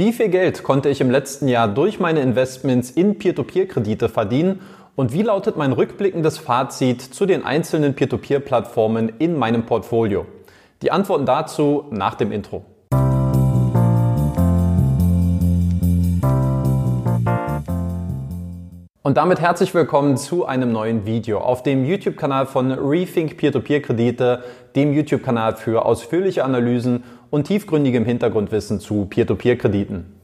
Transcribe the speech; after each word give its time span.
Wie 0.00 0.14
viel 0.14 0.30
Geld 0.30 0.62
konnte 0.62 0.88
ich 0.88 1.02
im 1.02 1.10
letzten 1.10 1.46
Jahr 1.46 1.68
durch 1.68 2.00
meine 2.00 2.20
Investments 2.20 2.90
in 2.90 3.18
Peer-to-Peer-Kredite 3.18 4.08
verdienen? 4.08 4.60
Und 4.96 5.12
wie 5.12 5.20
lautet 5.20 5.58
mein 5.58 5.72
rückblickendes 5.72 6.38
Fazit 6.38 7.02
zu 7.02 7.26
den 7.26 7.44
einzelnen 7.44 7.92
Peer-to-Peer-Plattformen 7.92 9.12
in 9.18 9.36
meinem 9.36 9.66
Portfolio? 9.66 10.24
Die 10.80 10.90
Antworten 10.90 11.26
dazu 11.26 11.84
nach 11.90 12.14
dem 12.14 12.32
Intro. 12.32 12.64
Und 19.02 19.16
damit 19.16 19.40
herzlich 19.40 19.74
willkommen 19.74 20.16
zu 20.16 20.46
einem 20.46 20.72
neuen 20.72 21.04
Video 21.04 21.40
auf 21.40 21.62
dem 21.62 21.84
YouTube-Kanal 21.84 22.46
von 22.46 22.72
Rethink 22.72 23.36
Peer-to-Peer-Kredite, 23.36 24.44
dem 24.76 24.94
YouTube-Kanal 24.94 25.56
für 25.56 25.84
ausführliche 25.84 26.44
Analysen 26.44 27.04
und 27.30 27.46
tiefgründigem 27.46 28.04
Hintergrundwissen 28.04 28.80
zu 28.80 29.06
Peer-to-Peer-Krediten. 29.06 30.20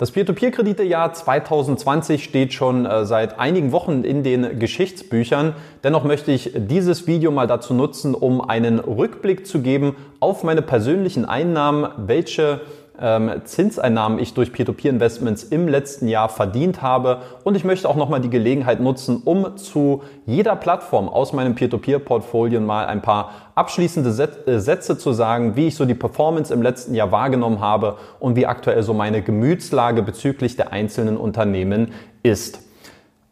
Das 0.00 0.12
Peer-to-Peer-Kreditejahr 0.12 1.12
2020 1.12 2.24
steht 2.24 2.54
schon 2.54 2.86
äh, 2.86 3.04
seit 3.04 3.38
einigen 3.38 3.70
Wochen 3.70 4.02
in 4.02 4.22
den 4.22 4.58
Geschichtsbüchern. 4.58 5.54
Dennoch 5.84 6.04
möchte 6.04 6.32
ich 6.32 6.52
dieses 6.54 7.06
Video 7.06 7.30
mal 7.30 7.46
dazu 7.46 7.74
nutzen, 7.74 8.14
um 8.14 8.40
einen 8.40 8.78
Rückblick 8.78 9.46
zu 9.46 9.60
geben 9.60 9.96
auf 10.18 10.42
meine 10.42 10.62
persönlichen 10.62 11.26
Einnahmen, 11.26 11.86
welche 11.98 12.62
ähm, 13.00 13.42
Zinseinnahmen 13.44 14.18
ich 14.18 14.34
durch 14.34 14.52
Peer-to-Peer-Investments 14.52 15.44
im 15.44 15.68
letzten 15.68 16.08
Jahr 16.08 16.28
verdient 16.28 16.82
habe. 16.82 17.18
Und 17.44 17.56
ich 17.56 17.64
möchte 17.64 17.88
auch 17.88 17.96
nochmal 17.96 18.20
die 18.20 18.30
Gelegenheit 18.30 18.80
nutzen, 18.80 19.22
um 19.24 19.56
zu 19.56 20.02
jeder 20.26 20.56
Plattform 20.56 21.08
aus 21.08 21.32
meinem 21.32 21.54
Peer-to-Peer-Portfolio 21.54 22.60
mal 22.60 22.86
ein 22.86 23.02
paar 23.02 23.32
abschließende 23.54 24.10
äh, 24.46 24.58
Sätze 24.58 24.98
zu 24.98 25.12
sagen, 25.12 25.56
wie 25.56 25.68
ich 25.68 25.76
so 25.76 25.84
die 25.84 25.94
Performance 25.94 26.52
im 26.52 26.62
letzten 26.62 26.94
Jahr 26.94 27.12
wahrgenommen 27.12 27.60
habe 27.60 27.96
und 28.18 28.36
wie 28.36 28.46
aktuell 28.46 28.82
so 28.82 28.94
meine 28.94 29.22
Gemütslage 29.22 30.02
bezüglich 30.02 30.56
der 30.56 30.72
einzelnen 30.72 31.16
Unternehmen 31.16 31.92
ist. 32.22 32.70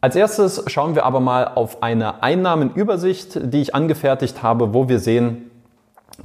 Als 0.01 0.15
erstes 0.15 0.63
schauen 0.69 0.95
wir 0.95 1.05
aber 1.05 1.19
mal 1.19 1.49
auf 1.57 1.83
eine 1.83 2.23
Einnahmenübersicht, 2.23 3.53
die 3.53 3.61
ich 3.61 3.75
angefertigt 3.75 4.45
habe, 4.45 4.73
wo 4.73 4.89
wir 4.89 5.01
sehen, 5.01 5.48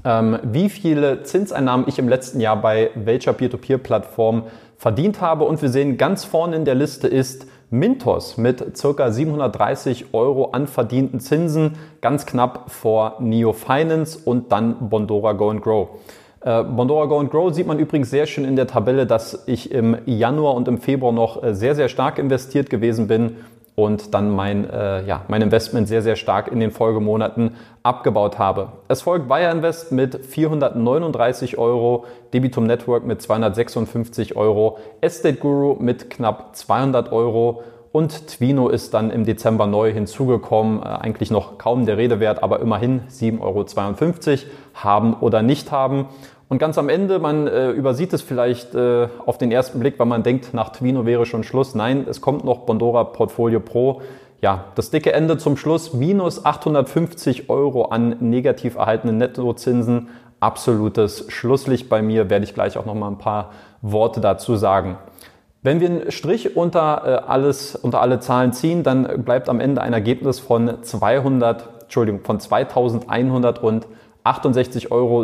ähm, 0.04 0.40
wie 0.44 0.70
viele 0.70 1.24
Zinseinnahmen 1.24 1.88
ich 1.88 2.00
im 2.00 2.10
letzten 2.10 2.40
Jahr 2.40 2.62
bei 2.62 2.92
welcher 2.96 3.34
Peer-to-Peer-Plattform 3.34 4.44
verdient 4.78 5.22
habe. 5.22 5.46
Und 5.46 5.62
wir 5.62 5.70
sehen 5.70 5.98
ganz 5.98 6.26
vorne 6.26 6.56
in 6.56 6.66
der 6.66 6.76
Liste 6.76 7.08
ist 7.08 7.48
Mintos 7.70 8.38
mit 8.38 8.78
circa 8.78 9.12
730 9.12 10.14
Euro 10.14 10.52
an 10.52 10.68
verdienten 10.68 11.20
Zinsen, 11.20 11.74
ganz 12.02 12.28
knapp 12.28 12.70
vor 12.70 13.16
Neo 13.20 13.52
Finance 13.52 14.20
und 14.24 14.52
dann 14.52 14.90
Bondora 14.90 15.34
Go 15.34 15.50
and 15.50 15.64
Grow. 15.64 15.88
Äh, 16.42 16.64
Bondora 16.64 17.06
Go 17.06 17.20
and 17.20 17.32
Grow 17.32 17.52
sieht 17.52 17.66
man 17.66 17.80
übrigens 17.80 18.12
sehr 18.12 18.28
schön 18.28 18.46
in 18.46 18.56
der 18.56 18.68
Tabelle, 18.68 19.08
dass 19.08 19.44
ich 19.48 19.72
im 19.72 19.98
Januar 20.06 20.54
und 20.54 20.68
im 20.68 20.78
Februar 20.78 21.14
noch 21.14 21.42
äh, 21.42 21.56
sehr, 21.56 21.74
sehr 21.74 21.90
stark 21.90 22.20
investiert 22.20 22.70
gewesen 22.70 23.08
bin 23.08 23.38
und 23.76 24.14
dann 24.14 24.30
mein, 24.30 24.70
äh, 24.70 25.04
ja, 25.06 25.22
mein 25.28 25.42
Investment 25.42 25.88
sehr, 25.88 26.02
sehr 26.02 26.16
stark 26.16 26.52
in 26.52 26.60
den 26.60 26.72
Folgemonaten 26.72 27.56
abgebaut 27.82 28.38
habe. 28.38 28.70
Es 28.88 29.02
folgt 29.02 29.30
Wire 29.30 29.52
Invest 29.52 29.92
mit 29.92 30.26
439 30.26 31.58
Euro, 31.58 32.06
Debitum 32.34 32.66
Network 32.66 33.06
mit 33.06 33.22
256 33.22 34.36
Euro, 34.36 34.78
Estate 35.02 35.38
Guru 35.38 35.76
mit 35.80 36.10
knapp 36.10 36.56
200 36.56 37.12
Euro 37.12 37.64
und 37.94 38.26
Twino 38.28 38.70
ist 38.70 38.96
dann 38.96 39.12
im 39.12 39.24
Dezember 39.24 39.68
neu 39.68 39.94
hinzugekommen. 39.94 40.82
Äh, 40.82 40.86
eigentlich 40.86 41.30
noch 41.30 41.60
kaum 41.60 41.86
der 41.86 41.98
Rede 41.98 42.20
wert, 42.20 42.42
aber 42.42 42.60
immerhin 42.60 43.02
7,52 43.08 43.42
Euro 43.42 43.66
haben 44.74 45.14
oder 45.14 45.44
nicht 45.44 45.72
haben. 45.72 46.08
Und 46.50 46.60
ganz 46.60 46.78
am 46.78 46.90
Ende, 46.90 47.20
man 47.20 47.48
äh, 47.48 47.72
übersieht 47.72 48.14
es 48.14 48.22
vielleicht 48.22 48.76
äh, 48.76 49.08
auf 49.26 49.38
den 49.38 49.52
ersten 49.52 49.80
Blick, 49.80 49.98
weil 49.98 50.06
man 50.06 50.24
denkt, 50.24 50.54
nach 50.54 50.70
Twino 50.70 51.06
wäre 51.06 51.26
schon 51.26 51.44
Schluss. 51.44 51.74
Nein, 51.74 52.06
es 52.08 52.22
kommt 52.22 52.44
noch 52.44 52.60
Bondora 52.60 53.06
Portfolio 53.06 53.60
Pro. 53.60 54.02
Ja, 54.42 54.66
das 54.76 54.92
dicke 54.92 55.14
Ende 55.14 55.38
zum 55.38 55.56
Schluss, 55.56 55.94
minus 55.94 56.46
850 56.46 57.50
Euro 57.50 57.86
an 57.86 58.18
negativ 58.20 58.76
erhaltenen 58.76 59.18
Nettozinsen. 59.18 60.10
Absolutes 60.42 61.26
Schlusslicht 61.30 61.88
bei 61.88 62.02
mir, 62.02 62.30
werde 62.30 62.44
ich 62.44 62.54
gleich 62.54 62.78
auch 62.78 62.86
noch 62.86 62.94
mal 62.94 63.08
ein 63.08 63.18
paar 63.18 63.52
Worte 63.82 64.20
dazu 64.20 64.58
sagen. 64.58 64.98
Wenn 65.62 65.80
wir 65.80 65.90
einen 65.90 66.12
Strich 66.12 66.58
unter, 66.58 67.04
äh, 67.06 67.32
alles, 67.32 67.74
unter 67.74 68.02
alle 68.02 68.20
Zahlen 68.20 68.52
ziehen, 68.52 68.84
dann 68.84 69.24
bleibt 69.24 69.48
am 69.48 69.62
Ende 69.62 69.82
ein 69.82 69.94
Ergebnis 69.94 70.42
von 70.42 70.84
200, 70.84 71.84
Entschuldigung, 71.84 72.20
von 72.20 72.42
2100 72.42 73.64
und 73.64 73.88
68,56 74.24 74.92
Euro. 74.92 75.24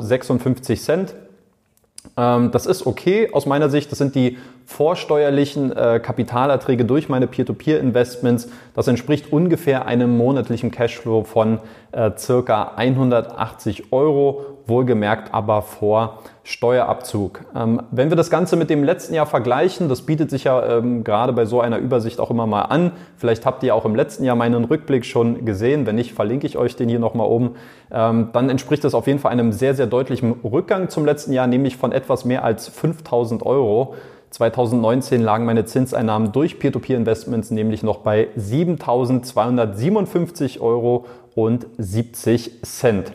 Ähm, 2.18 2.52
das 2.52 2.66
ist 2.66 2.86
okay 2.86 3.30
aus 3.34 3.46
meiner 3.46 3.70
Sicht. 3.70 3.92
Das 3.92 3.98
sind 3.98 4.16
die 4.16 4.38
vorsteuerlichen 4.66 5.72
äh, 5.72 6.00
Kapitalerträge 6.02 6.86
durch 6.86 7.10
meine 7.10 7.28
Peer-to-Peer-Investments. 7.28 8.50
Das 8.74 8.88
entspricht 8.88 9.32
ungefähr 9.32 9.86
einem 9.86 10.18
monatlichen 10.18 10.72
Cashflow 10.72 11.24
von 11.24 11.60
äh, 11.92 12.12
circa 12.18 12.74
180 12.76 13.92
Euro, 13.92 14.59
wohlgemerkt 14.70 15.34
aber 15.34 15.62
vor 15.62 16.20
Steuerabzug. 16.44 17.42
Ähm, 17.56 17.82
wenn 17.92 18.10
wir 18.10 18.16
das 18.16 18.30
Ganze 18.30 18.56
mit 18.56 18.70
dem 18.70 18.84
letzten 18.84 19.14
Jahr 19.14 19.26
vergleichen, 19.26 19.90
das 19.90 20.04
bietet 20.04 20.30
sich 20.30 20.46
ja 20.46 20.78
ähm, 20.78 21.04
gerade 21.04 21.34
bei 21.34 21.46
so 21.46 21.62
einer 21.62 21.78
Übersicht 21.78 22.20
auch 22.20 22.32
immer 22.32 22.48
mal 22.48 22.64
an. 22.64 22.92
Vielleicht 23.18 23.46
habt 23.46 23.64
ihr 23.64 23.76
auch 23.76 23.86
im 23.86 23.96
letzten 23.96 24.24
Jahr 24.24 24.36
meinen 24.36 24.64
Rückblick 24.64 25.06
schon 25.06 25.46
gesehen. 25.46 25.86
Wenn 25.86 25.96
nicht, 25.96 26.14
verlinke 26.14 26.48
ich 26.48 26.58
euch 26.58 26.76
den 26.76 26.90
hier 26.90 27.00
nochmal 27.00 27.28
oben. 27.28 27.56
Ähm, 27.92 28.30
dann 28.34 28.50
entspricht 28.50 28.84
das 28.84 28.94
auf 28.94 29.08
jeden 29.08 29.20
Fall 29.20 29.32
einem 29.32 29.52
sehr, 29.52 29.76
sehr 29.76 29.88
deutlichen 29.88 30.36
Rückgang 30.44 30.90
zum 30.90 31.06
letzten 31.06 31.34
Jahr, 31.34 31.48
nämlich 31.48 31.78
von 31.78 31.92
etwas 31.92 32.26
mehr 32.26 32.44
als 32.44 32.68
5000 32.68 33.46
Euro. 33.46 33.96
2019 34.32 35.22
lagen 35.22 35.46
meine 35.46 35.66
Zinseinnahmen 35.66 36.32
durch 36.32 36.60
Peer-to-Peer-Investments 36.60 37.52
nämlich 37.52 37.84
noch 37.84 37.98
bei 37.98 38.30
7.257 38.38 40.62
Euro 40.62 41.06
und 41.36 41.68
70 41.78 42.64
Cent. 42.64 43.12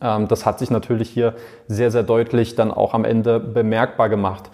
das 0.00 0.46
hat 0.46 0.58
sich 0.58 0.70
natürlich 0.70 1.08
hier 1.08 1.34
sehr, 1.68 1.90
sehr 1.90 2.02
deutlich 2.02 2.54
dann 2.54 2.70
auch 2.70 2.94
am 2.94 3.04
Ende 3.04 3.40
bemerkbar 3.40 4.08
gemacht. 4.08 4.50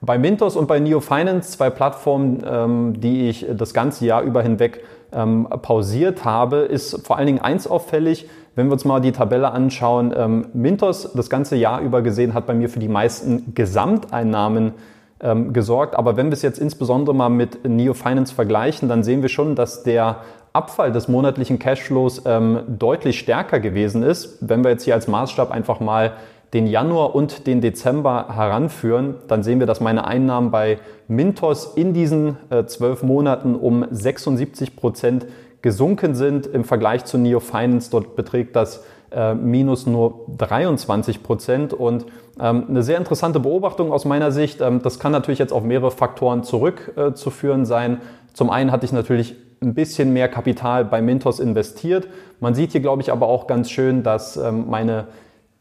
Bei 0.00 0.16
Mintos 0.18 0.56
und 0.56 0.68
bei 0.68 0.78
Neo 0.78 1.00
Finance, 1.00 1.50
zwei 1.50 1.70
Plattformen, 1.70 2.44
ähm, 2.46 3.00
die 3.00 3.28
ich 3.28 3.46
das 3.50 3.74
ganze 3.74 4.06
Jahr 4.06 4.22
über 4.22 4.42
hinweg 4.42 4.84
ähm, 5.12 5.48
pausiert 5.62 6.24
habe, 6.24 6.58
ist 6.58 7.04
vor 7.06 7.16
allen 7.16 7.26
Dingen 7.26 7.40
eins 7.40 7.66
auffällig. 7.66 8.28
Wenn 8.54 8.66
wir 8.66 8.72
uns 8.72 8.84
mal 8.84 9.00
die 9.00 9.12
Tabelle 9.12 9.52
anschauen, 9.52 10.48
Mintos 10.52 11.12
das 11.12 11.30
ganze 11.30 11.54
Jahr 11.54 11.80
über 11.80 12.02
gesehen 12.02 12.34
hat 12.34 12.46
bei 12.46 12.54
mir 12.54 12.68
für 12.68 12.80
die 12.80 12.88
meisten 12.88 13.54
Gesamteinnahmen 13.54 14.72
ähm, 15.20 15.52
gesorgt. 15.52 15.96
Aber 15.96 16.16
wenn 16.16 16.26
wir 16.26 16.34
es 16.34 16.42
jetzt 16.42 16.58
insbesondere 16.58 17.14
mal 17.14 17.28
mit 17.28 17.66
Neo 17.66 17.94
Finance 17.94 18.34
vergleichen, 18.34 18.88
dann 18.88 19.02
sehen 19.02 19.22
wir 19.22 19.28
schon, 19.28 19.54
dass 19.54 19.82
der 19.82 20.18
Abfall 20.52 20.92
des 20.92 21.08
monatlichen 21.08 21.58
Cashflows 21.58 22.22
ähm, 22.26 22.60
deutlich 22.66 23.18
stärker 23.18 23.60
gewesen 23.60 24.02
ist. 24.02 24.38
Wenn 24.40 24.64
wir 24.64 24.70
jetzt 24.70 24.84
hier 24.84 24.94
als 24.94 25.08
Maßstab 25.08 25.50
einfach 25.50 25.80
mal 25.80 26.12
den 26.54 26.66
Januar 26.66 27.14
und 27.14 27.46
den 27.46 27.60
Dezember 27.60 28.34
heranführen, 28.34 29.16
dann 29.28 29.42
sehen 29.42 29.60
wir, 29.60 29.66
dass 29.66 29.80
meine 29.80 30.06
Einnahmen 30.06 30.50
bei 30.50 30.78
Mintos 31.06 31.74
in 31.76 31.92
diesen 31.92 32.38
äh, 32.50 32.64
zwölf 32.64 33.02
Monaten 33.02 33.54
um 33.54 33.86
76 33.90 34.74
Prozent 34.76 35.26
gesunken 35.60 36.14
sind. 36.14 36.46
Im 36.46 36.64
Vergleich 36.64 37.04
zu 37.04 37.18
Neo 37.18 37.40
Finance, 37.40 37.90
dort 37.90 38.16
beträgt 38.16 38.56
das 38.56 38.84
äh, 39.10 39.34
minus 39.34 39.86
nur 39.86 40.26
23 40.36 41.22
Prozent. 41.22 41.72
Und 41.72 42.06
ähm, 42.40 42.66
eine 42.68 42.82
sehr 42.82 42.98
interessante 42.98 43.40
Beobachtung 43.40 43.92
aus 43.92 44.04
meiner 44.04 44.32
Sicht. 44.32 44.60
Ähm, 44.60 44.82
das 44.82 44.98
kann 44.98 45.12
natürlich 45.12 45.38
jetzt 45.38 45.52
auf 45.52 45.62
mehrere 45.62 45.90
Faktoren 45.90 46.44
zurückzuführen 46.44 47.62
äh, 47.62 47.66
sein. 47.66 48.00
Zum 48.34 48.50
einen 48.50 48.70
hatte 48.70 48.86
ich 48.86 48.92
natürlich 48.92 49.36
ein 49.60 49.74
bisschen 49.74 50.12
mehr 50.12 50.28
Kapital 50.28 50.84
bei 50.84 51.02
Mintos 51.02 51.40
investiert. 51.40 52.08
Man 52.40 52.54
sieht 52.54 52.72
hier, 52.72 52.80
glaube 52.80 53.02
ich, 53.02 53.10
aber 53.10 53.26
auch 53.26 53.46
ganz 53.46 53.70
schön, 53.70 54.02
dass 54.02 54.36
ähm, 54.36 54.66
meine 54.68 55.06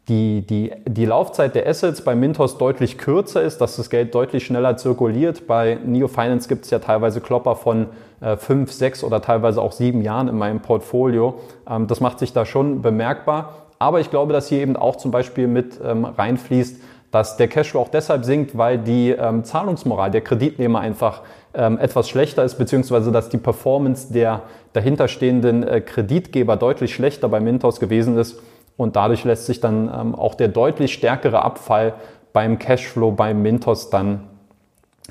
die, 0.09 0.41
die, 0.41 0.71
die 0.87 1.05
Laufzeit 1.05 1.53
der 1.53 1.67
Assets 1.67 2.01
bei 2.01 2.15
Mintos 2.15 2.57
deutlich 2.57 2.97
kürzer 2.97 3.41
ist, 3.41 3.59
dass 3.59 3.75
das 3.75 3.89
Geld 3.89 4.15
deutlich 4.15 4.45
schneller 4.45 4.77
zirkuliert. 4.77 5.47
Bei 5.47 5.77
Neo 5.85 6.07
Finance 6.07 6.47
gibt 6.47 6.63
es 6.63 6.71
ja 6.71 6.79
teilweise 6.79 7.19
Klopper 7.19 7.55
von 7.55 7.87
äh, 8.21 8.37
fünf, 8.37 8.71
sechs 8.71 9.03
oder 9.03 9.21
teilweise 9.21 9.61
auch 9.61 9.73
sieben 9.73 10.01
Jahren 10.01 10.29
in 10.29 10.37
meinem 10.37 10.61
Portfolio. 10.61 11.39
Ähm, 11.69 11.87
das 11.87 11.99
macht 11.99 12.19
sich 12.19 12.31
da 12.31 12.45
schon 12.45 12.81
bemerkbar. 12.81 13.67
Aber 13.79 13.99
ich 13.99 14.09
glaube, 14.09 14.31
dass 14.31 14.47
hier 14.47 14.59
eben 14.59 14.77
auch 14.77 14.95
zum 14.95 15.11
Beispiel 15.11 15.47
mit 15.47 15.79
ähm, 15.83 16.05
reinfließt, 16.05 16.81
dass 17.11 17.37
der 17.37 17.47
Cashflow 17.47 17.81
auch 17.81 17.89
deshalb 17.89 18.23
sinkt, 18.23 18.57
weil 18.57 18.77
die 18.77 19.11
ähm, 19.11 19.43
Zahlungsmoral 19.43 20.09
der 20.09 20.21
Kreditnehmer 20.21 20.79
einfach 20.79 21.21
ähm, 21.53 21.77
etwas 21.79 22.09
schlechter 22.09 22.43
ist, 22.43 22.55
beziehungsweise 22.55 23.11
dass 23.11 23.29
die 23.29 23.37
Performance 23.37 24.11
der 24.11 24.43
dahinterstehenden 24.73 25.63
äh, 25.63 25.81
Kreditgeber 25.81 26.55
deutlich 26.55 26.93
schlechter 26.93 27.27
bei 27.27 27.39
Mintos 27.39 27.79
gewesen 27.79 28.17
ist 28.17 28.41
und 28.77 28.95
dadurch 28.95 29.23
lässt 29.23 29.47
sich 29.47 29.59
dann 29.59 29.91
ähm, 29.93 30.15
auch 30.15 30.35
der 30.35 30.47
deutlich 30.47 30.93
stärkere 30.93 31.41
Abfall 31.41 31.95
beim 32.31 32.59
Cashflow 32.59 33.11
beim 33.11 33.41
Mintos 33.41 33.89
dann 33.89 34.21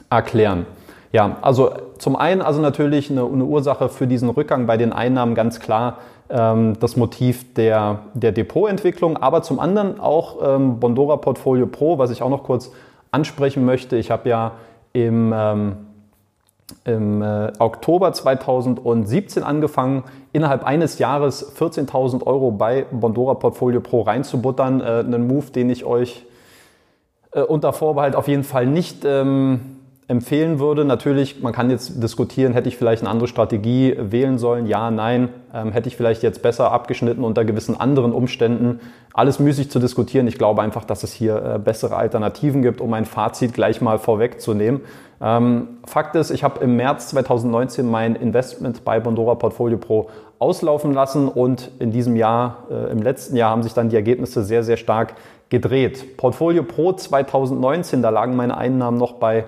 erklären. 0.09 0.67
Ja, 1.13 1.37
also 1.43 1.71
zum 1.99 2.17
einen 2.17 2.43
also 2.43 2.61
natürlich 2.61 3.11
eine, 3.11 3.25
eine 3.25 3.45
Ursache 3.45 3.89
für 3.89 4.07
diesen 4.07 4.29
Rückgang 4.29 4.67
bei 4.67 4.77
den 4.77 4.93
Einnahmen 4.93 5.35
ganz 5.35 5.61
klar 5.61 5.99
ähm, 6.29 6.75
das 6.79 6.97
Motiv 6.97 7.55
der, 7.55 8.01
der 8.15 8.33
Depotentwicklung, 8.33 9.17
aber 9.17 9.43
zum 9.43 9.59
anderen 9.59 9.99
auch 9.99 10.37
ähm, 10.43 10.79
Bondora 10.79 11.17
Portfolio 11.17 11.67
Pro, 11.67 11.99
was 11.99 12.11
ich 12.11 12.23
auch 12.23 12.31
noch 12.31 12.45
kurz 12.45 12.71
ansprechen 13.11 13.65
möchte. 13.65 13.97
Ich 13.97 14.11
habe 14.11 14.29
ja 14.29 14.53
im 14.93 15.33
ähm, 15.35 15.77
im 16.85 17.23
äh, 17.23 17.53
Oktober 17.59 18.13
2017 18.13 19.43
angefangen, 19.43 20.05
innerhalb 20.37 20.65
eines 20.65 20.99
Jahres 20.99 21.57
14.000 21.59 22.27
Euro 22.27 22.51
bei 22.51 22.85
Bondora 22.91 23.35
Portfolio 23.35 23.81
Pro 23.81 24.03
reinzubuttern. 24.03 24.83
Äh, 24.83 24.85
einen 24.85 25.27
Move, 25.27 25.47
den 25.47 25.71
ich 25.71 25.85
euch 25.87 26.27
äh, 27.33 27.41
unter 27.41 27.73
Vorbehalt 27.73 28.15
auf 28.15 28.29
jeden 28.29 28.45
Fall 28.45 28.67
nicht 28.67 29.07
ähm, 29.07 29.61
empfehlen 30.09 30.61
würde. 30.61 30.85
Natürlich, 30.85 31.43
man 31.43 31.55
kann 31.55 31.71
jetzt 31.71 32.03
diskutieren, 32.03 32.53
hätte 32.53 32.69
ich 32.69 32.77
vielleicht 32.77 33.03
eine 33.03 33.11
andere 33.11 33.29
Strategie 33.29 33.97
wählen 33.99 34.39
sollen? 34.39 34.67
Ja, 34.67 34.91
nein. 34.91 35.31
Ähm, 35.55 35.73
hätte 35.73 35.89
ich 35.89 35.97
vielleicht 35.97 36.23
jetzt 36.23 36.43
besser 36.43 36.71
abgeschnitten 36.71 37.25
unter 37.25 37.47
gewissen 37.47 37.81
anderen 37.81 38.13
Umständen? 38.13 38.81
Alles 39.15 39.39
müßig 39.39 39.71
zu 39.71 39.79
diskutieren. 39.79 40.29
Ich 40.29 40.37
glaube 40.37 40.61
einfach, 40.61 40.85
dass 40.85 41.03
es 41.03 41.15
hier 41.15 41.43
äh, 41.43 41.59
bessere 41.59 41.97
Alternativen 41.97 42.61
gibt, 42.61 42.83
um 42.83 42.93
ein 42.93 43.07
Fazit 43.07 43.55
gleich 43.55 43.81
mal 43.81 43.99
vorwegzunehmen. 43.99 44.83
Ähm, 45.21 45.79
Fakt 45.87 46.15
ist, 46.15 46.31
ich 46.31 46.45
habe 46.45 46.63
im 46.63 46.77
März 46.77 47.09
2019 47.09 47.89
mein 47.89 48.17
Investment 48.17 48.85
bei 48.85 49.01
Bondora 49.01 49.35
Portfolio 49.35 49.79
Pro 49.79 50.11
auslaufen 50.39 50.93
lassen 50.93 51.29
und 51.29 51.71
in 51.79 51.93
diesem 51.93 52.17
Jahr, 52.17 52.65
äh, 52.71 52.93
im 52.93 53.03
letzten 53.03 53.37
Jahr 53.37 53.51
haben 53.51 53.63
sich 53.63 53.75
dann 53.75 53.89
die 53.89 53.97
Ergebnisse 53.97 54.45
sehr, 54.45 54.63
sehr 54.63 54.77
stark 54.77 55.15
gedreht. 55.49 56.17
Portfolio 56.17 56.63
Pro 56.63 56.93
2019, 56.93 58.03
da 58.03 58.11
lagen 58.11 58.37
meine 58.37 58.57
Einnahmen 58.57 58.99
noch 58.99 59.15
bei 59.15 59.45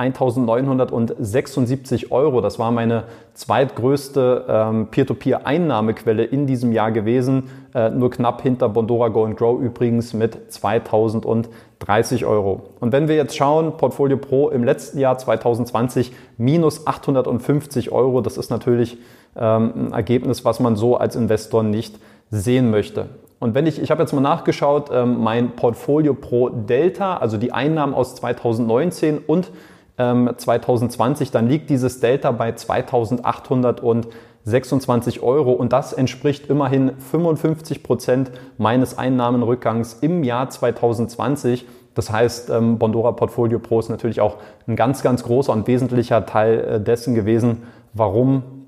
1976 0.00 2.10
Euro. 2.10 2.40
Das 2.40 2.58
war 2.58 2.70
meine 2.70 3.04
zweitgrößte 3.34 4.46
ähm, 4.48 4.86
Peer-to-Peer-Einnahmequelle 4.90 6.24
in 6.24 6.46
diesem 6.46 6.72
Jahr 6.72 6.90
gewesen. 6.90 7.50
Äh, 7.74 7.90
nur 7.90 8.10
knapp 8.10 8.40
hinter 8.40 8.70
Bondora 8.70 9.08
Go 9.08 9.26
and 9.26 9.36
Grow 9.36 9.60
übrigens 9.60 10.14
mit 10.14 10.50
2030 10.50 12.24
Euro. 12.24 12.62
Und 12.80 12.92
wenn 12.92 13.08
wir 13.08 13.16
jetzt 13.16 13.36
schauen, 13.36 13.76
Portfolio 13.76 14.16
Pro 14.16 14.48
im 14.48 14.64
letzten 14.64 14.98
Jahr 14.98 15.18
2020 15.18 16.12
minus 16.38 16.86
850 16.86 17.92
Euro. 17.92 18.22
Das 18.22 18.38
ist 18.38 18.48
natürlich 18.48 18.96
ähm, 19.36 19.72
ein 19.76 19.92
Ergebnis, 19.92 20.44
was 20.44 20.60
man 20.60 20.76
so 20.76 20.96
als 20.96 21.16
Investor 21.16 21.62
nicht 21.62 21.98
sehen 22.30 22.70
möchte. 22.70 23.08
Und 23.40 23.54
wenn 23.54 23.66
ich, 23.66 23.80
ich 23.80 23.90
habe 23.90 24.02
jetzt 24.02 24.12
mal 24.12 24.20
nachgeschaut, 24.20 24.90
ähm, 24.92 25.22
mein 25.22 25.56
Portfolio 25.56 26.12
Pro 26.14 26.50
Delta, 26.50 27.16
also 27.16 27.38
die 27.38 27.52
Einnahmen 27.52 27.94
aus 27.94 28.14
2019 28.16 29.18
und 29.18 29.50
2020, 29.96 31.28
ähm, 31.28 31.32
dann 31.32 31.48
liegt 31.48 31.68
dieses 31.68 32.00
Delta 32.00 32.32
bei 32.32 32.52
2826 32.52 35.22
Euro 35.22 35.52
und 35.52 35.74
das 35.74 35.92
entspricht 35.92 36.46
immerhin 36.46 36.92
55 36.96 37.82
Prozent 37.82 38.30
meines 38.56 38.96
Einnahmenrückgangs 38.96 39.98
im 40.00 40.24
Jahr 40.24 40.48
2020. 40.48 41.66
Das 41.94 42.10
heißt, 42.10 42.50
Bondora 42.78 43.12
Portfolio 43.12 43.58
Pro 43.58 43.80
ist 43.80 43.90
natürlich 43.90 44.22
auch 44.22 44.36
ein 44.66 44.74
ganz, 44.74 45.02
ganz 45.02 45.22
großer 45.22 45.52
und 45.52 45.66
wesentlicher 45.66 46.24
Teil 46.24 46.60
äh, 46.60 46.80
dessen 46.80 47.14
gewesen, 47.14 47.64
warum 47.92 48.59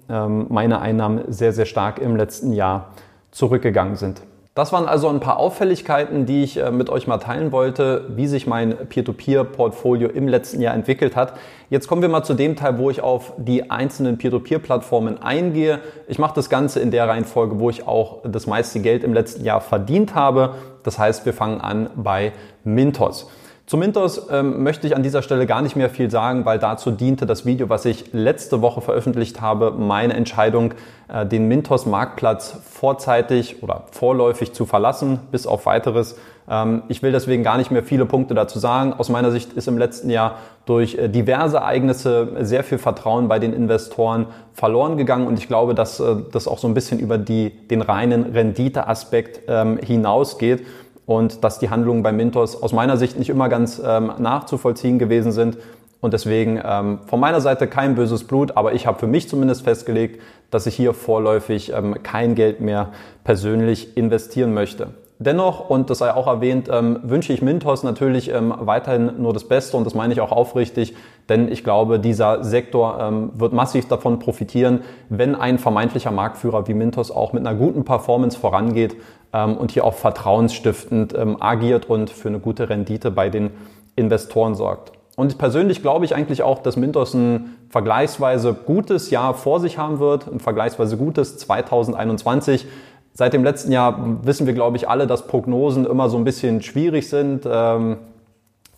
meine 0.49 0.81
Einnahmen 0.81 1.25
sehr, 1.29 1.53
sehr 1.53 1.67
stark 1.67 1.99
im 1.99 2.17
letzten 2.17 2.53
Jahr 2.53 2.91
zurückgegangen 3.31 3.97
sind. 3.97 4.23
Das 4.55 4.71
waren 4.71 4.87
also 4.87 5.09
ein 5.09 5.21
paar 5.21 5.39
Auffälligkeiten, 5.39 6.27
die 6.27 6.43
ich 6.43 6.59
äh, 6.59 6.71
mit 6.71 6.91
euch 6.91 7.07
mal 7.07 7.17
teilen 7.17 7.53
wollte, 7.53 8.05
wie 8.17 8.27
sich 8.27 8.47
mein 8.47 8.77
Peer-to-Peer-Portfolio 8.87 10.11
im 10.11 10.29
letzten 10.29 10.61
Jahr 10.61 10.75
entwickelt 10.75 11.17
hat. 11.17 11.33
Jetzt 11.71 11.89
kommen 11.89 12.03
wir 12.03 12.11
mal 12.11 12.23
zu 12.23 12.35
dem 12.35 12.55
Teil, 12.55 12.77
wo 12.77 12.91
ich 12.91 13.01
auf 13.01 13.33
die 13.39 13.71
einzelnen 13.71 14.19
Peer-to-Peer-Plattformen 14.19 15.23
eingehe. 15.23 15.79
Ich 16.07 16.19
mache 16.19 16.35
das 16.35 16.51
Ganze 16.51 16.81
in 16.81 16.91
der 16.91 17.09
Reihenfolge, 17.09 17.61
wo 17.61 17.71
ich 17.71 17.89
auch 17.89 18.19
das 18.25 18.47
meiste 18.47 18.81
Geld 18.81 19.05
im 19.05 19.15
letzten 19.15 19.43
Jahr 19.43 19.63
verdient 19.63 20.15
habe. 20.15 20.57
Das 20.83 20.99
heißt, 20.99 21.25
wir 21.25 21.33
fangen 21.33 21.63
an 21.63 21.89
bei 21.97 22.33
Mintos. 22.63 23.31
Zu 23.65 23.77
Mintos 23.77 24.27
ähm, 24.31 24.65
möchte 24.65 24.89
ich 24.89 24.97
an 24.97 25.05
dieser 25.05 25.23
Stelle 25.23 25.47
gar 25.47 25.63
nicht 25.63 25.77
mehr 25.77 25.89
viel 25.89 26.11
sagen, 26.11 26.45
weil 26.45 26.59
dazu 26.59 26.91
diente 26.91 27.27
das 27.27 27.47
Video, 27.47 27.69
was 27.69 27.85
ich 27.85 28.13
letzte 28.13 28.61
Woche 28.61 28.81
veröffentlicht 28.81 29.41
habe, 29.41 29.71
meine 29.71 30.15
Entscheidung, 30.15 30.75
äh, 31.09 31.25
den 31.25 31.47
Mintos 31.47 31.87
Marktplatz 31.87 32.59
vorzeitig 32.69 33.63
oder 33.63 33.85
vorläufig 33.93 34.53
zu 34.53 34.67
verlassen, 34.67 35.21
bis 35.31 35.47
auf 35.47 35.65
weiteres. 35.67 36.17
Ähm, 36.51 36.83
ich 36.89 37.05
will 37.05 37.13
deswegen 37.13 37.45
gar 37.45 37.57
nicht 37.57 37.71
mehr 37.71 37.85
viele 37.85 38.05
Punkte 38.05 38.35
dazu 38.35 38.59
sagen. 38.59 38.95
Aus 38.95 39.09
meiner 39.09 39.31
Sicht 39.31 39.53
ist 39.53 39.69
im 39.69 39.79
letzten 39.79 40.11
Jahr 40.11 40.39
durch 40.67 40.97
äh, 40.97 41.09
diverse 41.09 41.59
Ereignisse 41.59 42.33
sehr 42.41 42.65
viel 42.65 42.79
Vertrauen 42.79 43.29
bei 43.29 43.39
den 43.39 43.53
Investoren 43.53 44.27
verloren 44.55 44.97
gegangen 44.97 45.29
und 45.29 45.39
ich 45.39 45.47
glaube, 45.47 45.75
dass 45.75 46.01
äh, 46.01 46.17
das 46.33 46.49
auch 46.49 46.59
so 46.59 46.67
ein 46.67 46.75
bisschen 46.75 46.99
über 46.99 47.17
die, 47.17 47.51
den 47.69 47.81
reinen 47.81 48.33
Renditeaspekt 48.33 49.43
ähm, 49.47 49.79
hinausgeht 49.79 50.67
und 51.07 51.45
dass 51.45 51.59
die 51.59 51.71
Handlungen 51.71 52.03
bei 52.03 52.13
Mintos 52.13 52.61
aus 52.61 52.73
meiner 52.73 52.97
Sicht 52.97 53.19
nicht 53.19 53.29
immer 53.29 53.49
ganz 53.49 53.81
ähm, 53.85 54.13
nachzuvollziehen 54.19 54.99
gewesen 54.99 55.33
sind. 55.33 55.59
Und 56.01 56.15
deswegen 56.15 56.61
ähm, 56.65 56.99
von 57.07 57.21
meiner 57.21 57.41
Seite 57.41 57.69
kein 57.69 57.95
böses 57.95 58.25
Blut, 58.25 58.57
aber 58.57 58.73
ich 58.73 58.87
habe 58.87 58.99
für 58.99 59.07
mich 59.07 59.29
zumindest 59.29 59.63
festgelegt, 59.63 60.21
dass 60.51 60.67
ich 60.67 60.75
hier 60.75 60.95
vorläufig 60.95 61.73
ähm, 61.73 62.03
kein 62.03 62.35
Geld 62.35 62.61
mehr 62.61 62.89
persönlich 63.23 63.97
investieren 63.97 64.53
möchte. 64.53 64.89
Dennoch, 65.21 65.71
und 65.71 65.89
das 65.89 65.99
sei 65.99 66.13
auch 66.13 66.27
erwähnt, 66.27 66.69
ähm, 66.71 66.99
wünsche 67.05 67.33
ich 67.33 67.43
Mintos 67.43 67.85
natürlich 67.85 68.29
ähm, 68.31 68.53
weiterhin 68.59 69.23
nur 69.23 69.33
das 69.33 69.47
Beste 69.47 69.77
und 69.77 69.85
das 69.85 69.95
meine 69.95 70.13
ich 70.13 70.21
auch 70.21 70.33
aufrichtig, 70.33 70.95
denn 71.29 71.51
ich 71.51 71.63
glaube, 71.63 72.01
dieser 72.01 72.43
Sektor 72.43 72.99
ähm, 73.01 73.31
wird 73.37 73.53
massiv 73.53 73.87
davon 73.87 74.19
profitieren, 74.19 74.81
wenn 75.09 75.37
ein 75.37 75.59
vermeintlicher 75.59 76.11
Marktführer 76.11 76.67
wie 76.67 76.75
Mintos 76.75 77.13
auch 77.13 77.33
mit 77.33 77.47
einer 77.47 77.57
guten 77.57 77.85
Performance 77.85 78.37
vorangeht 78.37 78.97
und 79.33 79.73
hier 79.73 79.85
auch 79.85 79.95
vertrauensstiftend 79.95 81.15
ähm, 81.15 81.37
agiert 81.41 81.89
und 81.89 82.11
für 82.11 82.29
eine 82.29 82.39
gute 82.39 82.69
Rendite 82.69 83.11
bei 83.11 83.29
den 83.29 83.51
Investoren 83.97 84.55
sorgt. 84.55 84.93
Und 85.17 85.37
persönlich 85.39 85.83
glaube 85.83 86.05
ich 86.05 86.15
eigentlich 86.15 86.43
auch, 86.43 86.63
dass 86.63 86.77
Mintos 86.77 87.15
ein 87.15 87.57
vergleichsweise 87.69 88.55
gutes 88.55 89.11
Jahr 89.11 89.35
vor 89.35 89.61
sich 89.61 89.79
haben 89.79 89.99
wird, 89.99 90.27
ein 90.27 90.41
vergleichsweise 90.41 90.97
gutes 90.97 91.37
2021. 91.39 92.67
Seit 93.15 93.35
dem 93.35 93.45
letzten 93.45 93.73
Jahr 93.73 94.19
wissen 94.23 94.47
wir, 94.47 94.55
glaube 94.55 94.79
ich, 94.79 94.89
alle, 94.89 95.07
dass 95.07 95.27
Prognosen 95.27 95.85
immer 95.85 96.09
so 96.09 96.17
ein 96.17 96.25
bisschen 96.25 96.63
schwierig 96.63 97.11
sind. 97.11 97.47
Ähm, 97.51 97.99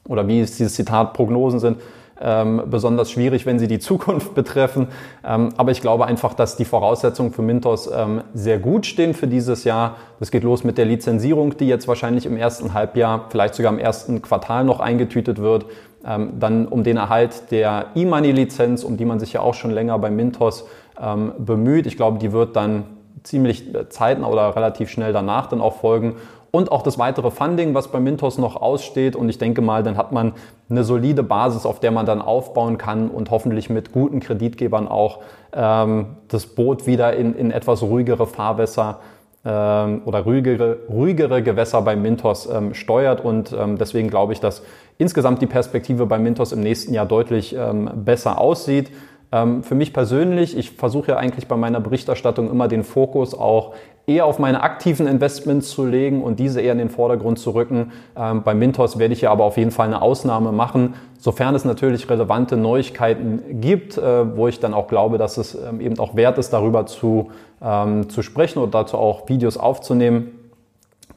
oder 0.09 0.27
wie 0.27 0.41
ist 0.41 0.59
dieses 0.59 0.75
Zitat, 0.75 1.13
Prognosen 1.13 1.61
sind 1.61 1.79
ähm, 2.21 2.63
besonders 2.71 3.11
schwierig, 3.11 3.47
wenn 3.47 3.59
sie 3.59 3.69
die 3.69 3.79
Zukunft 3.81 4.35
betreffen. 4.35 4.89
Ähm, 5.25 5.51
aber 5.57 5.73
ich 5.73 5.81
glaube 5.81 6.07
einfach, 6.07 6.35
dass 6.35 6.57
die 6.57 6.65
Voraussetzungen 6.65 7.33
für 7.33 7.43
Mintos 7.43 7.91
ähm, 7.93 8.23
sehr 8.33 8.59
gut 8.59 8.87
stehen 8.87 9.15
für 9.15 9.27
dieses 9.27 9.65
Jahr. 9.65 9.97
Das 10.21 10.31
geht 10.31 10.45
los 10.45 10.65
mit 10.65 10.79
der 10.79 10.85
Lizenzierung, 10.85 11.57
die 11.57 11.69
jetzt 11.69 11.89
wahrscheinlich 11.89 12.27
im 12.27 12.37
ersten 12.37 12.75
Halbjahr, 12.75 13.27
vielleicht 13.31 13.55
sogar 13.55 13.73
im 13.73 13.79
ersten 13.79 14.23
Quartal 14.23 14.65
noch 14.65 14.81
eingetütet 14.81 15.39
wird. 15.39 15.67
ähm, 16.07 16.35
dann 16.39 16.69
um 16.69 16.85
den 16.85 16.99
Erhalt 16.99 17.51
der 17.51 17.87
E-Money-Lizenz, 17.95 18.85
um 18.85 18.97
die 18.97 19.07
man 19.07 19.19
sich 19.19 19.33
ja 19.33 19.41
auch 19.41 19.55
schon 19.55 19.71
länger 19.71 19.99
bei 19.99 20.11
Mintos 20.11 20.67
ähm, 21.01 21.33
bemüht. 21.39 21.87
Ich 21.87 21.97
glaube, 21.97 22.19
die 22.19 22.33
wird 22.33 22.57
dann 22.57 22.85
ziemlich 23.23 23.75
äh, 23.75 23.89
zeitnah 23.89 24.29
oder 24.29 24.55
relativ 24.55 24.91
schnell 24.91 25.13
danach 25.13 25.47
dann 25.47 25.61
auch 25.61 25.77
folgen 25.77 26.17
und 26.55 26.71
auch 26.71 26.83
das 26.83 27.01
weitere 27.01 27.33
Funding, 27.33 27.75
was 27.75 27.89
bei 27.89 27.99
Mintos 27.99 28.39
noch 28.39 28.55
aussteht. 28.55 29.17
Und 29.17 29.29
ich 29.29 29.39
denke 29.39 29.61
mal, 29.61 29.83
dann 29.83 29.97
hat 29.97 30.13
man 30.13 30.35
eine 30.71 30.85
solide 30.85 31.25
Basis, 31.25 31.67
auf 31.67 31.81
der 31.81 31.91
man 31.91 32.07
dann 32.07 32.23
aufbauen 32.23 32.79
kann 32.79 33.11
und 33.11 33.33
hoffentlich 33.33 33.71
mit 33.71 33.91
guten 33.91 34.21
Kreditgebern 34.21 34.87
auch 34.87 35.19
ähm, 35.53 36.07
das 36.29 36.47
Boot 36.47 36.87
wieder 36.87 37.17
in, 37.17 37.35
in 37.35 37.51
etwas 37.51 37.83
ruhigere 37.83 38.29
Fahrwässer 38.29 39.01
ähm, 39.45 40.03
oder 40.05 40.21
ruhigere, 40.21 40.79
ruhigere 40.89 41.43
Gewässer 41.43 41.83
bei 41.83 41.97
Mintos 41.97 42.49
ähm, 42.49 42.73
steuert. 42.73 43.25
Und 43.25 43.53
ähm, 43.53 43.77
deswegen 43.77 44.09
glaube 44.09 44.33
ich, 44.33 44.39
dass 44.39 44.63
insgesamt 44.97 45.43
die 45.43 45.47
Perspektive 45.47 46.07
bei 46.07 46.21
Mintos 46.21 46.53
im 46.53 46.61
nächsten 46.61 46.95
Jahr 46.95 47.07
deutlich 47.07 47.57
ähm, 47.59 47.91
besser 48.05 48.41
aussieht. 48.41 48.93
Ähm, 49.35 49.65
für 49.65 49.75
mich 49.75 49.93
persönlich, 49.93 50.57
ich 50.57 50.71
versuche 50.71 51.13
ja 51.13 51.17
eigentlich 51.17 51.49
bei 51.49 51.57
meiner 51.57 51.81
Berichterstattung 51.81 52.49
immer 52.51 52.69
den 52.69 52.85
Fokus 52.85 53.35
auch 53.35 53.75
eher 54.07 54.27
auf 54.27 54.39
meine 54.39 54.63
aktiven 54.63 55.09
Investments 55.09 55.71
zu 55.71 55.85
legen 55.85 56.23
und 56.23 56.39
diese 56.39 56.61
eher 56.61 56.73
in 56.73 56.79
den 56.79 56.91
Vordergrund 56.91 57.41
zu 57.41 57.51
rücken. 57.51 57.91
Ähm, 58.17 58.43
bei 58.45 58.55
Mintos 58.55 58.99
werde 58.99 59.13
ich 59.13 59.23
ja 59.23 59.33
aber 59.33 59.45
auf 59.45 59.57
jeden 59.57 59.73
Fall 59.73 59.89
eine 59.89 60.03
Ausnahme 60.03 60.53
machen, 60.53 60.95
sofern 61.19 61.55
es 61.57 61.65
natürlich 61.65 62.09
relevante 62.09 62.57
Neuigkeiten 62.57 63.61
gibt, 63.61 63.99
äh, 63.99 64.37
wo 64.37 64.47
ich 64.47 64.61
dann 64.61 64.73
auch 64.73 64.87
glaube, 64.87 65.19
dass 65.19 65.37
es 65.37 65.57
ähm, 65.57 65.81
eben 65.81 65.99
auch 65.99 66.15
wert 66.15 66.39
ist, 66.39 66.53
darüber 66.53 66.87
zu, 66.87 67.31
ähm, 67.61 68.09
zu 68.09 68.23
sprechen 68.23 68.61
oder 68.61 68.71
dazu 68.71 68.99
auch 68.99 69.29
Videos 69.29 69.57
aufzunehmen. 69.57 70.44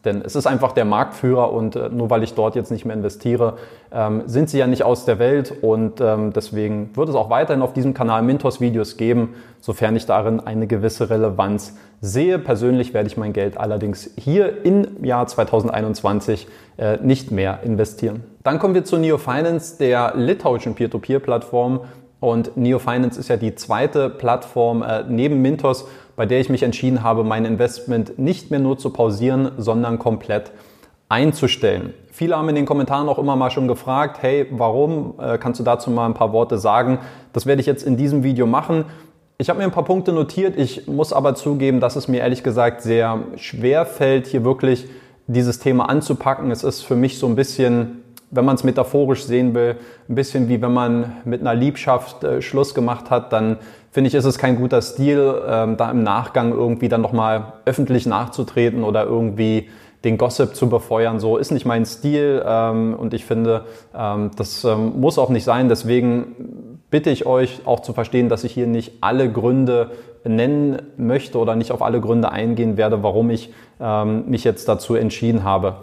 Denn 0.06 0.22
es 0.22 0.36
ist 0.36 0.48
einfach 0.48 0.72
der 0.72 0.86
Marktführer 0.86 1.52
und 1.52 1.76
äh, 1.76 1.90
nur 1.90 2.10
weil 2.10 2.24
ich 2.24 2.34
dort 2.34 2.56
jetzt 2.56 2.72
nicht 2.72 2.86
mehr 2.86 2.96
investiere, 2.96 3.58
ähm, 3.92 4.24
sind 4.26 4.50
sie 4.50 4.60
ja 4.60 4.68
nicht 4.68 4.84
aus 4.84 5.06
der 5.06 5.20
Welt 5.20 5.54
und 5.62 6.00
ähm, 6.02 6.34
deswegen 6.34 6.96
wird 6.96 7.10
es 7.10 7.16
auch 7.16 7.30
weiterhin 7.30 7.62
auf 7.62 7.74
diesem 7.74 7.94
Kanal 7.94 8.22
Mintos 8.22 8.62
Videos 8.62 8.98
geben, 8.98 9.36
sofern 9.60 9.96
ich 9.96 10.06
darin 10.06 10.40
eine 10.40 10.68
gewisse 10.68 11.10
Relevanz 11.10 11.76
sehe. 12.02 12.40
Persönlich 12.40 12.94
werde 12.94 13.08
ich 13.08 13.18
mein 13.18 13.34
Geld 13.34 13.58
allerdings 13.58 14.12
hier 14.18 14.66
im 14.66 15.04
Jahr 15.04 15.28
2021 15.28 16.48
äh, 16.78 16.98
nicht 16.98 17.32
mehr 17.32 17.60
investieren. 17.64 18.24
Dann 18.44 18.60
kommen 18.60 18.76
wir 18.76 18.86
zu 18.86 18.98
Neo 18.98 19.18
Finance, 19.18 19.78
der 19.78 20.14
litauischen 20.16 20.76
Peer-to-Peer-Plattform. 20.76 21.82
Und 22.20 22.58
Neo 22.58 22.80
Finance 22.80 23.20
ist 23.20 23.28
ja 23.28 23.38
die 23.38 23.56
zweite 23.56 24.10
Plattform 24.10 24.82
äh, 24.82 25.04
neben 25.08 25.42
Mintos, 25.42 25.88
bei 26.18 26.26
der 26.26 26.42
ich 26.42 26.50
mich 26.50 26.64
entschieden 26.64 27.04
habe, 27.04 27.24
mein 27.24 27.46
Investment 27.46 28.20
nicht 28.20 28.52
mehr 28.52 28.60
nur 28.60 28.78
zu 28.78 28.90
pausieren, 28.90 29.52
sondern 29.58 30.00
komplett 30.00 30.52
einzustellen. 31.10 31.94
Viele 32.12 32.36
haben 32.36 32.50
in 32.50 32.56
den 32.56 32.66
Kommentaren 32.66 33.08
auch 33.08 33.20
immer 33.20 33.36
mal 33.36 33.52
schon 33.52 33.68
gefragt, 33.68 34.18
hey, 34.22 34.48
warum? 34.52 35.14
Äh, 35.22 35.38
kannst 35.38 35.60
du 35.60 35.64
dazu 35.64 35.92
mal 35.92 36.08
ein 36.08 36.16
paar 36.16 36.34
Worte 36.34 36.58
sagen? 36.58 36.98
Das 37.32 37.46
werde 37.46 37.62
ich 37.62 37.68
jetzt 37.68 37.84
in 37.84 37.96
diesem 37.96 38.24
Video 38.24 38.48
machen. 38.48 38.86
Ich 39.38 39.50
habe 39.50 39.60
mir 39.60 39.66
ein 39.66 39.72
paar 39.72 39.86
Punkte 39.86 40.12
notiert. 40.12 40.58
Ich 40.58 40.88
muss 40.88 41.14
aber 41.14 41.36
zugeben, 41.36 41.80
dass 41.80 41.96
es 41.96 42.08
mir 42.08 42.22
ehrlich 42.22 42.42
gesagt 42.42 42.82
sehr 42.82 43.20
schwer 43.36 43.86
fällt, 43.86 44.26
hier 44.26 44.44
wirklich 44.44 44.88
dieses 45.28 45.60
Thema 45.60 45.88
anzupacken. 45.88 46.50
Es 46.50 46.64
ist 46.64 46.82
für 46.82 46.96
mich 46.96 47.20
so 47.20 47.28
ein 47.28 47.36
bisschen, 47.36 48.04
wenn 48.32 48.44
man 48.44 48.56
es 48.56 48.64
metaphorisch 48.64 49.24
sehen 49.24 49.54
will, 49.54 49.76
ein 50.10 50.16
bisschen 50.16 50.50
wie 50.50 50.60
wenn 50.64 50.74
man 50.74 51.18
mit 51.26 51.42
einer 51.42 51.54
Liebschaft 51.54 52.24
äh, 52.24 52.42
Schluss 52.42 52.74
gemacht 52.74 53.12
hat, 53.12 53.32
dann 53.32 53.58
finde 53.98 54.10
ich, 54.10 54.14
ist 54.14 54.26
es 54.26 54.38
kein 54.38 54.58
guter 54.58 54.84
Stil, 54.84 55.42
ähm, 55.50 55.76
da 55.76 55.90
im 55.90 56.04
Nachgang 56.04 56.52
irgendwie 56.52 56.88
dann 56.88 57.02
nochmal 57.02 57.54
öffentlich 57.66 58.06
nachzutreten 58.06 58.84
oder 58.84 59.06
irgendwie 59.06 59.70
den 60.04 60.20
Gossip 60.20 60.56
zu 60.56 60.70
befeuern. 60.70 61.20
So 61.20 61.38
ist 61.38 61.50
nicht 61.50 61.66
mein 61.66 61.84
Stil 61.84 62.44
ähm, 62.46 62.94
und 62.94 63.16
ich 63.16 63.26
finde, 63.26 63.64
ähm, 63.98 64.30
das 64.36 64.64
ähm, 64.66 65.00
muss 65.00 65.18
auch 65.18 65.30
nicht 65.30 65.46
sein. 65.46 65.68
Deswegen 65.68 66.80
bitte 66.92 67.10
ich 67.10 67.26
euch 67.26 67.62
auch 67.66 67.80
zu 67.80 67.92
verstehen, 67.94 68.30
dass 68.30 68.44
ich 68.44 68.52
hier 68.52 68.68
nicht 68.68 69.00
alle 69.02 69.32
Gründe 69.32 69.90
nennen 70.24 70.80
möchte 70.98 71.40
oder 71.40 71.56
nicht 71.56 71.72
auf 71.72 71.82
alle 71.82 72.00
Gründe 72.00 72.32
eingehen 72.32 72.78
werde, 72.78 73.02
warum 73.02 73.32
ich 73.32 73.52
ähm, 73.82 74.30
mich 74.30 74.44
jetzt 74.44 74.70
dazu 74.70 74.94
entschieden 74.94 75.44
habe. 75.44 75.78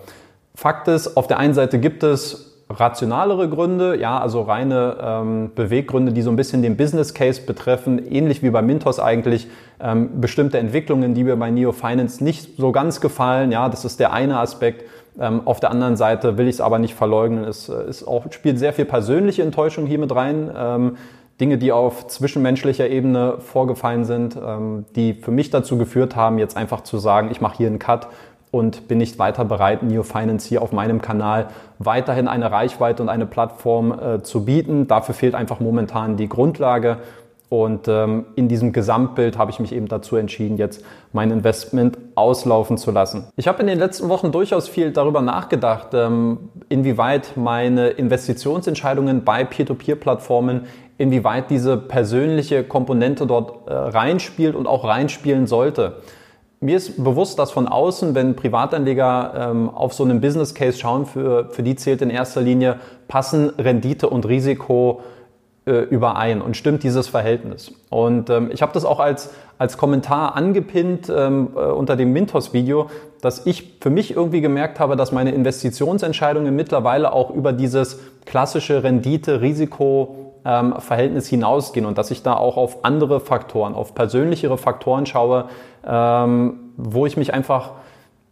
Fakt 0.55 0.87
ist, 0.87 1.17
auf 1.17 1.27
der 1.27 1.41
einen 1.41 1.55
Seite 1.55 1.81
gibt 1.81 2.05
es 2.05 2.54
rationalere 2.71 3.49
Gründe, 3.49 3.99
ja, 3.99 4.19
also 4.19 4.43
reine 4.43 4.97
ähm, 5.01 5.53
Beweggründe, 5.55 6.13
die 6.13 6.23
so 6.23 6.31
ein 6.31 6.37
bisschen 6.37 6.63
den 6.63 6.77
Business 6.77 7.15
Case 7.15 7.43
betreffen, 7.43 8.05
ähnlich 8.11 8.43
wie 8.43 8.51
bei 8.51 8.63
Mintos 8.63 8.99
eigentlich, 8.99 9.49
ähm, 9.81 10.21
bestimmte 10.21 10.59
Entwicklungen, 10.59 11.15
die 11.15 11.25
mir 11.25 11.37
bei 11.37 11.51
Neo 11.51 11.73
Finance 11.73 12.25
nicht 12.25 12.57
so 12.57 12.73
ganz 12.73 13.01
gefallen, 13.01 13.53
ja, 13.53 13.69
das 13.69 13.85
ist 13.85 14.01
der 14.01 14.13
eine 14.13 14.39
Aspekt. 14.39 14.85
Ähm, 15.19 15.43
auf 15.45 15.61
der 15.61 15.71
anderen 15.71 15.97
Seite 15.97 16.39
will 16.39 16.49
ich 16.49 16.57
es 16.57 16.61
aber 16.61 16.79
nicht 16.79 16.95
verleugnen. 16.95 17.45
Es 17.45 17.69
äh, 17.69 17.89
ist 17.89 18.07
auch, 18.07 18.25
spielt 18.33 18.59
sehr 18.59 18.73
viel 18.73 18.85
persönliche 18.85 19.43
Enttäuschung 19.43 19.87
hier 19.87 19.99
mit 19.99 20.15
rein. 20.15 20.51
Ähm, 20.57 20.97
Dinge, 21.41 21.59
die 21.59 21.73
auf 21.73 22.07
zwischenmenschlicher 22.07 22.89
Ebene 22.89 23.39
vorgefallen 23.41 24.05
sind, 24.05 24.37
ähm, 24.37 24.85
die 24.95 25.15
für 25.15 25.33
mich 25.33 25.51
dazu 25.51 25.77
geführt 25.77 26.15
haben, 26.15 26.39
jetzt 26.39 26.57
einfach 26.57 26.83
zu 26.83 26.99
sagen, 26.99 27.29
ich 27.31 27.41
mache 27.41 27.57
hier 27.57 27.67
einen 27.67 27.81
Cut 27.81 28.09
und 28.55 28.87
bin 28.87 28.99
nicht 28.99 29.19
weiter 29.19 29.45
bereit, 29.45 29.83
Neo 29.83 30.05
Finance 30.05 30.49
hier 30.49 30.63
auf 30.63 30.71
meinem 30.71 31.03
Kanal 31.03 31.49
weiterhin 31.81 32.29
eine 32.29 32.53
Reichweite 32.53 33.03
und 33.03 33.09
eine 33.09 33.27
Plattform 33.27 33.91
äh, 33.91 34.23
zu 34.23 34.45
bieten. 34.45 34.87
Dafür 34.87 35.13
fehlt 35.13 35.35
einfach 35.35 35.59
momentan 35.59 36.17
die 36.17 36.29
Grundlage. 36.29 36.99
Und 37.49 37.89
ähm, 37.89 38.27
in 38.37 38.47
diesem 38.47 38.73
Gesamtbild 38.73 39.39
habe 39.39 39.51
ich 39.51 39.59
mich 39.59 39.73
eben 39.73 39.89
dazu 39.89 40.15
entschieden, 40.15 40.57
jetzt 40.57 40.85
mein 41.13 41.33
Investment 41.33 41.99
auslaufen 42.15 42.79
zu 42.79 42.93
lassen. 42.93 43.27
Ich 43.35 43.49
habe 43.49 43.61
in 43.61 43.67
den 43.67 43.79
letzten 43.79 44.09
Wochen 44.09 44.31
durchaus 44.31 44.69
viel 44.69 44.93
darüber 44.93 45.21
nachgedacht, 45.21 45.89
ähm, 45.93 46.51
inwieweit 46.69 47.37
meine 47.37 47.89
Investitionsentscheidungen 47.89 49.25
bei 49.25 49.43
Peer-to-Peer-Plattformen, 49.43 50.67
inwieweit 50.97 51.51
diese 51.51 51.77
persönliche 51.77 52.63
Komponente 52.63 53.27
dort 53.27 53.69
äh, 53.69 53.75
reinspielt 53.75 54.55
und 54.55 54.69
auch 54.69 54.85
reinspielen 54.85 55.49
sollte. 55.49 55.97
Mir 56.65 56.79
ist 56.79 57.05
bewusst, 57.05 57.39
dass 57.39 57.51
von 57.51 57.69
außen, 57.69 58.15
wenn 58.15 58.37
Privatanleger 58.37 59.51
ähm, 59.51 59.69
auf 59.69 59.93
so 59.93 60.03
einen 60.03 60.23
Business 60.23 60.55
Case 60.55 60.79
schauen, 60.79 61.05
für, 61.05 61.51
für 61.51 61.63
die 61.63 61.77
zählt 61.77 62.01
in 62.01 62.09
erster 62.09 62.41
Linie, 62.41 62.77
passen 63.07 63.51
Rendite 63.59 64.09
und 64.09 64.27
Risiko 64.27 65.03
äh, 65.67 65.73
überein 65.73 66.41
und 66.41 66.57
stimmt 66.57 66.83
dieses 66.83 67.07
Verhältnis. 67.07 67.71
Und 67.91 68.31
ähm, 68.31 68.49
ich 68.51 68.63
habe 68.63 68.73
das 68.73 68.87
auch 68.87 68.99
als, 68.99 69.35
als 69.59 69.77
Kommentar 69.77 70.37
angepinnt 70.37 71.13
ähm, 71.15 71.51
äh, 71.55 71.59
unter 71.59 71.97
dem 71.97 72.15
Mintos-Video, 72.15 72.89
dass 73.21 73.45
ich 73.45 73.75
für 73.83 73.91
mich 73.91 74.17
irgendwie 74.17 74.41
gemerkt 74.41 74.81
habe, 74.81 74.97
dass 74.97 75.13
meine 75.13 75.33
Investitionsentscheidungen 75.33 76.57
mittlerweile 76.57 77.13
auch 77.13 77.29
über 77.29 77.53
dieses 77.53 77.99
klassische 78.25 78.83
Rendite-Risiko-Verhältnis 78.83 80.24
ähm, 80.45 80.75
hinausgehen 81.29 81.87
und 81.87 81.99
dass 81.99 82.11
ich 82.11 82.23
da 82.23 82.35
auch 82.35 82.57
auf 82.57 82.85
andere 82.85 83.21
Faktoren, 83.21 83.75
auf 83.75 83.95
persönlichere 83.95 84.59
Faktoren 84.59 85.07
schaue, 85.07 85.47
ähm, 85.87 86.73
wo 86.77 87.07
ich 87.07 87.17
mich 87.17 87.33
einfach 87.33 87.73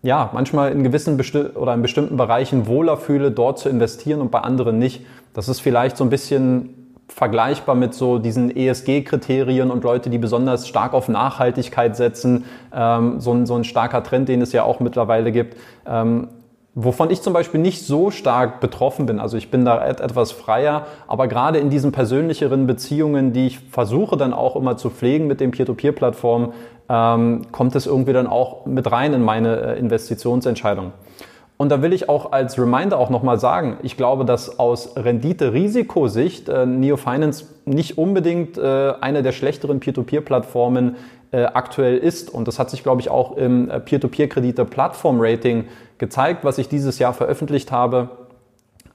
ja, 0.02 0.30
manchmal 0.32 0.72
in 0.72 0.82
gewissen 0.82 1.16
Besti 1.16 1.44
oder 1.54 1.74
in 1.74 1.82
bestimmten 1.82 2.16
Bereichen 2.16 2.66
wohler 2.66 2.96
fühle, 2.96 3.30
dort 3.30 3.58
zu 3.58 3.68
investieren 3.68 4.20
und 4.20 4.30
bei 4.30 4.40
anderen 4.40 4.78
nicht. 4.78 5.06
Das 5.32 5.48
ist 5.48 5.60
vielleicht 5.60 5.96
so 5.96 6.04
ein 6.04 6.10
bisschen 6.10 6.82
vergleichbar 7.08 7.74
mit 7.74 7.94
so 7.94 8.18
diesen 8.18 8.54
ESG-Kriterien 8.54 9.70
und 9.70 9.84
Leute, 9.84 10.10
die 10.10 10.18
besonders 10.18 10.66
stark 10.66 10.94
auf 10.94 11.08
Nachhaltigkeit 11.08 11.94
setzen, 11.94 12.44
ähm, 12.74 13.20
so, 13.20 13.32
ein, 13.32 13.46
so 13.46 13.54
ein 13.54 13.64
starker 13.64 14.02
Trend, 14.02 14.28
den 14.28 14.40
es 14.42 14.52
ja 14.52 14.64
auch 14.64 14.80
mittlerweile 14.80 15.30
gibt. 15.30 15.56
Ähm, 15.86 16.28
wovon 16.74 17.10
ich 17.10 17.20
zum 17.20 17.32
Beispiel 17.32 17.60
nicht 17.60 17.84
so 17.84 18.10
stark 18.10 18.60
betroffen 18.60 19.06
bin. 19.06 19.20
Also 19.20 19.36
ich 19.36 19.50
bin 19.50 19.64
da 19.64 19.86
etwas 19.86 20.32
freier, 20.32 20.86
aber 21.06 21.28
gerade 21.28 21.58
in 21.58 21.68
diesen 21.68 21.92
persönlicheren 21.92 22.66
Beziehungen, 22.66 23.32
die 23.32 23.46
ich 23.46 23.58
versuche 23.58 24.16
dann 24.16 24.32
auch 24.32 24.56
immer 24.56 24.76
zu 24.76 24.88
pflegen 24.88 25.26
mit 25.26 25.40
den 25.40 25.50
Peer-to-Peer-Plattformen, 25.50 26.52
ähm, 26.88 27.42
kommt 27.52 27.76
es 27.76 27.86
irgendwie 27.86 28.12
dann 28.12 28.26
auch 28.26 28.64
mit 28.66 28.90
rein 28.90 29.12
in 29.12 29.22
meine 29.22 29.74
äh, 29.74 29.78
Investitionsentscheidung. 29.78 30.92
Und 31.58 31.68
da 31.68 31.80
will 31.80 31.92
ich 31.92 32.08
auch 32.08 32.32
als 32.32 32.58
Reminder 32.58 32.98
auch 32.98 33.10
nochmal 33.10 33.38
sagen, 33.38 33.76
ich 33.82 33.96
glaube, 33.96 34.24
dass 34.24 34.58
aus 34.58 34.96
Rendite-Risikosicht 34.96 36.48
äh, 36.48 36.66
Neo 36.66 36.96
Finance 36.96 37.44
nicht 37.66 37.98
unbedingt 37.98 38.58
äh, 38.58 38.94
eine 39.00 39.22
der 39.22 39.32
schlechteren 39.32 39.78
Peer-to-Peer-Plattformen 39.78 40.96
äh, 41.30 41.44
aktuell 41.44 41.98
ist. 41.98 42.30
Und 42.30 42.48
das 42.48 42.58
hat 42.58 42.68
sich, 42.70 42.82
glaube 42.82 43.00
ich, 43.00 43.10
auch 43.10 43.36
im 43.36 43.70
äh, 43.70 43.78
Peer-to-Peer-Kredite-Plattform-Rating 43.78 45.66
gezeigt, 46.02 46.42
was 46.42 46.58
ich 46.58 46.68
dieses 46.68 46.98
Jahr 46.98 47.14
veröffentlicht 47.14 47.70
habe. 47.70 48.08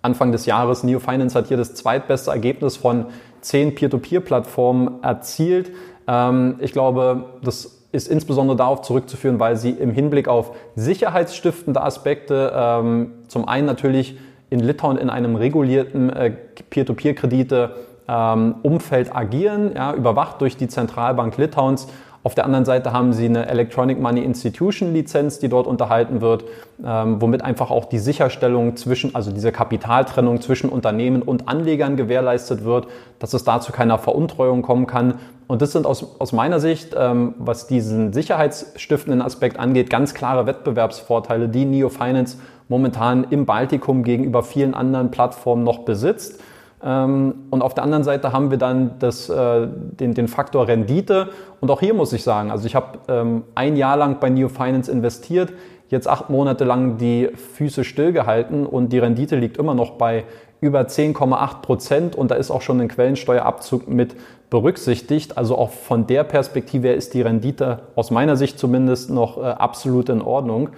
Anfang 0.01 0.33
des 0.33 0.45
Jahres, 0.45 0.83
Neo 0.83 0.99
Finance 0.99 1.39
hat 1.39 1.47
hier 1.47 1.55
das 1.55 1.73
zweitbeste 1.73 2.31
Ergebnis 2.31 2.75
von 2.75 3.05
zehn 3.39 3.73
Peer-to-Peer-Plattformen 3.75 5.01
erzielt. 5.03 5.71
Ähm, 6.05 6.55
ich 6.59 6.73
glaube, 6.73 7.23
das 7.41 7.85
ist 7.93 8.09
insbesondere 8.09 8.57
darauf 8.57 8.81
zurückzuführen, 8.81 9.39
weil 9.39 9.55
sie 9.55 9.69
im 9.69 9.91
Hinblick 9.91 10.27
auf 10.27 10.51
sicherheitsstiftende 10.75 11.81
Aspekte 11.81 12.51
ähm, 12.53 13.13
zum 13.29 13.47
einen 13.47 13.67
natürlich 13.67 14.17
in 14.49 14.59
Litauen 14.59 14.97
in 14.97 15.09
einem 15.09 15.37
regulierten 15.37 16.09
äh, 16.09 16.31
Peer-to-Peer-Kredite 16.69 17.71
ähm, 18.09 18.55
Umfeld 18.63 19.15
agieren, 19.15 19.71
ja, 19.75 19.93
überwacht 19.93 20.41
durch 20.41 20.57
die 20.57 20.67
Zentralbank 20.67 21.37
Litauens, 21.37 21.87
Auf 22.23 22.35
der 22.35 22.45
anderen 22.45 22.65
Seite 22.65 22.91
haben 22.91 23.13
sie 23.13 23.25
eine 23.25 23.47
Electronic 23.47 23.99
Money 23.99 24.21
Institution 24.21 24.93
Lizenz, 24.93 25.39
die 25.39 25.49
dort 25.49 25.67
unterhalten 25.67 26.19
wird, 26.19 26.43
ähm, 26.85 27.21
womit 27.21 27.41
einfach 27.41 27.71
auch 27.71 27.85
die 27.85 27.99
Sicherstellung 27.99 28.75
zwischen, 28.75 29.15
also 29.15 29.31
diese 29.31 29.51
Kapitaltrennung 29.51 30.41
zwischen 30.41 30.69
Unternehmen 30.69 31.21
und 31.21 31.47
Anlegern 31.47 31.95
gewährleistet 31.95 32.63
wird, 32.63 32.87
dass 33.19 33.33
es 33.33 33.43
da 33.43 33.61
zu 33.61 33.71
keiner 33.71 33.97
Veruntreuung 33.97 34.61
kommen 34.61 34.87
kann. 34.87 35.15
Und 35.47 35.61
das 35.61 35.71
sind 35.71 35.85
aus, 35.85 36.19
aus 36.19 36.33
meiner 36.33 36.59
Sicht, 36.59 36.95
ähm, 36.97 37.35
was 37.37 37.67
diesen 37.67 38.11
sicherheitsstiftenden 38.11 39.21
Aspekt 39.21 39.57
angeht, 39.57 39.89
ganz 39.89 40.13
klare 40.13 40.45
Wettbewerbsvorteile, 40.45 41.47
die 41.47 41.65
Neo 41.65 41.89
Finance 41.89 42.37
momentan 42.67 43.25
im 43.29 43.45
Baltikum 43.45 44.03
gegenüber 44.03 44.43
vielen 44.43 44.73
anderen 44.73 45.11
Plattformen 45.11 45.63
noch 45.63 45.79
besitzt. 45.79 46.41
Ähm, 46.83 47.35
und 47.49 47.61
auf 47.61 47.73
der 47.73 47.83
anderen 47.83 48.03
Seite 48.03 48.31
haben 48.31 48.51
wir 48.51 48.57
dann 48.57 48.99
das, 48.99 49.29
äh, 49.29 49.67
den, 49.67 50.13
den 50.13 50.27
Faktor 50.27 50.67
Rendite. 50.67 51.29
Und 51.59 51.71
auch 51.71 51.79
hier 51.79 51.93
muss 51.93 52.13
ich 52.13 52.23
sagen, 52.23 52.51
also 52.51 52.65
ich 52.65 52.75
habe 52.75 52.99
ähm, 53.07 53.43
ein 53.55 53.75
Jahr 53.75 53.97
lang 53.97 54.19
bei 54.19 54.29
Neo 54.29 54.49
Finance 54.49 54.91
investiert, 54.91 55.53
jetzt 55.89 56.07
acht 56.07 56.29
Monate 56.29 56.65
lang 56.65 56.97
die 56.97 57.29
Füße 57.33 57.83
stillgehalten 57.83 58.65
und 58.65 58.91
die 58.91 58.99
Rendite 58.99 59.37
liegt 59.37 59.57
immer 59.57 59.73
noch 59.73 59.91
bei 59.91 60.25
über 60.59 60.81
10,8 60.81 61.61
Prozent 61.61 62.15
und 62.15 62.31
da 62.31 62.35
ist 62.35 62.51
auch 62.51 62.61
schon 62.61 62.81
ein 62.81 62.87
Quellensteuerabzug 62.87 63.87
mit 63.87 64.15
berücksichtigt. 64.49 65.37
Also 65.37 65.57
auch 65.57 65.69
von 65.69 66.07
der 66.07 66.23
Perspektive 66.23 66.89
ist 66.89 67.13
die 67.13 67.21
Rendite 67.21 67.79
aus 67.95 68.11
meiner 68.11 68.35
Sicht 68.35 68.57
zumindest 68.57 69.09
noch 69.09 69.37
äh, 69.37 69.41
absolut 69.41 70.09
in 70.09 70.21
Ordnung. 70.21 70.69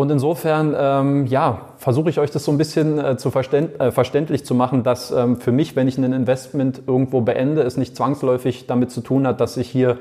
Und 0.00 0.08
insofern, 0.08 0.74
ähm, 0.78 1.26
ja, 1.26 1.66
versuche 1.76 2.08
ich 2.08 2.18
euch 2.18 2.30
das 2.30 2.42
so 2.42 2.50
ein 2.50 2.56
bisschen 2.56 2.98
äh, 2.98 3.18
zu 3.18 3.30
verständ, 3.30 3.78
äh, 3.78 3.92
verständlich 3.92 4.46
zu 4.46 4.54
machen, 4.54 4.82
dass 4.82 5.10
ähm, 5.10 5.36
für 5.36 5.52
mich, 5.52 5.76
wenn 5.76 5.88
ich 5.88 5.98
ein 5.98 6.10
Investment 6.14 6.80
irgendwo 6.86 7.20
beende, 7.20 7.60
es 7.60 7.76
nicht 7.76 7.94
zwangsläufig 7.94 8.66
damit 8.66 8.90
zu 8.90 9.02
tun 9.02 9.26
hat, 9.26 9.42
dass 9.42 9.58
ich 9.58 9.68
hier 9.68 9.98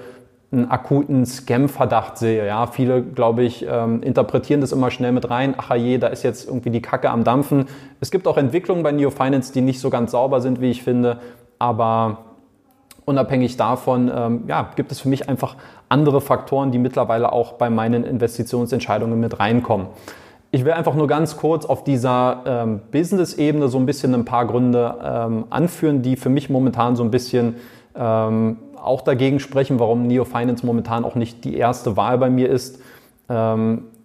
einen 0.53 0.71
akuten 0.71 1.25
Scam-Verdacht 1.25 2.17
sehe. 2.17 2.47
Ja, 2.47 2.67
viele, 2.67 3.03
glaube 3.03 3.43
ich, 3.43 3.67
ähm, 3.69 4.01
interpretieren 4.01 4.61
das 4.61 4.71
immer 4.71 4.89
schnell 4.89 5.11
mit 5.11 5.29
rein. 5.29 5.53
Ach 5.57 5.75
je, 5.75 5.97
da 5.97 6.07
ist 6.07 6.23
jetzt 6.23 6.47
irgendwie 6.47 6.69
die 6.69 6.81
Kacke 6.81 7.09
am 7.09 7.25
Dampfen. 7.25 7.65
Es 7.99 8.09
gibt 8.09 8.25
auch 8.25 8.37
Entwicklungen 8.37 8.83
bei 8.83 8.93
Neo 8.93 9.09
Finance, 9.09 9.51
die 9.51 9.59
nicht 9.59 9.81
so 9.81 9.89
ganz 9.89 10.11
sauber 10.11 10.39
sind, 10.39 10.61
wie 10.61 10.71
ich 10.71 10.81
finde. 10.81 11.19
Aber 11.59 12.28
unabhängig 13.09 13.57
davon, 13.57 14.11
ähm, 14.15 14.43
ja, 14.47 14.69
gibt 14.75 14.91
es 14.91 15.01
für 15.01 15.09
mich 15.09 15.27
einfach 15.27 15.55
andere 15.89 16.21
Faktoren, 16.21 16.71
die 16.71 16.77
mittlerweile 16.77 17.33
auch 17.33 17.53
bei 17.53 17.71
meinen 17.71 18.03
Investitionsentscheidungen 18.03 19.19
mit 19.19 19.39
reinkommen. 19.39 19.87
Ich 20.51 20.63
will 20.63 20.73
einfach 20.73 20.93
nur 20.93 21.07
ganz 21.07 21.35
kurz 21.35 21.65
auf 21.65 21.83
dieser 21.83 22.43
ähm, 22.45 22.81
Business-Ebene 22.91 23.67
so 23.67 23.79
ein 23.79 23.85
bisschen 23.85 24.13
ein 24.13 24.25
paar 24.25 24.45
Gründe 24.45 24.95
ähm, 25.03 25.45
anführen, 25.49 26.01
die 26.03 26.15
für 26.15 26.29
mich 26.29 26.49
momentan 26.49 26.95
so 26.95 27.03
ein 27.03 27.11
bisschen 27.11 27.55
ähm, 27.95 28.57
auch 28.81 29.01
dagegen 29.01 29.39
sprechen, 29.39 29.79
warum 29.79 30.07
Neo 30.07 30.23
Finance 30.23 30.65
momentan 30.65 31.03
auch 31.03 31.15
nicht 31.15 31.43
die 31.43 31.57
erste 31.57 31.97
Wahl 31.97 32.17
bei 32.19 32.29
mir 32.29 32.49
ist. 32.49 32.81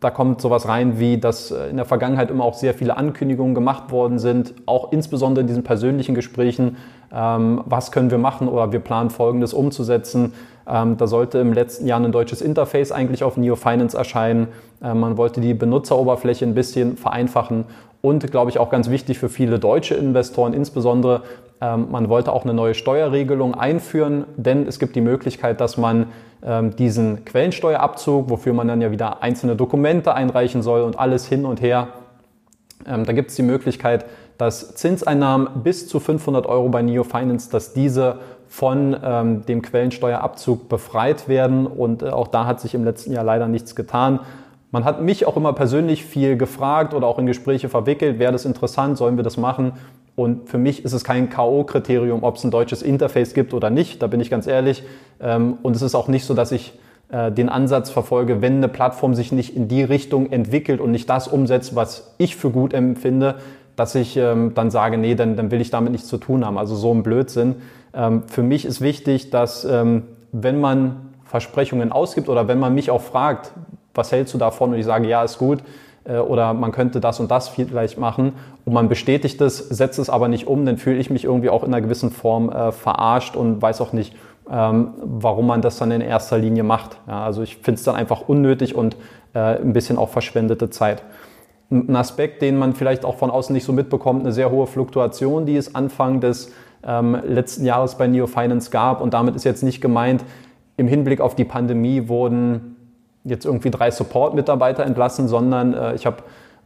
Da 0.04 0.11
kommt 0.11 0.42
sowas 0.42 0.68
rein, 0.68 0.99
wie 0.99 1.16
dass 1.16 1.50
in 1.50 1.78
der 1.78 1.87
Vergangenheit 1.87 2.30
immer 2.30 2.44
auch 2.44 2.52
sehr 2.52 2.75
viele 2.75 2.99
Ankündigungen 2.99 3.54
gemacht 3.54 3.90
worden 3.90 4.18
sind, 4.18 4.52
auch 4.66 4.92
insbesondere 4.92 5.40
in 5.40 5.46
diesen 5.46 5.62
persönlichen 5.62 6.14
Gesprächen, 6.14 6.76
ähm, 7.11 7.62
was 7.64 7.90
können 7.90 8.11
wir 8.11 8.18
machen 8.18 8.46
oder 8.46 8.70
wir 8.70 8.80
planen 8.80 9.08
Folgendes 9.08 9.54
umzusetzen. 9.54 10.34
Ähm, 10.68 10.99
da 10.99 11.06
sollte 11.06 11.38
im 11.38 11.54
letzten 11.54 11.87
Jahr 11.87 12.00
ein 12.00 12.12
deutsches 12.12 12.42
Interface 12.42 12.92
eigentlich 12.92 13.25
auf 13.25 13.38
Neo 13.38 13.56
Finance 13.56 13.96
erscheinen. 13.96 14.49
Ähm, 14.82 15.00
man 15.00 15.16
wollte 15.16 15.40
die 15.40 15.54
Benutzeroberfläche 15.54 16.44
ein 16.44 16.54
bisschen 16.54 16.99
vereinfachen 16.99 17.64
und, 18.02 18.30
glaube 18.30 18.50
ich, 18.50 18.58
auch 18.58 18.68
ganz 18.68 18.90
wichtig 18.90 19.18
für 19.18 19.30
viele 19.30 19.58
deutsche 19.58 19.94
Investoren 19.94 20.52
insbesondere, 20.52 21.23
man 21.76 22.09
wollte 22.09 22.33
auch 22.33 22.44
eine 22.44 22.54
neue 22.54 22.75
Steuerregelung 22.75 23.54
einführen, 23.54 24.25
denn 24.37 24.66
es 24.66 24.78
gibt 24.78 24.97
die 24.97 25.00
Möglichkeit, 25.00 25.61
dass 25.61 25.76
man 25.76 26.06
ähm, 26.44 26.76
diesen 26.76 27.25
Quellensteuerabzug, 27.25 28.28
wofür 28.28 28.52
man 28.52 28.68
dann 28.68 28.80
ja 28.80 28.90
wieder 28.90 29.23
einzelne 29.23 29.56
Dokumente 29.56 30.14
einreichen 30.14 30.62
soll 30.62 30.83
und 30.83 30.99
alles 30.99 31.26
hin 31.26 31.44
und 31.44 31.62
her, 31.62 31.88
ähm, 32.87 33.04
da 33.04 33.12
gibt 33.12 33.30
es 33.30 33.37
die 33.37 33.42
Möglichkeit, 33.42 34.04
dass 34.38 34.75
Zinseinnahmen 34.75 35.62
bis 35.62 35.88
zu 35.88 36.00
500 36.00 36.47
Euro 36.47 36.68
bei 36.68 36.83
Neo 36.83 37.04
Finance, 37.04 37.50
dass 37.50 37.73
diese 37.73 38.18
von 38.49 38.97
ähm, 39.02 39.47
dem 39.47 39.62
Quellensteuerabzug 39.62 40.68
befreit 40.68 41.28
werden. 41.28 41.66
Und 41.66 42.02
äh, 42.02 42.11
auch 42.11 42.28
da 42.28 42.47
hat 42.47 42.61
sich 42.61 42.75
im 42.75 42.85
letzten 42.85 43.12
Jahr 43.12 43.25
leider 43.25 43.49
nichts 43.49 43.75
getan. 43.75 44.21
Man 44.71 44.85
hat 44.85 45.02
mich 45.02 45.26
auch 45.26 45.37
immer 45.37 45.52
persönlich 45.52 46.04
viel 46.04 46.37
gefragt 46.37 46.94
oder 46.94 47.06
auch 47.06 47.18
in 47.18 47.26
Gespräche 47.26 47.68
verwickelt, 47.68 48.18
wäre 48.18 48.33
das 48.33 48.44
interessant, 48.44 48.99
sollen 48.99 49.16
wir 49.16 49.23
das 49.23 49.37
machen? 49.37 49.73
Und 50.16 50.49
für 50.49 50.59
mich 50.59 50.85
ist 50.85 50.92
es 50.92 51.02
kein 51.02 51.29
K.O.-Kriterium, 51.29 52.22
ob 52.22 52.37
es 52.37 52.44
ein 52.44 52.50
deutsches 52.50 52.83
Interface 52.83 53.35
gibt 53.35 53.53
oder 53.53 53.70
nicht, 53.70 54.00
da 54.00 54.07
bin 54.07 54.20
ich 54.20 54.31
ganz 54.31 54.46
ehrlich. 54.46 54.85
Ähm, 55.20 55.59
und 55.62 55.74
es 55.74 55.83
ist 55.83 55.94
auch 55.94 56.09
nicht 56.09 56.24
so, 56.24 56.35
dass 56.35 56.53
ich 56.53 56.79
äh, 57.11 57.33
den 57.33 57.48
Ansatz 57.48 57.90
verfolge, 57.90 58.40
wenn 58.40 58.57
eine 58.57 58.68
Plattform 58.68 59.14
sich 59.14 59.33
nicht 59.33 59.57
in 59.57 59.66
die 59.66 59.83
Richtung 59.83 60.31
entwickelt 60.31 60.81
und 60.81 60.92
nicht 60.92 61.11
das 61.11 61.27
umsetzt, 61.27 61.74
was 61.74 62.14
ich 62.18 62.37
für 62.37 62.50
gut 62.50 62.72
empfinde, 62.74 63.37
dass 63.74 63.96
ich 63.96 64.16
ähm, 64.16 64.53
dann 64.55 64.70
sage, 64.70 64.98
nee, 64.98 65.16
dann, 65.16 65.37
dann 65.37 65.50
will 65.50 65.61
ich 65.61 65.70
damit 65.70 65.90
nichts 65.90 66.07
zu 66.07 66.18
tun 66.18 66.44
haben. 66.44 66.59
Also 66.59 66.77
so 66.77 66.94
ein 66.94 67.03
Blödsinn. 67.03 67.57
Ähm, 67.92 68.22
für 68.29 68.44
mich 68.44 68.64
ist 68.64 68.81
wichtig, 68.81 69.31
dass 69.31 69.66
wenn 69.66 70.61
man 70.61 70.96
Versprechungen 71.24 71.90
ausgibt 71.90 72.29
oder 72.29 72.46
wenn 72.46 72.59
man 72.59 72.74
mich 72.74 72.90
auch 72.90 73.00
fragt, 73.00 73.53
was 73.94 74.12
hältst 74.12 74.35
du 74.35 74.38
davon 74.38 74.72
und 74.72 74.79
ich 74.79 74.85
sage, 74.85 75.09
ja, 75.09 75.24
ist 75.24 75.38
gut, 75.38 75.61
oder 76.12 76.53
man 76.55 76.73
könnte 76.73 77.01
das 77.01 77.21
und 77.21 77.31
das 77.31 77.49
vielleicht 77.49 77.99
machen 77.99 78.33
und 78.64 78.73
man 78.73 78.88
bestätigt 78.88 79.40
es, 79.40 79.59
setzt 79.59 79.99
es 79.99 80.11
aber 80.11 80.29
nicht 80.29 80.47
um, 80.47 80.67
dann 80.67 80.77
fühle 80.77 80.99
ich 80.99 81.11
mich 81.11 81.25
irgendwie 81.25 81.51
auch 81.51 81.62
in 81.62 81.73
einer 81.73 81.81
gewissen 81.81 82.11
Form 82.11 82.51
äh, 82.51 82.73
verarscht 82.73 83.37
und 83.37 83.62
weiß 83.62 83.81
auch 83.81 83.93
nicht, 83.93 84.14
ähm, 84.51 84.95
warum 84.99 85.47
man 85.47 85.62
das 85.62 85.79
dann 85.79 85.90
in 85.90 86.01
erster 86.01 86.38
Linie 86.38 86.62
macht. 86.62 86.99
Ja, 87.09 87.25
also 87.25 87.43
ich 87.43 87.57
finde 87.57 87.79
es 87.79 87.85
dann 87.85 87.95
einfach 87.95 88.29
unnötig 88.29 88.75
und 88.75 88.97
äh, 89.35 89.38
ein 89.38 89.73
bisschen 89.73 89.97
auch 89.97 90.11
verschwendete 90.11 90.71
Zeit. 90.71 91.03
Ein 91.71 91.97
Aspekt, 91.97 92.43
den 92.43 92.59
man 92.59 92.75
vielleicht 92.75 93.05
auch 93.05 93.17
von 93.17 93.31
außen 93.31 93.55
nicht 93.55 93.64
so 93.64 93.73
mitbekommt, 93.73 94.21
eine 94.21 94.33
sehr 94.33 94.51
hohe 94.51 94.67
Fluktuation, 94.67 95.47
die 95.47 95.57
es 95.57 95.75
Anfang 95.75 96.21
des 96.21 96.53
ähm, 96.87 97.17
letzten 97.27 97.64
Jahres 97.64 97.97
bei 97.97 98.07
Neo 98.07 98.27
Finance 98.27 98.71
gab. 98.71 99.01
Und 99.01 99.14
damit 99.14 99.35
ist 99.35 99.45
jetzt 99.45 99.62
nicht 99.62 99.81
gemeint, 99.81 100.23
im 100.77 100.88
Hinblick 100.88 101.21
auf 101.21 101.35
die 101.35 101.45
Pandemie 101.45 102.09
wurden 102.09 102.73
jetzt 103.24 103.44
irgendwie 103.44 103.70
drei 103.70 103.90
Support-Mitarbeiter 103.90 104.84
entlassen, 104.84 105.28
sondern 105.28 105.74
äh, 105.74 105.94
ich 105.94 106.06
habe 106.06 106.18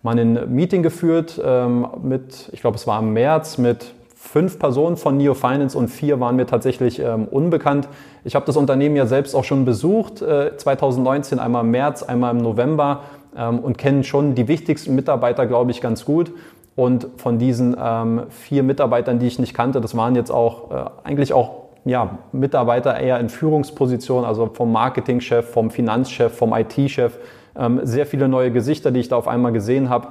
mal 0.03 0.19
ein 0.19 0.55
Meeting 0.55 0.83
geführt 0.83 1.41
ähm, 1.45 1.87
mit, 2.03 2.51
ich 2.53 2.61
glaube, 2.61 2.77
es 2.77 2.87
war 2.87 3.01
im 3.01 3.13
März, 3.13 3.59
mit 3.59 3.95
fünf 4.15 4.59
Personen 4.59 4.97
von 4.97 5.17
Neo 5.17 5.35
Finance 5.35 5.79
und 5.79 5.89
vier 5.89 6.21
waren 6.21 6.37
mir 6.37 6.47
tatsächlich 6.47 6.99
ähm, 6.99 7.27
unbekannt. 7.29 7.89
Ich 8.25 8.35
habe 8.35 8.45
das 8.45 8.57
Unternehmen 8.57 8.97
ja 8.97 9.07
selbst 9.07 9.35
auch 9.35 9.45
schon 9.45 9.65
besucht, 9.65 10.21
äh, 10.21 10.57
2019, 10.57 11.39
einmal 11.39 11.65
im 11.65 11.71
März, 11.71 12.03
einmal 12.03 12.37
im 12.37 12.43
November 12.43 13.03
ähm, 13.37 13.61
und 13.61 13.79
kenne 13.79 14.05
schon 14.05 14.35
die 14.35 14.49
wichtigsten 14.49 14.95
Mitarbeiter, 14.95 15.47
glaube 15.47 15.71
ich, 15.71 15.81
ganz 15.81 16.05
gut. 16.05 16.33
Und 16.75 17.09
von 17.17 17.39
diesen 17.39 17.77
ähm, 17.81 18.23
vier 18.29 18.63
Mitarbeitern, 18.63 19.19
die 19.19 19.27
ich 19.27 19.39
nicht 19.39 19.55
kannte, 19.55 19.81
das 19.81 19.97
waren 19.97 20.15
jetzt 20.15 20.31
auch 20.31 20.71
äh, 20.71 20.91
eigentlich 21.05 21.33
auch 21.33 21.68
ja, 21.85 22.19
Mitarbeiter 22.33 22.99
eher 22.99 23.19
in 23.21 23.29
Führungspositionen, 23.29 24.25
also 24.25 24.51
vom 24.53 24.73
Marketingchef, 24.73 25.51
vom 25.51 25.71
Finanzchef, 25.71 26.37
vom 26.37 26.55
IT-Chef. 26.55 27.19
Ähm, 27.57 27.81
sehr 27.83 28.07
viele 28.07 28.29
neue 28.29 28.53
Gesichter, 28.53 28.91
die 28.91 29.01
ich 29.01 29.09
da 29.09 29.17
auf 29.17 29.29
einmal 29.29 29.53
gesehen 29.53 29.89
habe. 29.89 30.09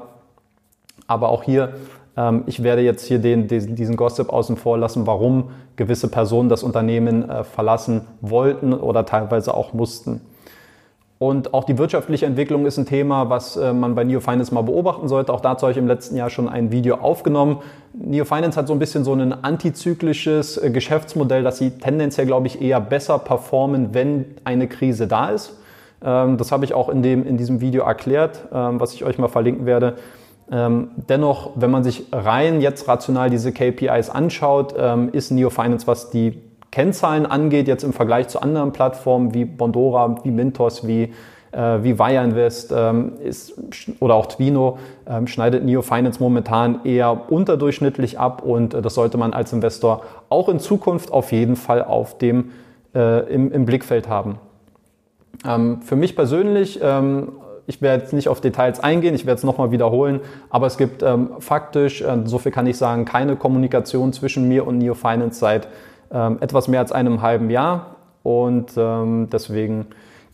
Aber 1.07 1.29
auch 1.29 1.43
hier, 1.43 1.75
ähm, 2.17 2.43
ich 2.45 2.63
werde 2.63 2.81
jetzt 2.81 3.05
hier 3.05 3.19
den, 3.19 3.47
diesen 3.47 3.95
Gossip 3.95 4.29
außen 4.29 4.57
vor 4.57 4.77
lassen, 4.77 5.07
warum 5.07 5.51
gewisse 5.75 6.09
Personen 6.09 6.49
das 6.49 6.63
Unternehmen 6.63 7.29
äh, 7.29 7.43
verlassen 7.43 8.01
wollten 8.21 8.73
oder 8.73 9.05
teilweise 9.05 9.53
auch 9.53 9.73
mussten. 9.73 10.21
Und 11.19 11.53
auch 11.53 11.63
die 11.63 11.77
wirtschaftliche 11.79 12.27
Entwicklung 12.27 12.65
ist 12.67 12.77
ein 12.77 12.85
Thema, 12.85 13.29
was 13.29 13.57
äh, 13.57 13.73
man 13.73 13.95
bei 13.95 14.03
Neo 14.03 14.19
Finance 14.19 14.53
mal 14.53 14.61
beobachten 14.61 15.07
sollte. 15.07 15.33
Auch 15.33 15.41
dazu 15.41 15.63
habe 15.63 15.71
ich 15.71 15.77
im 15.77 15.87
letzten 15.87 16.15
Jahr 16.15 16.29
schon 16.29 16.47
ein 16.47 16.71
Video 16.71 16.95
aufgenommen. 16.95 17.57
Neo 17.93 18.23
Finance 18.23 18.57
hat 18.57 18.67
so 18.67 18.73
ein 18.73 18.79
bisschen 18.79 19.03
so 19.03 19.13
ein 19.13 19.33
antizyklisches 19.43 20.57
äh, 20.57 20.69
Geschäftsmodell, 20.69 21.43
dass 21.43 21.57
sie 21.57 21.71
tendenziell, 21.71 22.27
glaube 22.27 22.45
ich, 22.45 22.61
eher 22.61 22.79
besser 22.79 23.17
performen, 23.17 23.93
wenn 23.93 24.25
eine 24.43 24.67
Krise 24.67 25.07
da 25.07 25.29
ist. 25.29 25.57
Ähm, 26.03 26.37
das 26.37 26.51
habe 26.51 26.65
ich 26.65 26.75
auch 26.75 26.87
in, 26.87 27.01
dem, 27.01 27.25
in 27.25 27.37
diesem 27.37 27.61
Video 27.61 27.83
erklärt, 27.83 28.47
ähm, 28.53 28.79
was 28.79 28.93
ich 28.93 29.03
euch 29.03 29.17
mal 29.17 29.27
verlinken 29.27 29.65
werde. 29.65 29.95
Ähm, 30.51 30.91
dennoch, 31.09 31.51
wenn 31.55 31.71
man 31.71 31.83
sich 31.83 32.05
rein 32.11 32.61
jetzt 32.61 32.87
rational 32.87 33.31
diese 33.31 33.51
KPIs 33.51 34.09
anschaut, 34.11 34.73
ist 35.11 35.31
Neo 35.31 35.49
Finance, 35.49 35.87
was 35.87 36.09
die 36.09 36.41
Kennzahlen 36.71 37.25
angeht, 37.25 37.67
jetzt 37.67 37.83
im 37.83 37.93
Vergleich 37.93 38.27
zu 38.27 38.41
anderen 38.41 38.71
Plattformen 38.71 39.33
wie 39.33 39.45
Bondora, 39.45 40.17
wie 40.23 40.31
Mintos, 40.31 40.85
wie, 40.85 41.13
äh, 41.51 41.77
wie 41.81 41.97
Wire 41.97 42.23
Invest 42.23 42.73
ähm, 42.75 43.13
ist, 43.23 43.53
oder 43.99 44.15
auch 44.15 44.27
Twino, 44.27 44.77
ähm, 45.07 45.27
schneidet 45.27 45.63
Neo 45.63 45.81
Finance 45.81 46.19
momentan 46.21 46.81
eher 46.83 47.31
unterdurchschnittlich 47.31 48.19
ab 48.19 48.41
und 48.43 48.73
äh, 48.73 48.81
das 48.81 48.95
sollte 48.95 49.17
man 49.17 49.33
als 49.33 49.53
Investor 49.53 50.03
auch 50.29 50.49
in 50.49 50.59
Zukunft 50.59 51.11
auf 51.11 51.31
jeden 51.31 51.55
Fall 51.55 51.83
auf 51.83 52.17
dem, 52.17 52.51
äh, 52.93 53.33
im, 53.33 53.51
im 53.51 53.65
Blickfeld 53.65 54.09
haben. 54.09 54.39
Ähm, 55.45 55.81
für 55.81 55.95
mich 55.95 56.15
persönlich 56.15 56.79
ähm, 56.81 57.29
ich 57.67 57.81
werde 57.81 58.01
jetzt 58.01 58.13
nicht 58.13 58.29
auf 58.29 58.41
Details 58.41 58.79
eingehen, 58.79 59.13
ich 59.13 59.25
werde 59.25 59.37
es 59.37 59.43
nochmal 59.43 59.71
wiederholen, 59.71 60.21
aber 60.49 60.67
es 60.67 60.77
gibt 60.77 61.03
ähm, 61.03 61.31
faktisch, 61.39 62.01
äh, 62.01 62.19
so 62.23 62.39
viel 62.39 62.51
kann 62.51 62.65
ich 62.65 62.77
sagen, 62.77 63.05
keine 63.05 63.35
Kommunikation 63.35 64.13
zwischen 64.13 64.47
mir 64.47 64.65
und 64.65 64.77
Neo 64.77 64.93
Finance 64.93 65.39
seit 65.39 65.67
etwas 66.09 66.67
mehr 66.67 66.79
als 66.79 66.91
einem 66.91 67.21
halben 67.21 67.49
Jahr. 67.49 67.97
und 68.23 68.71
ähm, 68.77 69.29
deswegen 69.31 69.87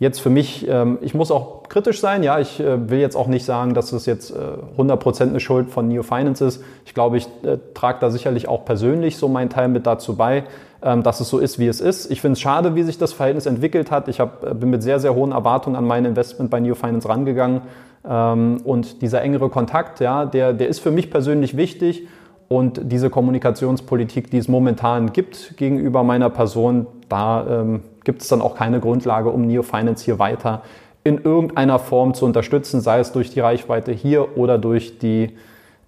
jetzt 0.03 0.19
für 0.19 0.29
mich, 0.29 0.67
ähm, 0.67 0.99
ich 1.01 1.13
muss 1.13 1.31
auch 1.31 1.63
kritisch 1.69 1.99
sein, 1.99 2.23
ja, 2.23 2.39
ich 2.39 2.59
äh, 2.59 2.89
will 2.89 2.99
jetzt 2.99 3.15
auch 3.15 3.27
nicht 3.27 3.45
sagen, 3.45 3.73
dass 3.73 3.91
es 3.93 4.05
jetzt 4.05 4.31
äh, 4.31 4.79
100% 4.79 5.21
eine 5.21 5.39
Schuld 5.39 5.69
von 5.69 5.87
Neo 5.87 6.03
Finance 6.03 6.45
ist. 6.45 6.63
Ich 6.85 6.93
glaube, 6.93 7.17
ich 7.17 7.27
äh, 7.43 7.57
trage 7.73 7.99
da 8.01 8.11
sicherlich 8.11 8.47
auch 8.47 8.65
persönlich 8.65 9.17
so 9.17 9.27
meinen 9.27 9.49
Teil 9.49 9.69
mit 9.69 9.87
dazu 9.87 10.15
bei, 10.15 10.43
ähm, 10.83 11.03
dass 11.03 11.19
es 11.19 11.29
so 11.29 11.39
ist, 11.39 11.57
wie 11.57 11.67
es 11.67 11.81
ist. 11.81 12.11
Ich 12.11 12.21
finde 12.21 12.33
es 12.33 12.41
schade, 12.41 12.75
wie 12.75 12.83
sich 12.83 12.97
das 12.97 13.13
Verhältnis 13.13 13.45
entwickelt 13.45 13.91
hat. 13.91 14.07
Ich 14.07 14.19
hab, 14.19 14.43
äh, 14.43 14.53
bin 14.53 14.69
mit 14.69 14.83
sehr, 14.83 14.99
sehr 14.99 15.15
hohen 15.15 15.31
Erwartungen 15.31 15.75
an 15.75 15.85
mein 15.85 16.05
Investment 16.05 16.51
bei 16.51 16.59
Neo 16.59 16.75
Finance 16.75 17.07
rangegangen 17.07 17.61
ähm, 18.07 18.57
und 18.63 19.01
dieser 19.01 19.21
engere 19.21 19.49
Kontakt, 19.49 19.99
ja, 19.99 20.25
der, 20.25 20.53
der 20.53 20.67
ist 20.67 20.79
für 20.79 20.91
mich 20.91 21.09
persönlich 21.09 21.55
wichtig 21.55 22.07
und 22.53 22.79
diese 22.83 23.09
Kommunikationspolitik, 23.09 24.29
die 24.29 24.37
es 24.37 24.47
momentan 24.47 25.11
gibt 25.11 25.57
gegenüber 25.57 26.03
meiner 26.03 26.29
Person, 26.29 26.85
da 27.09 27.61
ähm, 27.61 27.81
gibt 28.03 28.21
es 28.21 28.27
dann 28.27 28.41
auch 28.41 28.53
keine 28.53 28.79
Grundlage, 28.79 29.29
um 29.29 29.47
Neo 29.47 29.63
Finance 29.63 30.05
hier 30.05 30.19
weiter 30.19 30.61
in 31.03 31.17
irgendeiner 31.17 31.79
Form 31.79 32.13
zu 32.13 32.25
unterstützen, 32.25 32.79
sei 32.79 32.99
es 32.99 33.11
durch 33.11 33.31
die 33.31 33.39
Reichweite 33.39 33.91
hier 33.91 34.37
oder 34.37 34.59
durch 34.59 34.99
die 34.99 35.35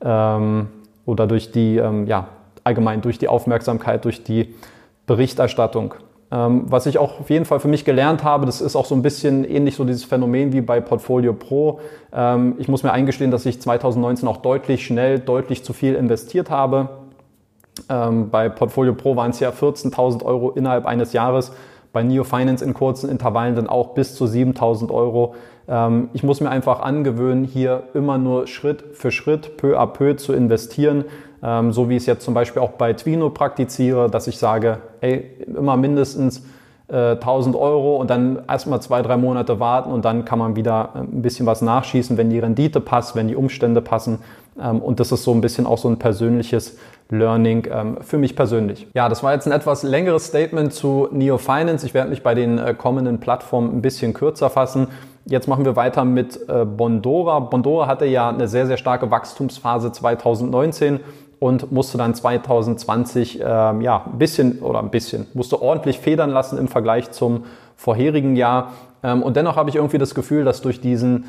ähm, 0.04 0.69
oder 1.06 1.28
durch 1.28 1.51
die 1.51 1.78
ähm, 1.78 2.08
ja 2.08 2.30
allgemein 2.63 3.01
durch 3.01 3.19
die 3.19 3.28
Aufmerksamkeit, 3.28 4.04
durch 4.04 4.23
die 4.23 4.56
Berichterstattung. 5.06 5.93
Ähm, 6.31 6.63
was 6.65 6.88
ich 6.88 6.97
auch 6.97 7.19
auf 7.19 7.29
jeden 7.29 7.45
Fall 7.45 7.59
für 7.59 7.67
mich 7.67 7.85
gelernt 7.85 8.23
habe, 8.23 8.45
das 8.47 8.59
ist 8.59 8.75
auch 8.75 8.85
so 8.85 8.95
ein 8.95 9.03
bisschen 9.03 9.43
ähnlich 9.45 9.75
so 9.75 9.83
dieses 9.83 10.03
Phänomen 10.03 10.53
wie 10.53 10.61
bei 10.61 10.81
Portfolio 10.81 11.33
Pro. 11.33 11.79
Ähm, 12.11 12.55
ich 12.57 12.67
muss 12.67 12.81
mir 12.81 12.91
eingestehen, 12.91 13.29
dass 13.29 13.45
ich 13.45 13.61
2019 13.61 14.27
auch 14.27 14.38
deutlich 14.38 14.85
schnell, 14.85 15.19
deutlich 15.19 15.63
zu 15.63 15.73
viel 15.73 15.93
investiert 15.93 16.49
habe. 16.49 16.89
Ähm, 17.89 18.31
bei 18.31 18.49
Portfolio 18.49 18.93
Pro 18.93 19.15
waren 19.15 19.31
es 19.31 19.39
ja 19.39 19.51
14.000 19.51 20.23
Euro 20.25 20.51
innerhalb 20.51 20.88
eines 20.88 21.13
Jahres 21.13 21.51
bei 21.93 22.01
Neo 22.01 22.23
Finance 22.23 22.65
in 22.65 22.73
kurzen 22.73 23.09
Intervallen 23.09 23.55
dann 23.55 23.67
auch 23.67 23.93
bis 23.93 24.15
zu 24.15 24.27
7000 24.27 24.91
Euro. 24.91 25.33
Ich 26.11 26.23
muss 26.23 26.41
mir 26.41 26.49
einfach 26.49 26.81
angewöhnen, 26.81 27.45
hier 27.45 27.83
immer 27.93 28.17
nur 28.17 28.47
Schritt 28.47 28.83
für 28.93 29.11
Schritt, 29.11 29.55
peu 29.55 29.79
à 29.79 29.88
peu 29.88 30.15
zu 30.17 30.33
investieren. 30.33 31.05
Ähm, 31.45 31.71
so 31.71 31.89
wie 31.89 31.95
ich 31.95 32.03
es 32.03 32.08
jetzt 32.08 32.25
zum 32.25 32.34
Beispiel 32.34 32.62
auch 32.62 32.71
bei 32.71 32.93
Twino 32.93 33.29
praktiziere, 33.29 34.10
dass 34.10 34.25
ich 34.25 34.39
sage, 34.39 34.79
ey, 35.01 35.31
immer 35.45 35.77
mindestens 35.77 36.43
1000 36.88 37.55
äh, 37.55 37.60
Euro 37.60 37.97
und 37.97 38.10
dann 38.10 38.43
erstmal 38.47 38.81
zwei, 38.81 39.01
drei 39.01 39.17
Monate 39.17 39.60
warten 39.60 39.91
und 39.91 40.05
dann 40.05 40.23
kann 40.23 40.38
man 40.38 40.55
wieder 40.55 40.89
äh, 40.95 40.99
ein 40.99 41.21
bisschen 41.21 41.45
was 41.45 41.62
nachschießen, 41.62 42.17
wenn 42.17 42.29
die 42.29 42.39
Rendite 42.39 42.79
passt, 42.79 43.15
wenn 43.15 43.27
die 43.27 43.36
Umstände 43.36 43.81
passen. 43.81 44.19
Ähm, 44.60 44.81
und 44.81 44.99
das 44.99 45.12
ist 45.12 45.23
so 45.23 45.34
ein 45.34 45.41
bisschen 45.41 45.65
auch 45.65 45.77
so 45.77 45.88
ein 45.88 45.97
persönliches 45.97 46.77
Learning 47.10 47.67
ähm, 47.71 47.97
für 48.01 48.17
mich 48.17 48.36
persönlich. 48.36 48.88
Ja, 48.93 49.10
das 49.10 49.23
war 49.23 49.34
jetzt 49.34 49.47
ein 49.47 49.51
etwas 49.51 49.84
längeres 49.84 50.27
Statement 50.27 50.73
zu 50.73 51.08
Neo 51.12 51.38
Finance. 51.38 51.86
Ich 51.86 51.93
werde 51.93 52.10
mich 52.10 52.23
bei 52.23 52.36
den 52.36 52.58
äh, 52.58 52.73
kommenden 52.75 53.19
Plattformen 53.19 53.75
ein 53.75 53.81
bisschen 53.81 54.13
kürzer 54.13 54.49
fassen. 54.49 54.88
Jetzt 55.25 55.47
machen 55.47 55.65
wir 55.65 55.75
weiter 55.75 56.05
mit 56.05 56.39
äh, 56.47 56.65
Bondora. 56.65 57.39
Bondora 57.39 57.88
hatte 57.88 58.05
ja 58.05 58.29
eine 58.29 58.47
sehr, 58.47 58.67
sehr 58.67 58.77
starke 58.77 59.10
Wachstumsphase 59.10 59.91
2019 59.91 60.99
und 61.39 61.71
musste 61.71 61.98
dann 61.98 62.13
2020 62.13 63.39
ähm, 63.41 63.82
ja 63.82 64.06
ein 64.06 64.17
bisschen 64.17 64.60
oder 64.60 64.80
ein 64.80 64.89
bisschen 64.89 65.28
musste 65.34 65.62
ordentlich 65.62 66.00
federn 66.00 66.30
lassen 66.30 66.58
im 66.58 66.67
Vergleich 66.67 67.12
zum 67.12 67.45
vorherigen 67.76 68.36
Jahr. 68.36 68.74
Ähm, 69.04 69.24
und 69.24 69.36
dennoch 69.36 69.56
habe 69.56 69.69
ich 69.69 69.76
irgendwie 69.76 69.98
das 69.98 70.15
Gefühl, 70.15 70.45
dass 70.45 70.62
durch 70.62 70.82
diesen 70.82 71.26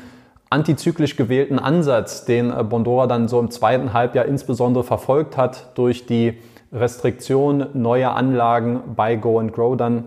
antizyklisch 0.49 1.15
gewählten 1.15 1.59
Ansatz, 1.59 2.25
den 2.25 2.51
äh, 2.51 2.63
Bondora 2.63 3.07
dann 3.07 3.27
so 3.27 3.39
im 3.39 3.51
zweiten 3.51 3.93
Halbjahr 3.93 4.25
insbesondere 4.25 4.83
verfolgt 4.83 5.37
hat, 5.37 5.77
durch 5.77 6.05
die 6.05 6.37
Restriktion 6.71 7.67
neuer 7.73 8.15
Anlagen 8.15 8.81
bei 8.95 9.15
Go 9.15 9.39
and 9.39 9.53
Grow 9.53 9.75
dann 9.75 10.05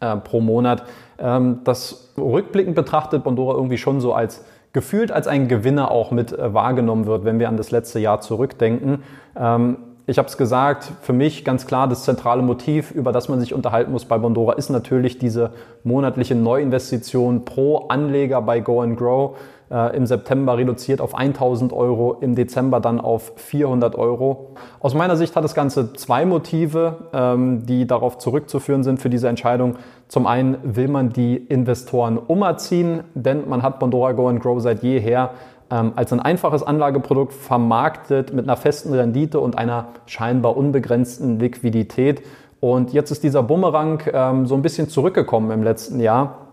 äh, 0.00 0.16
pro 0.16 0.40
Monat, 0.40 0.84
ähm, 1.18 1.60
das 1.64 2.12
rückblickend 2.16 2.74
betrachtet 2.74 3.24
Bondora 3.24 3.54
irgendwie 3.56 3.78
schon 3.78 4.00
so 4.00 4.12
als 4.14 4.44
gefühlt 4.72 5.12
als 5.12 5.26
ein 5.26 5.48
Gewinner 5.48 5.90
auch 5.90 6.10
mit 6.10 6.32
äh, 6.32 6.54
wahrgenommen 6.54 7.06
wird, 7.06 7.24
wenn 7.24 7.38
wir 7.38 7.48
an 7.48 7.56
das 7.56 7.70
letzte 7.70 7.98
Jahr 7.98 8.20
zurückdenken. 8.20 9.02
Ähm, 9.36 9.76
ich 10.06 10.18
habe 10.18 10.26
es 10.26 10.36
gesagt, 10.36 10.90
für 11.02 11.12
mich 11.12 11.44
ganz 11.44 11.66
klar 11.66 11.86
das 11.86 12.02
zentrale 12.02 12.42
Motiv, 12.42 12.90
über 12.90 13.12
das 13.12 13.28
man 13.28 13.38
sich 13.38 13.54
unterhalten 13.54 13.92
muss 13.92 14.06
bei 14.06 14.18
Bondora, 14.18 14.54
ist 14.54 14.68
natürlich 14.68 15.18
diese 15.18 15.52
monatliche 15.84 16.34
Neuinvestition 16.34 17.44
pro 17.44 17.86
Anleger 17.88 18.42
bei 18.42 18.58
Go 18.58 18.80
and 18.80 18.98
Grow. 18.98 19.36
Äh, 19.70 19.96
Im 19.96 20.06
September 20.06 20.56
reduziert 20.56 21.00
auf 21.00 21.14
1000 21.14 21.72
Euro, 21.72 22.16
im 22.20 22.34
Dezember 22.34 22.80
dann 22.80 23.00
auf 23.00 23.32
400 23.36 23.94
Euro. 23.94 24.54
Aus 24.80 24.94
meiner 24.94 25.16
Sicht 25.16 25.36
hat 25.36 25.44
das 25.44 25.54
Ganze 25.54 25.92
zwei 25.92 26.24
Motive, 26.24 26.96
ähm, 27.12 27.66
die 27.66 27.86
darauf 27.86 28.18
zurückzuführen 28.18 28.82
sind 28.82 29.00
für 29.00 29.10
diese 29.10 29.28
Entscheidung. 29.28 29.76
Zum 30.08 30.26
einen 30.26 30.58
will 30.62 30.88
man 30.88 31.10
die 31.10 31.36
Investoren 31.36 32.18
umerziehen, 32.18 33.04
denn 33.14 33.48
man 33.48 33.62
hat 33.62 33.78
Bondora 33.78 34.12
Go 34.12 34.28
and 34.28 34.42
Grow 34.42 34.60
seit 34.60 34.82
jeher 34.82 35.30
ähm, 35.70 35.92
als 35.94 36.12
ein 36.12 36.20
einfaches 36.20 36.64
Anlageprodukt 36.64 37.32
vermarktet 37.32 38.32
mit 38.32 38.46
einer 38.46 38.56
festen 38.56 38.92
Rendite 38.92 39.38
und 39.38 39.56
einer 39.56 39.88
scheinbar 40.06 40.56
unbegrenzten 40.56 41.38
Liquidität. 41.38 42.22
Und 42.58 42.92
jetzt 42.92 43.10
ist 43.10 43.22
dieser 43.22 43.44
Bumerang 43.44 44.02
ähm, 44.12 44.46
so 44.46 44.54
ein 44.54 44.62
bisschen 44.62 44.88
zurückgekommen 44.88 45.50
im 45.52 45.62
letzten 45.62 46.00
Jahr. 46.00 46.48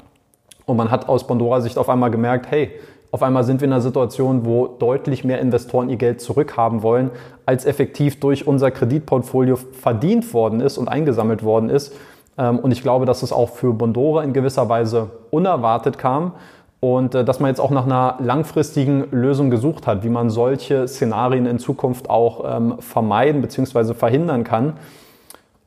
Und 0.66 0.78
man 0.78 0.92
hat 0.92 1.10
aus 1.10 1.26
Pandora 1.26 1.62
Sicht 1.62 1.78
auf 1.78 1.90
einmal 1.90 2.12
gemerkt, 2.12 2.52
hey, 2.52 2.72
auf 3.12 3.24
einmal 3.24 3.44
sind 3.44 3.62
wir 3.62 3.68
in 3.68 3.74
einer 3.74 3.82
Situation, 3.82 4.46
wo 4.46 4.68
deutlich 4.68 5.24
mehr 5.24 5.40
Investoren 5.40 5.90
ihr 5.90 5.96
Geld 5.96 6.20
zurückhaben 6.22 6.84
wollen, 6.84 7.12
als 7.46 7.66
effektiv 7.66 8.20
durch 8.20 8.46
unser 8.48 8.70
Kreditportfolio 8.72 9.56
verdient 9.56 10.34
worden 10.34 10.60
ist 10.60 10.78
und 10.78 10.90
eingesammelt 10.90 11.44
worden 11.44 11.70
ist. 11.70 11.94
Ähm, 12.38 12.60
und 12.60 12.72
ich 12.72 12.82
glaube, 12.82 13.06
dass 13.06 13.24
es 13.24 13.32
auch 13.32 13.50
für 13.50 13.74
Bondora 13.74 14.24
in 14.24 14.34
gewisser 14.34 14.68
Weise 14.70 15.10
unerwartet 15.32 15.98
kam 15.98 16.34
und 16.80 17.16
äh, 17.16 17.24
dass 17.24 17.40
man 17.40 17.50
jetzt 17.50 17.60
auch 17.60 17.72
nach 17.72 17.86
einer 17.86 18.18
langfristigen 18.20 19.06
Lösung 19.12 19.50
gesucht 19.50 19.88
hat, 19.88 20.04
wie 20.04 20.10
man 20.10 20.30
solche 20.30 20.88
Szenarien 20.88 21.46
in 21.46 21.60
Zukunft 21.60 22.10
auch 22.10 22.58
ähm, 22.58 22.76
vermeiden 22.80 23.42
bzw. 23.42 23.94
verhindern 23.94 24.44
kann. 24.44 24.74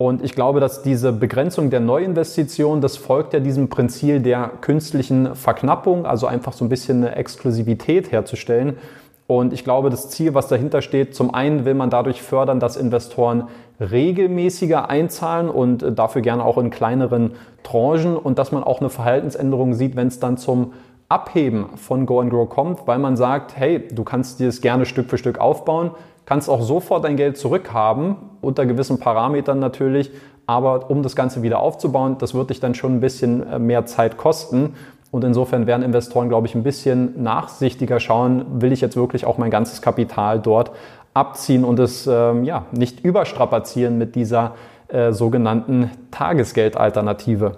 Und 0.00 0.24
ich 0.24 0.34
glaube, 0.34 0.60
dass 0.60 0.80
diese 0.80 1.12
Begrenzung 1.12 1.68
der 1.68 1.80
Neuinvestition, 1.80 2.80
das 2.80 2.96
folgt 2.96 3.34
ja 3.34 3.38
diesem 3.38 3.68
Prinzip 3.68 4.24
der 4.24 4.50
künstlichen 4.62 5.34
Verknappung, 5.34 6.06
also 6.06 6.26
einfach 6.26 6.54
so 6.54 6.64
ein 6.64 6.70
bisschen 6.70 7.04
eine 7.04 7.16
Exklusivität 7.16 8.10
herzustellen. 8.10 8.78
Und 9.26 9.52
ich 9.52 9.62
glaube, 9.62 9.90
das 9.90 10.08
Ziel, 10.08 10.32
was 10.32 10.48
dahinter 10.48 10.80
steht, 10.80 11.14
zum 11.14 11.34
einen 11.34 11.66
will 11.66 11.74
man 11.74 11.90
dadurch 11.90 12.22
fördern, 12.22 12.60
dass 12.60 12.78
Investoren 12.78 13.48
regelmäßiger 13.78 14.88
einzahlen 14.88 15.50
und 15.50 15.82
äh, 15.82 15.92
dafür 15.92 16.22
gerne 16.22 16.46
auch 16.46 16.56
in 16.56 16.70
kleineren 16.70 17.32
Tranchen 17.62 18.16
und 18.16 18.38
dass 18.38 18.52
man 18.52 18.64
auch 18.64 18.80
eine 18.80 18.88
Verhaltensänderung 18.88 19.74
sieht, 19.74 19.96
wenn 19.96 20.08
es 20.08 20.18
dann 20.18 20.38
zum 20.38 20.72
Abheben 21.10 21.76
von 21.76 22.06
Go 22.06 22.20
and 22.20 22.30
Grow 22.30 22.48
kommt, 22.48 22.86
weil 22.86 22.98
man 22.98 23.18
sagt, 23.18 23.54
hey, 23.54 23.86
du 23.92 24.02
kannst 24.04 24.40
dir 24.40 24.46
das 24.46 24.62
gerne 24.62 24.86
Stück 24.86 25.10
für 25.10 25.18
Stück 25.18 25.38
aufbauen, 25.38 25.90
kannst 26.26 26.48
auch 26.48 26.62
sofort 26.62 27.04
dein 27.04 27.16
Geld 27.16 27.37
zurückhaben, 27.37 28.16
unter 28.40 28.66
gewissen 28.66 29.00
Parametern 29.00 29.59
natürlich, 29.59 30.11
aber 30.46 30.90
um 30.90 31.02
das 31.02 31.14
Ganze 31.14 31.42
wieder 31.42 31.61
aufzubauen, 31.61 32.16
das 32.18 32.35
wird 32.35 32.50
dich 32.50 32.61
dann 32.61 32.74
schon 32.74 32.96
ein 32.96 33.00
bisschen 33.00 33.46
äh, 33.48 33.59
mehr 33.59 33.87
Zeit 33.87 34.16
kosten. 34.16 34.74
Und 35.12 35.24
insofern 35.24 35.66
werden 35.66 35.83
Investoren, 35.83 36.28
glaube 36.28 36.46
ich, 36.46 36.54
ein 36.54 36.62
bisschen 36.62 37.22
nachsichtiger 37.22 37.98
schauen, 37.98 38.61
will 38.61 38.72
ich 38.72 38.80
jetzt 38.80 38.96
wirklich 38.96 39.26
auch 39.26 39.38
mein 39.38 39.50
ganzes 39.50 39.83
Kapital 39.83 40.38
dort 40.38 40.70
abziehen 41.14 41.64
und 41.64 41.78
es 41.80 42.06
ähm, 42.06 42.44
ja, 42.44 42.66
nicht 42.70 43.04
überstrapazieren 43.04 43.98
mit 43.98 44.14
dieser 44.14 44.54
äh, 44.88 45.12
sogenannten 45.12 45.90
Tagesgeldalternative. 46.11 47.56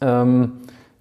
Ähm, 0.00 0.52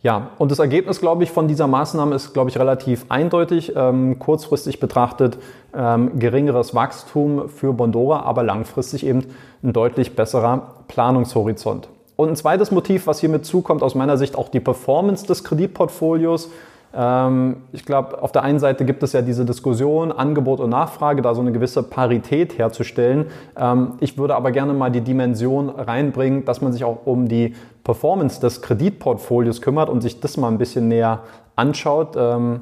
ja, 0.01 0.29
und 0.38 0.49
das 0.49 0.59
Ergebnis, 0.59 1.01
glaube 1.01 1.23
ich, 1.23 1.31
von 1.31 1.49
dieser 1.49 1.67
Maßnahme 1.67 2.15
ist, 2.15 2.33
glaube 2.33 2.49
ich, 2.49 2.57
relativ 2.57 3.05
eindeutig. 3.09 3.73
Ähm, 3.75 4.17
kurzfristig 4.17 4.79
betrachtet 4.79 5.38
ähm, 5.75 6.17
geringeres 6.17 6.73
Wachstum 6.73 7.49
für 7.49 7.73
Bondora, 7.73 8.21
aber 8.21 8.43
langfristig 8.43 9.05
eben 9.05 9.25
ein 9.62 9.73
deutlich 9.73 10.15
besserer 10.15 10.75
Planungshorizont. 10.88 11.89
Und 12.15 12.29
ein 12.29 12.35
zweites 12.38 12.71
Motiv, 12.71 13.07
was 13.07 13.19
hier 13.19 13.29
mit 13.29 13.45
zukommt, 13.45 13.83
aus 13.83 13.93
meiner 13.93 14.17
Sicht 14.17 14.38
auch 14.38 14.47
die 14.47 14.62
Performance 14.62 15.25
des 15.25 15.43
Kreditportfolios. 15.43 16.49
Ähm, 16.93 17.58
ich 17.71 17.86
glaube, 17.86 18.21
auf 18.21 18.32
der 18.32 18.43
einen 18.43 18.60
Seite 18.60 18.86
gibt 18.86 19.04
es 19.04 19.13
ja 19.13 19.21
diese 19.21 19.45
Diskussion, 19.45 20.12
Angebot 20.12 20.60
und 20.60 20.69
Nachfrage, 20.71 21.21
da 21.21 21.36
so 21.36 21.41
eine 21.41 21.52
gewisse 21.52 21.84
Parität 21.84 22.58
herzustellen. 22.58 23.28
Ähm, 23.58 23.93
ich 23.99 24.17
würde 24.17 24.36
aber 24.36 24.52
gerne 24.52 24.73
mal 24.73 24.89
die 24.89 25.02
Dimension 25.02 25.69
reinbringen, 25.69 26.45
dass 26.45 26.62
man 26.62 26.73
sich 26.73 26.84
auch 26.84 27.06
um 27.06 27.28
die 27.28 27.56
Performance 27.84 28.39
des 28.41 28.62
Kreditportfolios 28.62 29.62
kümmert 29.62 29.89
und 29.89 30.02
sich 30.02 30.19
das 30.19 30.38
mal 30.38 30.47
ein 30.47 30.58
bisschen 30.58 30.88
näher 30.88 31.21
anschaut. 31.56 32.15
Ähm, 32.17 32.62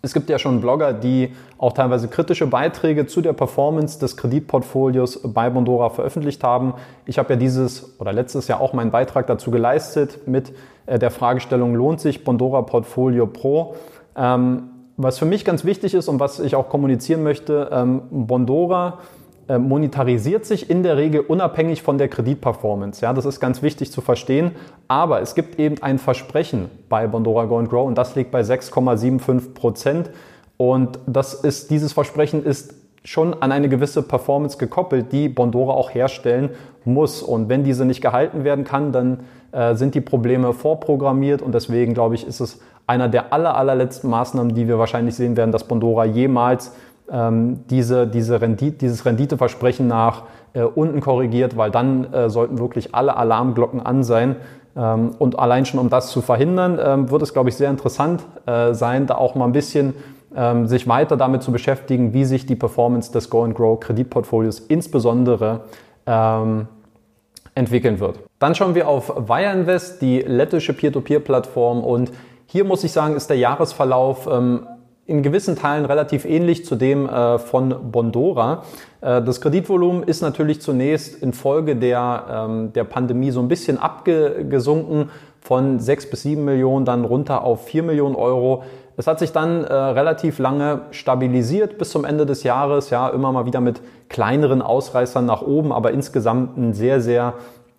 es 0.00 0.14
gibt 0.14 0.30
ja 0.30 0.38
schon 0.38 0.60
Blogger, 0.60 0.92
die 0.92 1.34
auch 1.58 1.72
teilweise 1.72 2.08
kritische 2.08 2.46
Beiträge 2.46 3.06
zu 3.06 3.20
der 3.20 3.32
Performance 3.32 3.98
des 3.98 4.16
Kreditportfolios 4.16 5.20
bei 5.24 5.50
Bondora 5.50 5.90
veröffentlicht 5.90 6.44
haben. 6.44 6.74
Ich 7.04 7.18
habe 7.18 7.34
ja 7.34 7.36
dieses 7.36 7.98
oder 7.98 8.12
letztes 8.12 8.46
Jahr 8.46 8.60
auch 8.60 8.72
meinen 8.72 8.92
Beitrag 8.92 9.26
dazu 9.26 9.50
geleistet 9.50 10.20
mit 10.26 10.52
äh, 10.86 10.98
der 10.98 11.10
Fragestellung, 11.10 11.74
lohnt 11.74 12.00
sich 12.00 12.22
Bondora 12.22 12.62
Portfolio 12.62 13.26
Pro? 13.26 13.74
Ähm, 14.16 14.70
was 14.96 15.18
für 15.18 15.26
mich 15.26 15.44
ganz 15.44 15.64
wichtig 15.64 15.94
ist 15.94 16.08
und 16.08 16.20
was 16.20 16.40
ich 16.40 16.56
auch 16.56 16.68
kommunizieren 16.68 17.22
möchte, 17.22 17.68
ähm, 17.72 18.02
Bondora 18.10 18.98
monetarisiert 19.56 20.44
sich 20.44 20.68
in 20.68 20.82
der 20.82 20.96
Regel 20.96 21.20
unabhängig 21.20 21.82
von 21.82 21.96
der 21.96 22.08
Kreditperformance. 22.08 23.00
Ja, 23.00 23.14
das 23.14 23.24
ist 23.24 23.40
ganz 23.40 23.62
wichtig 23.62 23.90
zu 23.90 24.00
verstehen. 24.00 24.50
Aber 24.88 25.22
es 25.22 25.34
gibt 25.34 25.58
eben 25.58 25.82
ein 25.82 25.98
Versprechen 25.98 26.68
bei 26.88 27.06
Bondora 27.06 27.46
Go 27.46 27.58
and 27.58 27.70
Grow 27.70 27.86
und 27.86 27.96
das 27.96 28.14
liegt 28.14 28.30
bei 28.30 28.42
6,75 28.42 29.54
Prozent. 29.54 30.10
Und 30.58 30.98
das 31.06 31.34
ist, 31.34 31.70
dieses 31.70 31.92
Versprechen 31.92 32.44
ist 32.44 32.74
schon 33.04 33.40
an 33.40 33.52
eine 33.52 33.68
gewisse 33.70 34.02
Performance 34.02 34.58
gekoppelt, 34.58 35.12
die 35.12 35.28
Bondora 35.30 35.72
auch 35.72 35.94
herstellen 35.94 36.50
muss. 36.84 37.22
Und 37.22 37.48
wenn 37.48 37.64
diese 37.64 37.86
nicht 37.86 38.02
gehalten 38.02 38.44
werden 38.44 38.64
kann, 38.64 38.92
dann 38.92 39.20
äh, 39.52 39.74
sind 39.76 39.94
die 39.94 40.02
Probleme 40.02 40.52
vorprogrammiert 40.52 41.40
und 41.40 41.54
deswegen 41.54 41.94
glaube 41.94 42.16
ich, 42.16 42.26
ist 42.26 42.40
es 42.40 42.60
einer 42.86 43.08
der 43.08 43.32
aller, 43.32 43.56
allerletzten 43.56 44.10
Maßnahmen, 44.10 44.54
die 44.54 44.66
wir 44.66 44.78
wahrscheinlich 44.78 45.14
sehen 45.14 45.36
werden, 45.36 45.52
dass 45.52 45.64
Bondora 45.64 46.04
jemals 46.04 46.74
ähm, 47.10 47.60
diese, 47.70 48.06
diese 48.06 48.40
Rendite, 48.40 48.78
dieses 48.78 49.04
Renditeversprechen 49.04 49.86
nach 49.86 50.24
äh, 50.52 50.62
unten 50.62 51.00
korrigiert, 51.00 51.56
weil 51.56 51.70
dann 51.70 52.12
äh, 52.12 52.30
sollten 52.30 52.58
wirklich 52.58 52.94
alle 52.94 53.16
Alarmglocken 53.16 53.84
an 53.84 54.02
sein. 54.02 54.36
Ähm, 54.76 55.12
und 55.18 55.38
allein 55.38 55.66
schon 55.66 55.80
um 55.80 55.90
das 55.90 56.10
zu 56.10 56.20
verhindern, 56.20 56.78
ähm, 56.82 57.10
wird 57.10 57.22
es, 57.22 57.32
glaube 57.32 57.48
ich, 57.48 57.56
sehr 57.56 57.70
interessant 57.70 58.22
äh, 58.46 58.74
sein, 58.74 59.06
da 59.06 59.16
auch 59.16 59.34
mal 59.34 59.46
ein 59.46 59.52
bisschen 59.52 59.94
ähm, 60.36 60.66
sich 60.66 60.86
weiter 60.86 61.16
damit 61.16 61.42
zu 61.42 61.52
beschäftigen, 61.52 62.12
wie 62.12 62.24
sich 62.24 62.46
die 62.46 62.56
Performance 62.56 63.10
des 63.12 63.30
Go 63.30 63.44
and 63.44 63.54
Grow 63.54 63.80
Kreditportfolios 63.80 64.60
insbesondere 64.60 65.62
ähm, 66.06 66.68
entwickeln 67.54 67.98
wird. 67.98 68.20
Dann 68.38 68.54
schauen 68.54 68.74
wir 68.74 68.86
auf 68.86 69.28
Wireinvest, 69.28 70.00
die 70.00 70.20
lettische 70.20 70.72
Peer-to-Peer-Plattform 70.72 71.82
und 71.82 72.12
hier 72.46 72.64
muss 72.64 72.84
ich 72.84 72.92
sagen, 72.92 73.16
ist 73.16 73.28
der 73.28 73.36
Jahresverlauf 73.36 74.28
ähm, 74.30 74.66
in 75.08 75.22
gewissen 75.22 75.56
Teilen 75.56 75.86
relativ 75.86 76.26
ähnlich 76.26 76.66
zu 76.66 76.76
dem 76.76 77.08
äh, 77.08 77.38
von 77.38 77.90
Bondora. 77.90 78.62
Äh, 79.00 79.22
das 79.22 79.40
Kreditvolumen 79.40 80.02
ist 80.02 80.20
natürlich 80.20 80.60
zunächst 80.60 81.22
infolge 81.22 81.76
der, 81.76 82.24
ähm, 82.30 82.72
der 82.74 82.84
Pandemie 82.84 83.30
so 83.30 83.40
ein 83.40 83.48
bisschen 83.48 83.78
abgesunken 83.78 85.08
von 85.40 85.80
6 85.80 86.10
bis 86.10 86.22
7 86.22 86.44
Millionen, 86.44 86.84
dann 86.84 87.06
runter 87.06 87.42
auf 87.42 87.64
4 87.64 87.84
Millionen 87.84 88.16
Euro. 88.16 88.64
Es 88.98 89.06
hat 89.06 89.18
sich 89.18 89.32
dann 89.32 89.64
äh, 89.64 89.72
relativ 89.72 90.38
lange 90.38 90.82
stabilisiert 90.90 91.78
bis 91.78 91.88
zum 91.88 92.04
Ende 92.04 92.26
des 92.26 92.42
Jahres, 92.42 92.90
ja, 92.90 93.08
immer 93.08 93.32
mal 93.32 93.46
wieder 93.46 93.62
mit 93.62 93.80
kleineren 94.10 94.60
Ausreißern 94.60 95.24
nach 95.24 95.40
oben, 95.40 95.72
aber 95.72 95.92
insgesamt 95.92 96.58
ein 96.58 96.74
sehr, 96.74 97.00
sehr 97.00 97.32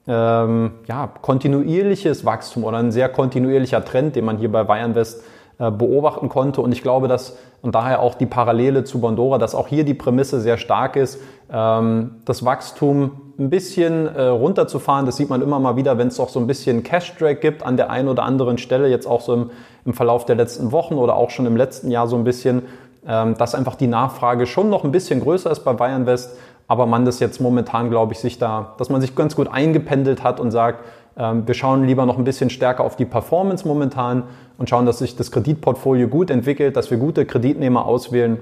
ähm, 0.07 0.71
ja, 0.87 1.11
kontinuierliches 1.21 2.25
Wachstum 2.25 2.63
oder 2.63 2.77
ein 2.77 2.91
sehr 2.91 3.07
kontinuierlicher 3.07 3.85
Trend, 3.85 4.15
den 4.15 4.25
man 4.25 4.37
hier 4.39 4.51
bei 4.51 4.63
Bayernwest 4.63 5.19
äh, 5.19 5.38
beobachten 5.59 6.29
konnte. 6.29 6.61
Und 6.61 6.71
ich 6.71 6.81
glaube, 6.81 7.07
dass, 7.07 7.37
und 7.61 7.75
daher 7.75 8.01
auch 8.01 8.15
die 8.15 8.25
Parallele 8.25 8.85
zu 8.85 9.01
Bondora, 9.01 9.37
dass 9.37 9.53
auch 9.53 9.67
hier 9.67 9.83
die 9.83 9.93
Prämisse 9.93 10.39
sehr 10.39 10.57
stark 10.57 10.95
ist, 10.95 11.19
ähm, 11.51 12.15
das 12.23 12.45
Wachstum 12.45 13.11
ein 13.37 13.49
bisschen 13.49 14.07
äh, 14.07 14.23
runterzufahren. 14.23 15.05
Das 15.05 15.17
sieht 15.17 15.29
man 15.29 15.41
immer 15.41 15.59
mal 15.59 15.75
wieder, 15.75 15.97
wenn 15.97 16.07
es 16.07 16.19
auch 16.19 16.29
so 16.29 16.39
ein 16.39 16.47
bisschen 16.47 16.83
Cash-Drag 16.83 17.39
gibt 17.41 17.63
an 17.63 17.77
der 17.77 17.89
einen 17.89 18.07
oder 18.07 18.23
anderen 18.23 18.57
Stelle, 18.57 18.87
jetzt 18.87 19.05
auch 19.05 19.21
so 19.21 19.33
im, 19.33 19.51
im 19.85 19.93
Verlauf 19.93 20.25
der 20.25 20.35
letzten 20.35 20.71
Wochen 20.71 20.95
oder 20.95 21.15
auch 21.15 21.29
schon 21.29 21.45
im 21.45 21.57
letzten 21.57 21.91
Jahr 21.91 22.07
so 22.07 22.15
ein 22.15 22.23
bisschen, 22.23 22.63
ähm, 23.07 23.35
dass 23.37 23.55
einfach 23.55 23.75
die 23.75 23.87
Nachfrage 23.87 24.45
schon 24.45 24.69
noch 24.69 24.83
ein 24.83 24.91
bisschen 24.91 25.19
größer 25.19 25.51
ist 25.51 25.61
bei 25.65 25.73
Bayern 25.73 26.05
West, 26.05 26.37
aber 26.69 26.85
man 26.85 27.03
das 27.03 27.19
jetzt 27.19 27.41
momentan, 27.41 27.89
glaube 27.89 28.13
ich, 28.13 28.19
sich 28.19 28.37
da, 28.37 28.75
dass 28.77 28.89
man 28.89 29.01
sich 29.01 29.15
ganz 29.15 29.35
gut 29.35 29.47
eingependelt 29.51 30.23
hat 30.23 30.39
und 30.39 30.51
sagt, 30.51 30.85
ähm, 31.17 31.47
wir 31.47 31.55
schauen 31.55 31.83
lieber 31.83 32.05
noch 32.05 32.17
ein 32.17 32.23
bisschen 32.23 32.51
stärker 32.51 32.83
auf 32.83 32.95
die 32.95 33.05
Performance 33.05 33.67
momentan 33.67 34.23
und 34.59 34.69
schauen, 34.69 34.85
dass 34.85 34.99
sich 34.99 35.15
das 35.15 35.31
Kreditportfolio 35.31 36.07
gut 36.07 36.29
entwickelt, 36.29 36.77
dass 36.77 36.91
wir 36.91 36.97
gute 36.99 37.25
Kreditnehmer 37.25 37.85
auswählen. 37.85 38.37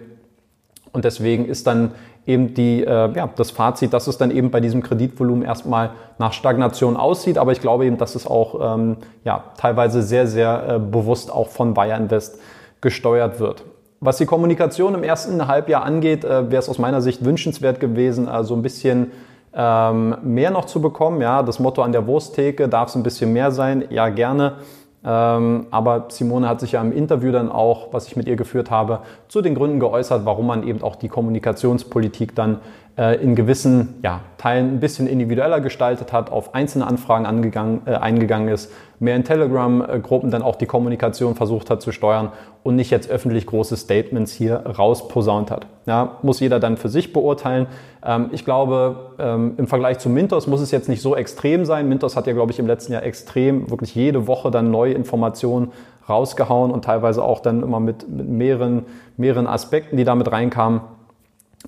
Und 0.91 1.05
deswegen 1.05 1.45
ist 1.45 1.67
dann 1.67 1.91
eben 2.25 2.53
die, 2.53 2.83
äh, 2.83 3.13
ja, 3.13 3.29
das 3.33 3.51
Fazit, 3.51 3.93
dass 3.93 4.07
es 4.07 4.17
dann 4.17 4.31
eben 4.31 4.51
bei 4.51 4.59
diesem 4.59 4.83
Kreditvolumen 4.83 5.43
erstmal 5.43 5.91
nach 6.17 6.33
Stagnation 6.33 6.97
aussieht. 6.97 7.37
Aber 7.37 7.53
ich 7.53 7.61
glaube 7.61 7.85
eben, 7.85 7.97
dass 7.97 8.15
es 8.15 8.27
auch 8.27 8.75
ähm, 8.75 8.97
ja, 9.23 9.45
teilweise 9.55 10.01
sehr, 10.01 10.27
sehr 10.27 10.67
äh, 10.67 10.79
bewusst 10.79 11.31
auch 11.31 11.47
von 11.47 11.73
Bayern 11.73 12.03
Invest 12.03 12.41
gesteuert 12.81 13.39
wird. 13.39 13.63
Was 13.99 14.17
die 14.17 14.25
Kommunikation 14.27 14.93
im 14.93 15.03
ersten 15.03 15.47
Halbjahr 15.47 15.83
angeht, 15.83 16.23
äh, 16.23 16.51
wäre 16.51 16.59
es 16.59 16.69
aus 16.69 16.77
meiner 16.77 17.01
Sicht 17.01 17.25
wünschenswert 17.25 17.79
gewesen, 17.79 18.27
also 18.27 18.55
ein 18.55 18.61
bisschen 18.61 19.11
ähm, 19.53 20.15
mehr 20.21 20.51
noch 20.51 20.65
zu 20.65 20.81
bekommen. 20.81 21.19
Ja, 21.19 21.41
das 21.41 21.59
Motto 21.59 21.81
an 21.81 21.91
der 21.91 22.05
Wursttheke 22.05 22.69
darf 22.69 22.89
es 22.89 22.95
ein 22.95 23.01
bisschen 23.01 23.33
mehr 23.33 23.51
sein. 23.51 23.85
Ja, 23.89 24.09
gerne. 24.09 24.57
Ähm, 25.03 25.67
aber 25.71 26.05
Simone 26.09 26.47
hat 26.47 26.59
sich 26.59 26.73
ja 26.73 26.81
im 26.81 26.91
Interview 26.91 27.31
dann 27.31 27.51
auch, 27.51 27.91
was 27.91 28.07
ich 28.07 28.15
mit 28.15 28.27
ihr 28.27 28.35
geführt 28.35 28.69
habe, 28.69 28.99
zu 29.29 29.41
den 29.41 29.55
Gründen 29.55 29.79
geäußert, 29.79 30.25
warum 30.25 30.47
man 30.47 30.67
eben 30.67 30.83
auch 30.83 30.95
die 30.95 31.09
Kommunikationspolitik 31.09 32.35
dann 32.35 32.59
in 32.97 33.35
gewissen 33.35 33.95
ja, 34.01 34.21
Teilen 34.37 34.73
ein 34.73 34.79
bisschen 34.79 35.05
individueller 35.07 35.61
gestaltet 35.61 36.11
hat, 36.13 36.31
auf 36.31 36.55
einzelne 36.55 36.87
Anfragen 36.87 37.25
angegangen, 37.25 37.81
äh, 37.85 37.93
eingegangen 37.93 38.47
ist, 38.47 38.71
mehr 38.99 39.15
in 39.15 39.23
Telegram-Gruppen 39.23 40.31
dann 40.31 40.41
auch 40.41 40.55
die 40.55 40.65
Kommunikation 40.65 41.35
versucht 41.35 41.69
hat 41.69 41.81
zu 41.81 41.91
steuern 41.91 42.31
und 42.63 42.75
nicht 42.75 42.89
jetzt 42.89 43.09
öffentlich 43.09 43.45
große 43.45 43.77
Statements 43.77 44.31
hier 44.31 44.57
rausposaunt 44.65 45.51
hat. 45.51 45.67
Ja, 45.85 46.17
muss 46.23 46.39
jeder 46.39 46.59
dann 46.59 46.77
für 46.77 46.89
sich 46.89 47.13
beurteilen. 47.13 47.67
Ähm, 48.03 48.29
ich 48.31 48.45
glaube, 48.45 49.11
ähm, 49.19 49.53
im 49.57 49.67
Vergleich 49.67 49.99
zu 49.99 50.09
Mintos 50.09 50.47
muss 50.47 50.61
es 50.61 50.71
jetzt 50.71 50.89
nicht 50.89 51.01
so 51.01 51.15
extrem 51.15 51.65
sein. 51.65 51.87
Mintos 51.87 52.15
hat 52.15 52.25
ja, 52.25 52.33
glaube 52.33 52.51
ich, 52.51 52.59
im 52.59 52.67
letzten 52.67 52.93
Jahr 52.93 53.03
extrem, 53.03 53.69
wirklich 53.69 53.93
jede 53.93 54.27
Woche 54.27 54.49
dann 54.49 54.71
neue 54.71 54.93
Informationen 54.93 55.71
rausgehauen 56.09 56.71
und 56.71 56.85
teilweise 56.85 57.23
auch 57.23 57.41
dann 57.41 57.63
immer 57.63 57.79
mit, 57.79 58.09
mit 58.09 58.27
mehreren, 58.27 58.85
mehreren 59.17 59.45
Aspekten, 59.45 59.97
die 59.97 60.03
damit 60.03 60.31
reinkamen. 60.31 60.81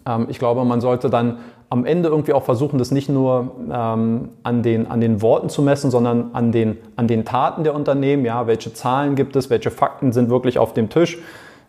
Ähm, 0.06 0.28
ich 0.30 0.40
glaube, 0.40 0.64
man 0.66 0.82
sollte 0.82 1.10
dann 1.10 1.38
am 1.70 1.86
Ende 1.86 2.10
irgendwie 2.10 2.34
auch 2.34 2.44
versuchen, 2.44 2.80
das 2.80 2.92
nicht 2.92 3.10
nur 3.10 3.52
ähm, 3.72 4.30
an, 4.44 4.64
den, 4.64 4.90
an 4.90 5.02
den 5.02 5.22
Worten 5.22 5.50
zu 5.50 5.62
messen, 5.62 5.92
sondern 5.92 6.32
an 6.34 6.52
den, 6.52 6.78
an 6.96 7.08
den 7.08 7.26
Taten 7.26 7.64
der 7.64 7.76
Unternehmen. 7.76 8.26
Ja, 8.26 8.48
welche 8.48 8.74
Zahlen 8.74 9.16
gibt 9.16 9.36
es, 9.36 9.50
welche 9.50 9.70
Fakten 9.70 10.12
sind 10.12 10.30
wirklich 10.30 10.58
auf 10.58 10.74
dem 10.74 10.90
Tisch, 10.90 11.20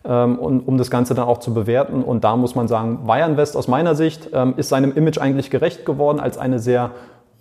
ähm, 0.04 0.38
und, 0.38 0.60
um 0.66 0.78
das 0.78 0.90
Ganze 0.90 1.14
dann 1.14 1.26
auch 1.26 1.38
zu 1.38 1.52
bewerten. 1.52 2.02
Und 2.02 2.24
da 2.24 2.36
muss 2.36 2.54
man 2.54 2.68
sagen, 2.68 3.00
Bayernwest 3.06 3.56
aus 3.56 3.68
meiner 3.68 3.94
Sicht 3.94 4.30
ähm, 4.32 4.54
ist 4.56 4.70
seinem 4.70 4.96
Image 4.96 5.18
eigentlich 5.18 5.50
gerecht 5.50 5.84
geworden 5.84 6.20
als 6.20 6.38
eine 6.38 6.58
sehr 6.58 6.92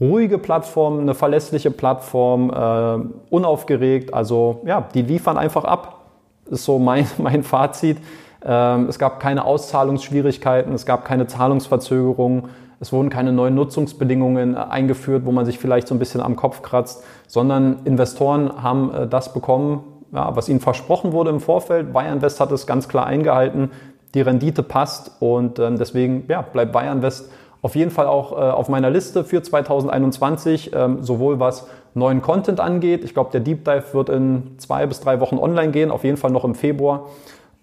ruhige 0.01 0.37
Plattform, 0.37 0.99
eine 0.99 1.13
verlässliche 1.13 1.71
Plattform, 1.71 2.49
äh, 2.51 3.33
unaufgeregt. 3.33 4.13
Also 4.13 4.61
ja, 4.65 4.87
die 4.93 5.01
liefern 5.01 5.37
einfach 5.37 5.63
ab. 5.63 6.01
Ist 6.49 6.65
so 6.65 6.79
mein, 6.79 7.07
mein 7.17 7.43
Fazit. 7.43 7.97
Ähm, 8.43 8.87
es 8.87 8.99
gab 8.99 9.19
keine 9.19 9.45
Auszahlungsschwierigkeiten, 9.45 10.73
es 10.73 10.85
gab 10.85 11.05
keine 11.05 11.27
Zahlungsverzögerungen, 11.27 12.45
es 12.79 12.93
wurden 12.93 13.09
keine 13.09 13.33
neuen 13.33 13.55
Nutzungsbedingungen 13.55 14.55
äh, 14.55 14.59
eingeführt, 14.59 15.25
wo 15.25 15.31
man 15.31 15.45
sich 15.45 15.59
vielleicht 15.59 15.87
so 15.87 15.95
ein 15.95 15.99
bisschen 15.99 16.21
am 16.21 16.35
Kopf 16.35 16.61
kratzt, 16.61 17.03
sondern 17.27 17.79
Investoren 17.85 18.63
haben 18.63 18.93
äh, 18.93 19.07
das 19.07 19.33
bekommen, 19.33 19.83
was 20.11 20.49
ihnen 20.49 20.59
versprochen 20.59 21.11
wurde 21.11 21.29
im 21.29 21.39
Vorfeld. 21.39 21.93
Bayern 21.93 22.23
West 22.23 22.39
hat 22.39 22.51
es 22.51 22.65
ganz 22.65 22.87
klar 22.87 23.05
eingehalten, 23.05 23.69
die 24.15 24.21
Rendite 24.21 24.63
passt 24.63 25.11
und 25.19 25.59
ähm, 25.59 25.77
deswegen 25.77 26.25
ja, 26.27 26.41
bleibt 26.41 26.71
Bayern 26.71 27.03
West 27.03 27.29
auf 27.61 27.75
jeden 27.75 27.91
Fall 27.91 28.07
auch 28.07 28.31
äh, 28.31 28.35
auf 28.35 28.69
meiner 28.69 28.89
Liste 28.89 29.23
für 29.23 29.41
2021, 29.41 30.71
ähm, 30.73 31.03
sowohl 31.03 31.39
was 31.39 31.67
neuen 31.93 32.21
Content 32.21 32.59
angeht. 32.59 33.03
Ich 33.03 33.13
glaube, 33.13 33.31
der 33.31 33.41
Deep 33.41 33.65
Dive 33.65 33.93
wird 33.93 34.09
in 34.09 34.55
zwei 34.57 34.85
bis 34.85 35.01
drei 35.01 35.19
Wochen 35.19 35.37
online 35.37 35.71
gehen, 35.71 35.91
auf 35.91 36.03
jeden 36.03 36.17
Fall 36.17 36.31
noch 36.31 36.45
im 36.45 36.55
Februar. 36.55 37.07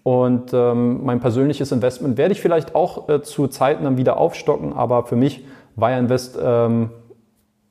Und 0.07 0.53
ähm, 0.53 1.03
mein 1.03 1.19
persönliches 1.19 1.73
Investment 1.73 2.17
werde 2.17 2.31
ich 2.31 2.39
vielleicht 2.39 2.75
auch 2.75 3.09
äh, 3.09 3.21
zu 3.23 3.49
Zeiten 3.49 3.83
dann 3.83 3.97
wieder 3.97 4.15
aufstocken, 4.15 4.71
aber 4.71 5.03
für 5.03 5.17
mich 5.17 5.43
war 5.75 5.91
ja 5.91 5.97
Invest 5.97 6.39
ähm, 6.41 6.91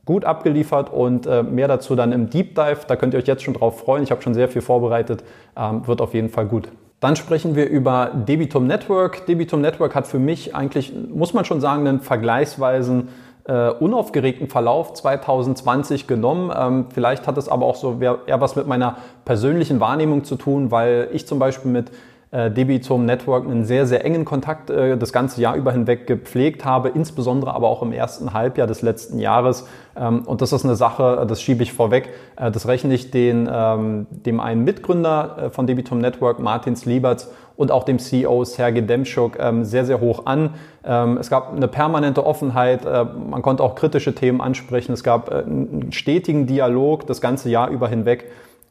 gut 0.04 0.26
abgeliefert 0.26 0.92
und 0.92 1.26
äh, 1.26 1.42
mehr 1.42 1.66
dazu 1.66 1.96
dann 1.96 2.12
im 2.12 2.28
Deep 2.28 2.54
Dive. 2.54 2.80
Da 2.86 2.96
könnt 2.96 3.14
ihr 3.14 3.20
euch 3.20 3.26
jetzt 3.26 3.42
schon 3.42 3.54
drauf 3.54 3.80
freuen. 3.80 4.02
Ich 4.02 4.10
habe 4.10 4.20
schon 4.20 4.34
sehr 4.34 4.48
viel 4.48 4.60
vorbereitet, 4.60 5.24
ähm, 5.56 5.86
wird 5.86 6.02
auf 6.02 6.12
jeden 6.12 6.28
Fall 6.28 6.44
gut. 6.44 6.68
Dann 7.00 7.16
sprechen 7.16 7.56
wir 7.56 7.70
über 7.70 8.10
Debitum 8.14 8.66
Network. 8.66 9.24
Debitum 9.24 9.62
Network 9.62 9.94
hat 9.94 10.06
für 10.06 10.18
mich 10.18 10.54
eigentlich, 10.54 10.92
muss 10.94 11.32
man 11.32 11.46
schon 11.46 11.62
sagen, 11.62 11.88
einen 11.88 12.00
vergleichsweisen 12.00 13.08
äh, 13.44 13.70
unaufgeregten 13.70 14.48
Verlauf 14.50 14.92
2020 14.92 16.06
genommen. 16.06 16.52
Ähm, 16.54 16.84
vielleicht 16.92 17.26
hat 17.26 17.38
es 17.38 17.48
aber 17.48 17.64
auch 17.64 17.76
so 17.76 17.98
eher 17.98 18.40
was 18.42 18.56
mit 18.56 18.66
meiner 18.66 18.98
persönlichen 19.24 19.80
Wahrnehmung 19.80 20.24
zu 20.24 20.36
tun, 20.36 20.70
weil 20.70 21.08
ich 21.14 21.26
zum 21.26 21.38
Beispiel 21.38 21.70
mit 21.70 21.90
äh, 22.36 22.50
Debitum 22.50 23.06
Network 23.06 23.46
einen 23.46 23.64
sehr, 23.64 23.86
sehr 23.86 24.04
engen 24.04 24.24
Kontakt 24.24 24.68
äh, 24.68 24.98
das 24.98 25.12
ganze 25.12 25.40
Jahr 25.40 25.56
über 25.56 25.72
hinweg 25.72 26.06
gepflegt 26.06 26.64
habe, 26.64 26.90
insbesondere 26.90 27.54
aber 27.54 27.68
auch 27.68 27.82
im 27.82 27.92
ersten 27.92 28.34
Halbjahr 28.34 28.66
des 28.66 28.82
letzten 28.82 29.18
Jahres. 29.18 29.66
Ähm, 29.96 30.22
und 30.26 30.42
das 30.42 30.52
ist 30.52 30.64
eine 30.64 30.76
Sache, 30.76 31.24
das 31.26 31.40
schiebe 31.40 31.62
ich 31.62 31.72
vorweg, 31.72 32.10
äh, 32.36 32.50
das 32.50 32.68
rechne 32.68 32.92
ich 32.94 33.10
den, 33.10 33.48
ähm, 33.50 34.06
dem 34.10 34.40
einen 34.40 34.64
Mitgründer 34.64 35.36
äh, 35.38 35.50
von 35.50 35.66
Debitum 35.66 35.98
Network, 35.98 36.38
Martin 36.38 36.76
Slieberts, 36.76 37.30
und 37.56 37.72
auch 37.72 37.84
dem 37.84 37.98
CEO 37.98 38.44
Sergei 38.44 38.82
Demschuk 38.82 39.38
ähm, 39.38 39.64
sehr, 39.64 39.86
sehr 39.86 40.00
hoch 40.00 40.26
an. 40.26 40.50
Ähm, 40.84 41.16
es 41.16 41.30
gab 41.30 41.54
eine 41.54 41.68
permanente 41.68 42.26
Offenheit, 42.26 42.84
äh, 42.84 43.04
man 43.04 43.40
konnte 43.40 43.62
auch 43.62 43.74
kritische 43.74 44.14
Themen 44.14 44.42
ansprechen, 44.42 44.92
es 44.92 45.02
gab 45.02 45.30
äh, 45.30 45.36
einen 45.36 45.90
stetigen 45.90 46.46
Dialog 46.46 47.06
das 47.06 47.22
ganze 47.22 47.48
Jahr 47.48 47.70
über 47.70 47.88
hinweg. 47.88 48.26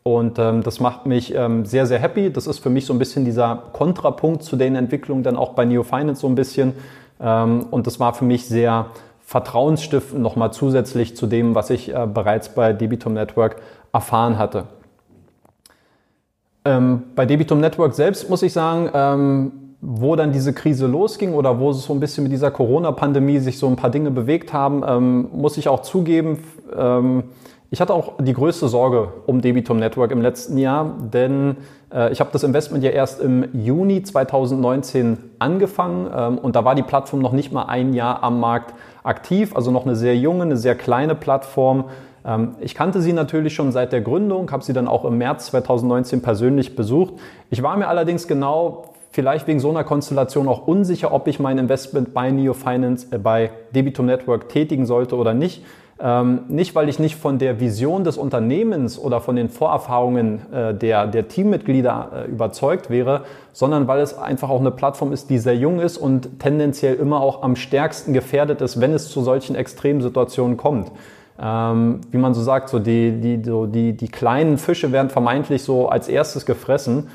Und 0.08 0.38
ähm, 0.38 0.62
das 0.62 0.80
macht 0.80 1.08
mich 1.08 1.34
ähm, 1.34 1.65
sehr, 1.65 1.88
sehr 1.88 1.98
happy. 1.98 2.32
Das 2.32 2.46
ist 2.46 2.60
für 2.60 2.70
mich 2.70 2.86
so 2.86 2.94
ein 2.94 3.00
bisschen 3.00 3.26
dieser 3.26 3.63
Kontrapunkt 3.74 4.44
zu 4.44 4.56
den 4.56 4.76
Entwicklungen 4.76 5.24
dann 5.24 5.36
auch 5.36 5.54
bei 5.54 5.65
Neo 5.65 5.82
Finance 5.82 6.22
so 6.22 6.28
ein 6.28 6.36
bisschen. 6.36 6.74
Ähm, 7.20 7.65
und 7.72 7.88
das 7.88 8.00
war 8.00 8.13
für 8.13 8.24
mich 8.24 8.46
sehr 8.46 8.86
vertrauensstiftend 9.22 10.22
nochmal 10.22 10.54
zusätzlich 10.54 11.15
zu 11.18 11.26
dem, 11.26 11.56
was 11.56 11.72
ich 11.72 11.91
äh, 11.91 12.06
bereits 12.06 12.50
bei 12.50 12.72
Debitum 12.72 13.13
Network 13.13 13.56
erfahren 13.91 14.38
hatte. 14.38 14.65
Ähm, 16.65 17.02
bei 17.15 17.26
Debitum 17.26 17.60
Network 17.60 17.96
selbst 17.96 18.30
muss 18.30 18.44
ich 18.44 18.54
sagen, 18.54 18.91
ähm, 18.94 19.52
wo 19.82 20.15
dann 20.15 20.32
diese 20.32 20.54
Krise 20.54 20.86
losging 20.86 21.34
oder 21.34 21.60
wo 21.60 21.72
es 21.72 21.84
so 21.84 21.94
ein 21.94 22.00
bisschen 22.00 22.26
mit 22.26 22.32
dieser 22.32 22.52
Corona-Pandemie 22.52 23.39
sich 23.39 23.58
so 23.58 23.68
ein 23.68 23.76
paar 23.76 23.89
Dinge 23.89 24.12
bewegt 24.12 24.54
haben, 24.54 24.84
ähm, 24.88 25.30
muss 25.32 25.58
ich 25.58 25.68
auch 25.68 25.82
zugeben, 25.82 26.44
ähm, 26.78 27.24
ich 27.71 27.82
hatte 27.82 27.93
auch 27.93 28.13
die 28.19 28.34
größte 28.34 28.67
Sorge 28.67 29.10
um 29.25 29.41
Debitum 29.41 29.78
Network 29.78 30.12
im 30.12 30.21
letzten 30.21 30.58
Jahr, 30.58 30.95
denn 30.99 31.58
äh, 31.91 32.12
ich 32.12 32.19
habe 32.19 32.30
das 32.32 32.43
Investment 32.43 32.84
ja 32.84 32.91
erst 32.91 33.21
im 33.21 33.47
Juni 33.54 34.04
2019 34.04 35.17
angefangen 35.39 36.10
ähm, 36.15 36.38
und 36.38 36.56
da 36.56 36.63
war 36.63 36.75
die 36.75 36.84
Plattform 36.84 37.21
noch 37.21 37.32
nicht 37.32 37.51
mal 37.51 37.63
ein 37.63 37.93
Jahr 37.93 38.23
am 38.23 38.39
Markt 38.39 38.73
aktiv, 39.04 39.56
also 39.56 39.71
noch 39.71 39.86
eine 39.86 39.95
sehr 39.95 40.15
junge, 40.15 40.43
eine 40.43 40.58
sehr 40.58 40.75
kleine 40.75 41.15
Plattform. 41.15 41.86
Ähm, 42.25 42.56
ich 42.60 42.75
kannte 42.75 43.01
sie 43.01 43.13
natürlich 43.13 43.54
schon 43.56 43.71
seit 43.71 43.91
der 43.91 44.01
Gründung, 44.01 44.51
habe 44.51 44.63
sie 44.63 44.73
dann 44.73 44.88
auch 44.88 45.06
im 45.06 45.17
März 45.17 45.47
2019 45.47 46.21
persönlich 46.21 46.75
besucht. 46.75 47.15
Ich 47.49 47.63
war 47.63 47.75
mir 47.78 47.88
allerdings 47.88 48.28
genau 48.28 48.86
vielleicht 49.12 49.47
wegen 49.47 49.62
so 49.62 49.69
einer 49.69 49.86
Konstellation 49.86 50.47
auch 50.49 50.67
unsicher, 50.67 51.13
ob 51.13 51.28
ich 51.28 51.39
mein 51.39 51.58
Investment 51.58 52.13
bei 52.13 52.32
Neo 52.32 52.54
Finance, 52.54 53.08
äh, 53.12 53.17
bei 53.17 53.51
Debitum 53.73 54.06
Network 54.06 54.49
tätigen 54.49 54.86
sollte 54.86 55.15
oder 55.15 55.34
nicht. 55.34 55.63
Ähm, 55.97 56.41
nicht, 56.49 56.75
weil 56.75 56.89
ich 56.89 56.99
nicht 56.99 57.15
von 57.15 57.39
der 57.39 57.62
Vision 57.62 58.03
des 58.03 58.17
Unternehmens 58.17 58.99
oder 58.99 59.21
von 59.21 59.38
den 59.38 59.47
Vorerfahrungen 59.47 60.41
äh, 60.51 60.73
der, 60.73 61.08
der 61.08 61.29
Teammitglieder 61.29 62.25
äh, 62.27 62.29
überzeugt 62.29 62.89
wäre, 62.89 63.21
sondern 63.53 63.88
weil 63.88 64.01
es 64.01 64.17
einfach 64.17 64.49
auch 64.49 64.60
eine 64.60 64.71
Plattform 64.71 65.13
ist, 65.13 65.29
die 65.29 65.38
sehr 65.38 65.55
jung 65.55 65.79
ist 65.79 65.97
und 65.97 66.39
tendenziell 66.39 66.95
immer 66.95 67.21
auch 67.21 67.43
am 67.43 67.55
stärksten 67.55 68.12
gefährdet 68.12 68.60
ist, 68.60 68.81
wenn 68.81 68.91
es 68.91 69.08
zu 69.08 69.21
solchen 69.21 69.55
Extremsituationen 69.55 70.58
kommt. 70.58 70.91
Ähm, 71.39 72.01
wie 72.12 72.17
man 72.17 72.34
so 72.34 72.41
sagt, 72.41 72.67
so 72.67 72.79
die, 72.79 73.13
die, 73.21 73.41
so 73.41 73.65
die, 73.65 73.93
die 73.93 74.10
kleinen 74.10 74.58
Fische 74.58 74.91
werden 74.91 75.10
vermeintlich 75.10 75.63
so 75.63 75.88
als 75.88 76.10
erstes 76.10 76.45
gefressen. 76.45 77.08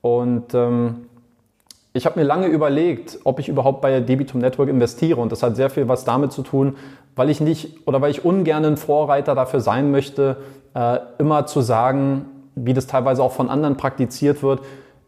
Und 0.00 0.54
ähm, 0.54 1.06
ich 1.92 2.06
habe 2.06 2.18
mir 2.18 2.26
lange 2.26 2.48
überlegt, 2.48 3.20
ob 3.22 3.38
ich 3.38 3.48
überhaupt 3.48 3.80
bei 3.80 4.00
Debitum 4.00 4.40
Network 4.40 4.68
investiere. 4.68 5.20
Und 5.20 5.30
das 5.30 5.44
hat 5.44 5.54
sehr 5.54 5.70
viel 5.70 5.86
was 5.86 6.04
damit 6.04 6.32
zu 6.32 6.42
tun, 6.42 6.74
weil 7.16 7.30
ich 7.30 7.40
nicht 7.40 7.86
oder 7.86 8.00
weil 8.00 8.10
ich 8.10 8.24
ungern 8.24 8.64
ein 8.64 8.76
Vorreiter 8.76 9.34
dafür 9.34 9.60
sein 9.60 9.90
möchte, 9.90 10.36
äh, 10.74 10.98
immer 11.18 11.46
zu 11.46 11.60
sagen, 11.60 12.26
wie 12.54 12.74
das 12.74 12.86
teilweise 12.86 13.22
auch 13.22 13.32
von 13.32 13.50
anderen 13.50 13.76
praktiziert 13.76 14.42
wird, 14.42 14.60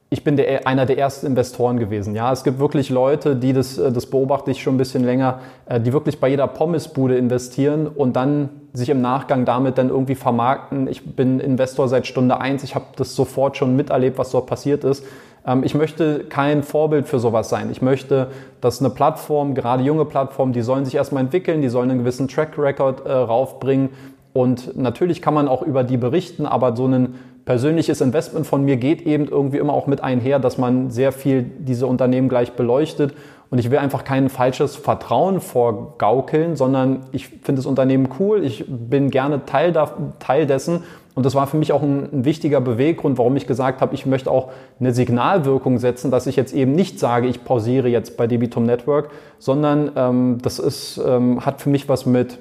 ich 0.09 0.23
bin 0.23 0.37
der, 0.37 0.69
einer 0.69 0.87
der 0.87 0.99
ersten 0.99 1.27
Investoren 1.27 1.79
gewesen. 1.79 2.15
Ja, 2.15 2.33
es 2.33 2.45
gibt 2.45 2.61
wirklich 2.61 2.91
Leute, 2.91 3.35
die 3.35 3.53
das, 3.53 3.77
äh, 3.77 3.91
das 3.91 4.07
beobachte 4.07 4.51
ich 4.51 4.63
schon 4.63 4.75
ein 4.75 4.79
bisschen 4.79 5.05
länger, 5.05 5.41
äh, 5.67 5.81
die 5.81 5.93
wirklich 5.93 6.21
bei 6.21 6.29
jeder 6.29 6.47
Pommesbude 6.47 7.17
investieren 7.17 7.89
und 7.89 8.15
dann 8.15 8.49
sich 8.73 8.89
im 8.89 9.01
Nachgang 9.01 9.45
damit 9.45 9.79
dann 9.79 9.89
irgendwie 9.89 10.15
vermarkten. 10.15 10.87
Ich 10.87 11.17
bin 11.17 11.41
Investor 11.41 11.89
seit 11.89 12.07
Stunde 12.07 12.41
eins. 12.41 12.63
Ich 12.63 12.75
habe 12.75 12.85
das 12.97 13.17
sofort 13.17 13.57
schon 13.57 13.75
miterlebt, 13.75 14.19
was 14.19 14.31
dort 14.31 14.47
passiert 14.47 14.85
ist. 14.85 15.05
Ähm, 15.47 15.63
ich 15.65 15.75
möchte 15.75 16.25
kein 16.25 16.63
Vorbild 16.63 17.07
für 17.07 17.19
sowas 17.19 17.49
sein. 17.49 17.71
Ich 17.71 17.81
möchte, 17.81 18.29
dass 18.61 18.81
eine 18.81 18.91
Plattform, 18.91 19.55
gerade 19.55 19.83
junge 19.83 20.05
Plattformen, 20.05 20.53
die 20.53 20.63
sollen 20.63 20.85
sich 20.85 20.95
erstmal 20.95 21.23
entwickeln, 21.23 21.63
die 21.63 21.69
sollen 21.69 21.91
einen 21.91 22.01
gewissen 22.01 22.29
Track 22.29 22.59
Record 22.59 23.07
äh, 23.07 23.13
raufbringen. 23.13 23.91
Und 24.33 24.77
natürlich 24.77 25.23
kann 25.23 25.33
man 25.33 25.49
auch 25.49 25.63
über 25.63 25.83
die 25.83 25.97
berichten, 25.97 26.45
aber 26.45 26.77
so 26.77 26.87
ein 26.87 27.15
persönliches 27.47 28.01
Investment 28.01 28.47
von 28.47 28.65
mir 28.65 28.77
geht 28.77 29.03
eben 29.03 29.29
irgendwie 29.29 29.59
immer 29.59 29.73
auch 29.73 29.87
mit 29.87 30.03
einher, 30.03 30.39
dass 30.39 30.59
man 30.59 30.91
sehr 30.91 31.13
viel 31.13 31.43
diese 31.43 31.87
Unternehmen 31.87 32.29
gleich 32.29 32.53
beleuchtet. 32.53 33.15
Und 33.49 33.59
ich 33.59 33.71
will 33.71 33.79
einfach 33.79 34.03
kein 34.03 34.29
falsches 34.29 34.75
Vertrauen 34.75 35.41
vorgaukeln, 35.41 36.57
sondern 36.57 37.07
ich 37.13 37.29
finde 37.29 37.61
das 37.61 37.67
Unternehmen 37.67 38.09
cool, 38.19 38.45
ich 38.45 38.65
bin 38.69 39.11
gerne 39.11 39.47
Teil, 39.47 39.73
da, 39.73 39.91
Teil 40.19 40.47
dessen 40.47 40.83
und 41.17 41.25
das 41.25 41.35
war 41.35 41.47
für 41.47 41.57
mich 41.57 41.73
auch 41.73 41.83
ein, 41.83 42.09
ein, 42.13 42.25
wichtiger 42.27 42.61
Beweggrund, 42.61 43.17
warum 43.17 43.37
ich 43.37 43.47
gesagt 43.47 43.81
habe, 43.81 43.95
ich 43.95 44.05
möchte 44.05 44.31
auch 44.31 44.51
eine 44.79 44.93
Signalwirkung 44.93 45.79
setzen, 45.79 46.11
dass 46.11 46.27
ich 46.27 46.37
jetzt 46.37 46.55
eben 46.55 46.73
nicht 46.73 47.01
sage, 47.01 47.27
ich 47.27 47.43
pausiere 47.43 47.89
jetzt 47.89 48.19
bei 48.19 48.27
Debitum 48.27 48.65
Network, 48.65 49.09
sondern 49.39 49.91
ähm, 49.97 50.39
das 50.43 50.59
ist, 50.59 51.01
ähm, 51.05 51.45
hat 51.45 51.63
für 51.63 51.71
mich 51.71 51.89
was 51.89 52.05
mit 52.05 52.39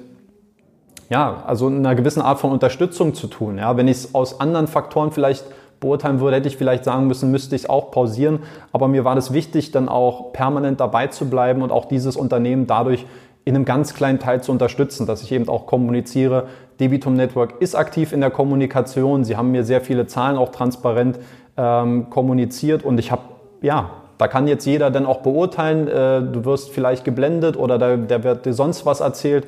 ja, 1.08 1.42
also 1.46 1.68
einer 1.68 1.94
gewissen 1.94 2.20
Art 2.20 2.38
von 2.38 2.50
Unterstützung 2.52 3.14
zu 3.14 3.28
tun. 3.28 3.56
Ja, 3.56 3.78
wenn 3.78 3.88
ich 3.88 3.96
es 3.96 4.14
aus 4.14 4.40
anderen 4.40 4.66
Faktoren 4.66 5.10
vielleicht 5.10 5.46
beurteilen 5.80 6.20
würde, 6.20 6.36
hätte 6.36 6.48
ich 6.48 6.58
vielleicht 6.58 6.84
sagen 6.84 7.06
müssen, 7.06 7.30
müsste 7.30 7.56
ich 7.56 7.62
es 7.62 7.68
auch 7.70 7.90
pausieren. 7.90 8.40
Aber 8.72 8.88
mir 8.88 9.06
war 9.06 9.14
das 9.14 9.32
wichtig, 9.32 9.70
dann 9.70 9.88
auch 9.88 10.34
permanent 10.34 10.80
dabei 10.80 11.06
zu 11.06 11.30
bleiben 11.30 11.62
und 11.62 11.72
auch 11.72 11.86
dieses 11.86 12.16
Unternehmen 12.16 12.66
dadurch 12.66 13.06
in 13.46 13.54
einem 13.54 13.64
ganz 13.64 13.94
kleinen 13.94 14.18
Teil 14.18 14.42
zu 14.42 14.50
unterstützen, 14.50 15.06
dass 15.06 15.22
ich 15.22 15.30
eben 15.32 15.48
auch 15.48 15.66
kommuniziere. 15.66 16.48
Debitum 16.80 17.14
Network 17.14 17.60
ist 17.60 17.74
aktiv 17.74 18.12
in 18.12 18.20
der 18.20 18.30
Kommunikation. 18.30 19.24
Sie 19.24 19.36
haben 19.36 19.50
mir 19.50 19.64
sehr 19.64 19.80
viele 19.80 20.06
Zahlen 20.06 20.36
auch 20.36 20.50
transparent 20.50 21.18
ähm, 21.56 22.10
kommuniziert 22.10 22.84
und 22.84 22.98
ich 22.98 23.10
habe, 23.10 23.22
ja, 23.62 23.90
da 24.18 24.28
kann 24.28 24.46
jetzt 24.48 24.64
jeder 24.64 24.90
dann 24.90 25.06
auch 25.06 25.20
beurteilen, 25.20 25.88
äh, 25.88 26.22
du 26.22 26.44
wirst 26.44 26.70
vielleicht 26.70 27.04
geblendet 27.04 27.56
oder 27.56 27.78
da, 27.78 27.96
der 27.96 28.24
wird 28.24 28.46
dir 28.46 28.54
sonst 28.54 28.86
was 28.86 29.00
erzählt. 29.00 29.46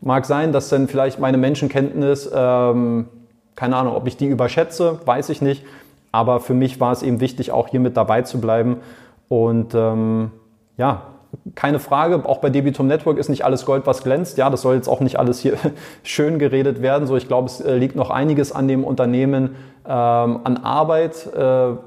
Mag 0.00 0.24
sein, 0.26 0.52
dass 0.52 0.68
dann 0.68 0.88
vielleicht 0.88 1.18
meine 1.18 1.36
Menschenkenntnis, 1.38 2.30
ähm, 2.34 3.08
keine 3.54 3.76
Ahnung, 3.76 3.94
ob 3.94 4.06
ich 4.06 4.16
die 4.16 4.26
überschätze, 4.26 5.00
weiß 5.04 5.30
ich 5.30 5.42
nicht. 5.42 5.64
Aber 6.12 6.40
für 6.40 6.54
mich 6.54 6.80
war 6.80 6.92
es 6.92 7.02
eben 7.02 7.20
wichtig, 7.20 7.50
auch 7.52 7.68
hier 7.68 7.80
mit 7.80 7.96
dabei 7.96 8.22
zu 8.22 8.40
bleiben. 8.40 8.78
Und 9.28 9.74
ähm, 9.74 10.30
ja, 10.76 11.02
keine 11.54 11.78
Frage, 11.78 12.24
auch 12.26 12.38
bei 12.38 12.50
Debitum 12.50 12.86
Network 12.86 13.18
ist 13.18 13.28
nicht 13.28 13.44
alles 13.44 13.64
Gold, 13.64 13.86
was 13.86 14.02
glänzt. 14.02 14.38
Ja, 14.38 14.50
das 14.50 14.62
soll 14.62 14.76
jetzt 14.76 14.88
auch 14.88 15.00
nicht 15.00 15.18
alles 15.18 15.40
hier 15.40 15.54
schön 16.02 16.38
geredet 16.38 16.82
werden. 16.82 17.06
So, 17.06 17.16
ich 17.16 17.28
glaube, 17.28 17.46
es 17.46 17.60
äh, 17.60 17.76
liegt 17.76 17.96
noch 17.96 18.10
einiges 18.10 18.52
an 18.52 18.68
dem 18.68 18.84
Unternehmen, 18.84 19.56
ähm, 19.84 20.40
an 20.44 20.58
Arbeit 20.62 21.28
äh, 21.36 21.40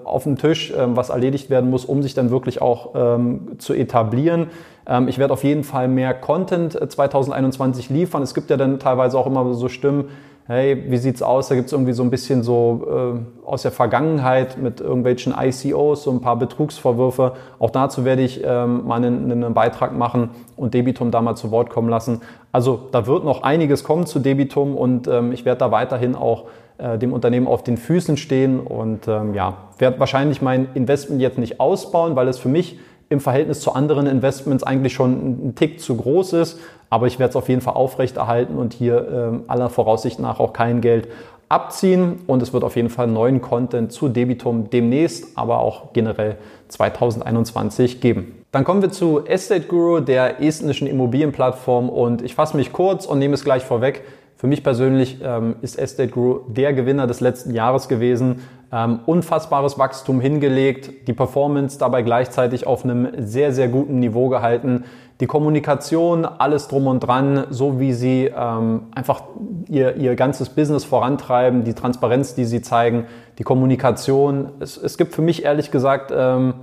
auf 0.04 0.24
dem 0.24 0.38
Tisch, 0.38 0.74
ähm, 0.76 0.96
was 0.96 1.10
erledigt 1.10 1.50
werden 1.50 1.70
muss, 1.70 1.86
um 1.86 2.02
sich 2.02 2.14
dann 2.14 2.30
wirklich 2.30 2.62
auch 2.62 2.92
ähm, 2.96 3.60
zu 3.60 3.74
etablieren. 3.74 4.48
Ähm, 4.88 5.08
ich 5.08 5.18
werde 5.18 5.34
auf 5.34 5.44
jeden 5.44 5.64
Fall 5.64 5.88
mehr 5.88 6.14
Content 6.14 6.74
2021 6.74 7.90
äh, 7.90 7.94
liefern. 7.94 8.24
Es 8.24 8.34
gibt 8.34 8.50
ja 8.50 8.58
dann 8.58 8.80
teilweise 8.80 9.18
auch 9.18 9.28
immer 9.28 9.54
so 9.54 9.70
Stimmen, 9.70 10.10
hey, 10.50 10.84
wie 10.88 10.98
sieht's 10.98 11.22
aus? 11.22 11.48
Da 11.48 11.56
gibt's 11.56 11.72
irgendwie 11.72 11.94
so 11.94 12.02
ein 12.02 12.10
bisschen 12.10 12.42
so 12.42 13.22
äh, 13.46 13.46
aus 13.46 13.62
der 13.62 13.72
Vergangenheit 13.72 14.58
mit 14.58 14.82
irgendwelchen 14.82 15.34
ICOs, 15.40 16.04
so 16.04 16.12
ein 16.12 16.22
paar 16.22 16.38
Betrugsvorwürfe. 16.38 17.34
Auch 17.60 17.70
dazu 17.70 18.04
werde 18.04 18.24
ich 18.24 18.42
ähm, 18.44 18.88
mal 18.88 18.96
einen, 18.96 19.32
einen 19.32 19.54
Beitrag 19.54 19.96
machen 19.96 20.32
und 20.58 20.74
Debitum 20.74 21.12
da 21.12 21.22
mal 21.22 21.36
zu 21.36 21.52
Wort 21.52 21.70
kommen 21.70 21.88
lassen. 21.88 22.22
Also 22.52 22.80
da 22.92 23.06
wird 23.06 23.26
noch 23.26 23.44
einiges 23.44 23.84
kommen 23.84 24.08
zu 24.08 24.18
Debitum 24.18 24.76
und 24.76 25.08
ähm, 25.08 25.32
ich 25.34 25.46
werde 25.46 25.60
da 25.60 25.72
weiterhin 25.72 26.16
auch 26.16 26.46
äh, 26.80 26.98
dem 26.98 27.14
Unternehmen 27.14 27.46
auf 27.46 27.62
den 27.62 27.78
Füßen 27.78 28.18
stehen 28.18 28.60
und 28.60 29.08
ähm, 29.08 29.36
ja, 29.36 29.58
werde 29.78 30.00
wahrscheinlich 30.00 30.42
mein 30.42 30.70
Investment 30.74 31.22
jetzt 31.22 31.38
nicht 31.38 31.60
ausbauen, 31.60 32.16
weil 32.16 32.28
es 32.28 32.40
für 32.40 32.50
mich 32.50 32.80
im 33.10 33.20
Verhältnis 33.20 33.60
zu 33.60 33.74
anderen 33.74 34.08
Investments 34.08 34.64
eigentlich 34.64 34.94
schon 34.94 35.50
ein 35.50 35.56
Tick 35.56 35.80
zu 35.80 35.98
groß 35.98 36.34
ist. 36.34 36.60
Aber 36.90 37.08
ich 37.08 37.20
werde 37.20 37.32
es 37.32 37.36
auf 37.36 37.50
jeden 37.50 37.62
Fall 37.62 37.74
aufrechterhalten 37.74 38.58
und 38.58 38.74
hier 38.74 39.08
ähm, 39.12 39.44
aller 39.48 39.70
Voraussicht 39.70 40.20
nach 40.20 40.40
auch 40.40 40.54
kein 40.54 40.82
Geld 40.82 41.08
abziehen. 41.50 42.22
Und 42.28 42.42
es 42.42 42.54
wird 42.54 42.64
auf 42.64 42.76
jeden 42.76 42.90
Fall 42.90 43.08
neuen 43.08 43.42
Content 43.42 43.92
zu 43.92 44.08
Debitum 44.08 44.70
demnächst, 44.70 45.38
aber 45.38 45.60
auch 45.60 45.94
generell 45.94 46.38
2021 46.70 48.00
geben. 48.00 48.36
Dann 48.52 48.64
kommen 48.64 48.82
wir 48.82 48.92
zu 48.92 49.26
Estate 49.26 49.68
Guru, 49.68 50.00
der 50.00 50.42
estnischen 50.42 50.88
Immobilienplattform. 50.88 51.90
Und 51.90 52.22
ich 52.22 52.36
fasse 52.36 52.56
mich 52.56 52.72
kurz 52.72 53.06
und 53.06 53.20
nehme 53.20 53.34
es 53.34 53.44
gleich 53.44 53.64
vorweg. 53.64 54.04
Für 54.38 54.48
mich 54.48 54.64
persönlich 54.64 55.20
ähm, 55.22 55.58
ist 55.62 55.78
Estate 55.78 56.10
Guru 56.10 56.42
der 56.48 56.74
Gewinner 56.74 57.08
des 57.08 57.20
letzten 57.20 57.54
Jahres 57.54 57.90
gewesen. 57.90 58.42
Ähm, 58.72 59.00
unfassbares 59.08 59.80
Wachstum 59.80 60.22
hingelegt, 60.22 61.08
die 61.08 61.14
Performance 61.14 61.80
dabei 61.80 62.04
gleichzeitig 62.04 62.68
auf 62.68 62.84
einem 62.84 63.08
sehr, 63.18 63.52
sehr 63.52 63.68
guten 63.68 64.00
Niveau 64.00 64.30
gehalten. 64.30 64.86
Die 65.22 65.26
Kommunikation, 65.26 66.24
alles 66.24 66.68
drum 66.68 66.86
und 66.86 67.00
dran, 67.00 67.48
so 67.50 67.80
wie 67.80 67.94
sie 67.94 68.32
ähm, 68.34 68.84
einfach 68.94 69.24
ihr, 69.68 69.96
ihr 69.96 70.16
ganzes 70.16 70.50
Business 70.50 70.86
vorantreiben, 70.86 71.64
die 71.64 71.74
Transparenz, 71.74 72.36
die 72.36 72.46
sie 72.46 72.62
zeigen, 72.62 73.08
die 73.40 73.44
Kommunikation. 73.44 74.52
Es, 74.60 74.78
es 74.78 74.98
gibt 74.98 75.16
für 75.16 75.24
mich 75.24 75.44
ehrlich 75.44 75.72
gesagt 75.72 76.14
ähm, 76.16 76.54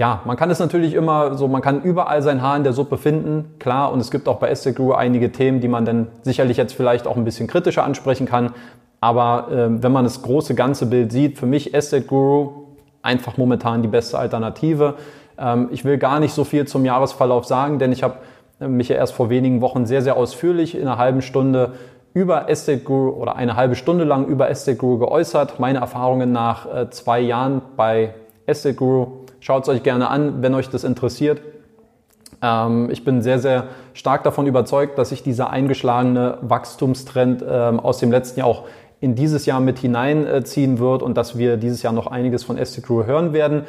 ja, 0.00 0.22
man 0.24 0.38
kann 0.38 0.50
es 0.50 0.58
natürlich 0.58 0.94
immer 0.94 1.36
so, 1.36 1.46
man 1.46 1.60
kann 1.60 1.82
überall 1.82 2.22
sein 2.22 2.40
Haar 2.40 2.56
in 2.56 2.64
der 2.64 2.72
Suppe 2.72 2.96
finden, 2.96 3.56
klar. 3.58 3.92
Und 3.92 4.00
es 4.00 4.10
gibt 4.10 4.28
auch 4.28 4.38
bei 4.38 4.48
Estate 4.48 4.74
Guru 4.74 4.94
einige 4.94 5.30
Themen, 5.30 5.60
die 5.60 5.68
man 5.68 5.84
dann 5.84 6.06
sicherlich 6.22 6.56
jetzt 6.56 6.72
vielleicht 6.72 7.06
auch 7.06 7.18
ein 7.18 7.24
bisschen 7.24 7.46
kritischer 7.48 7.84
ansprechen 7.84 8.24
kann. 8.24 8.54
Aber 9.00 9.48
äh, 9.50 9.82
wenn 9.82 9.92
man 9.92 10.04
das 10.04 10.22
große 10.22 10.54
ganze 10.54 10.86
Bild 10.86 11.12
sieht, 11.12 11.38
für 11.38 11.46
mich 11.46 11.74
Estate 11.74 12.04
Guru 12.04 12.66
einfach 13.02 13.38
momentan 13.38 13.82
die 13.82 13.88
beste 13.88 14.18
Alternative. 14.18 14.94
Ähm, 15.38 15.68
ich 15.72 15.84
will 15.84 15.96
gar 15.96 16.20
nicht 16.20 16.34
so 16.34 16.44
viel 16.44 16.66
zum 16.66 16.84
Jahresverlauf 16.84 17.46
sagen, 17.46 17.78
denn 17.78 17.92
ich 17.92 18.02
habe 18.02 18.16
äh, 18.60 18.68
mich 18.68 18.88
ja 18.88 18.96
erst 18.96 19.14
vor 19.14 19.30
wenigen 19.30 19.62
Wochen 19.62 19.86
sehr, 19.86 20.02
sehr 20.02 20.16
ausführlich 20.16 20.74
in 20.74 20.82
einer 20.82 20.98
halben 20.98 21.22
Stunde 21.22 21.72
über 22.12 22.50
Estate 22.50 22.80
Guru 22.80 23.10
oder 23.10 23.36
eine 23.36 23.56
halbe 23.56 23.74
Stunde 23.74 24.04
lang 24.04 24.26
über 24.26 24.50
Estate 24.50 24.76
Guru 24.76 24.98
geäußert. 24.98 25.58
Meine 25.60 25.78
Erfahrungen 25.78 26.32
nach 26.32 26.66
äh, 26.66 26.90
zwei 26.90 27.20
Jahren 27.20 27.62
bei 27.76 28.14
Estate 28.46 28.74
Guru 28.74 29.20
Schaut 29.40 29.62
es 29.62 29.68
euch 29.70 29.82
gerne 29.82 30.08
an, 30.08 30.42
wenn 30.42 30.54
euch 30.54 30.68
das 30.68 30.84
interessiert. 30.84 31.40
Ähm, 32.42 32.90
ich 32.90 33.04
bin 33.04 33.22
sehr, 33.22 33.38
sehr 33.38 33.68
stark 33.94 34.22
davon 34.22 34.46
überzeugt, 34.46 34.98
dass 34.98 35.08
sich 35.08 35.22
dieser 35.22 35.50
eingeschlagene 35.50 36.38
Wachstumstrend 36.42 37.42
ähm, 37.48 37.80
aus 37.80 37.98
dem 37.98 38.12
letzten 38.12 38.40
Jahr 38.40 38.48
auch 38.48 38.64
in 39.00 39.14
dieses 39.14 39.46
Jahr 39.46 39.60
mit 39.60 39.78
hineinziehen 39.78 40.78
wird 40.78 41.02
und 41.02 41.16
dass 41.16 41.38
wir 41.38 41.56
dieses 41.56 41.82
Jahr 41.82 41.92
noch 41.92 42.06
einiges 42.06 42.44
von 42.44 42.58
Estate 42.58 42.86
Crew 42.86 43.04
hören 43.04 43.32
werden. 43.32 43.62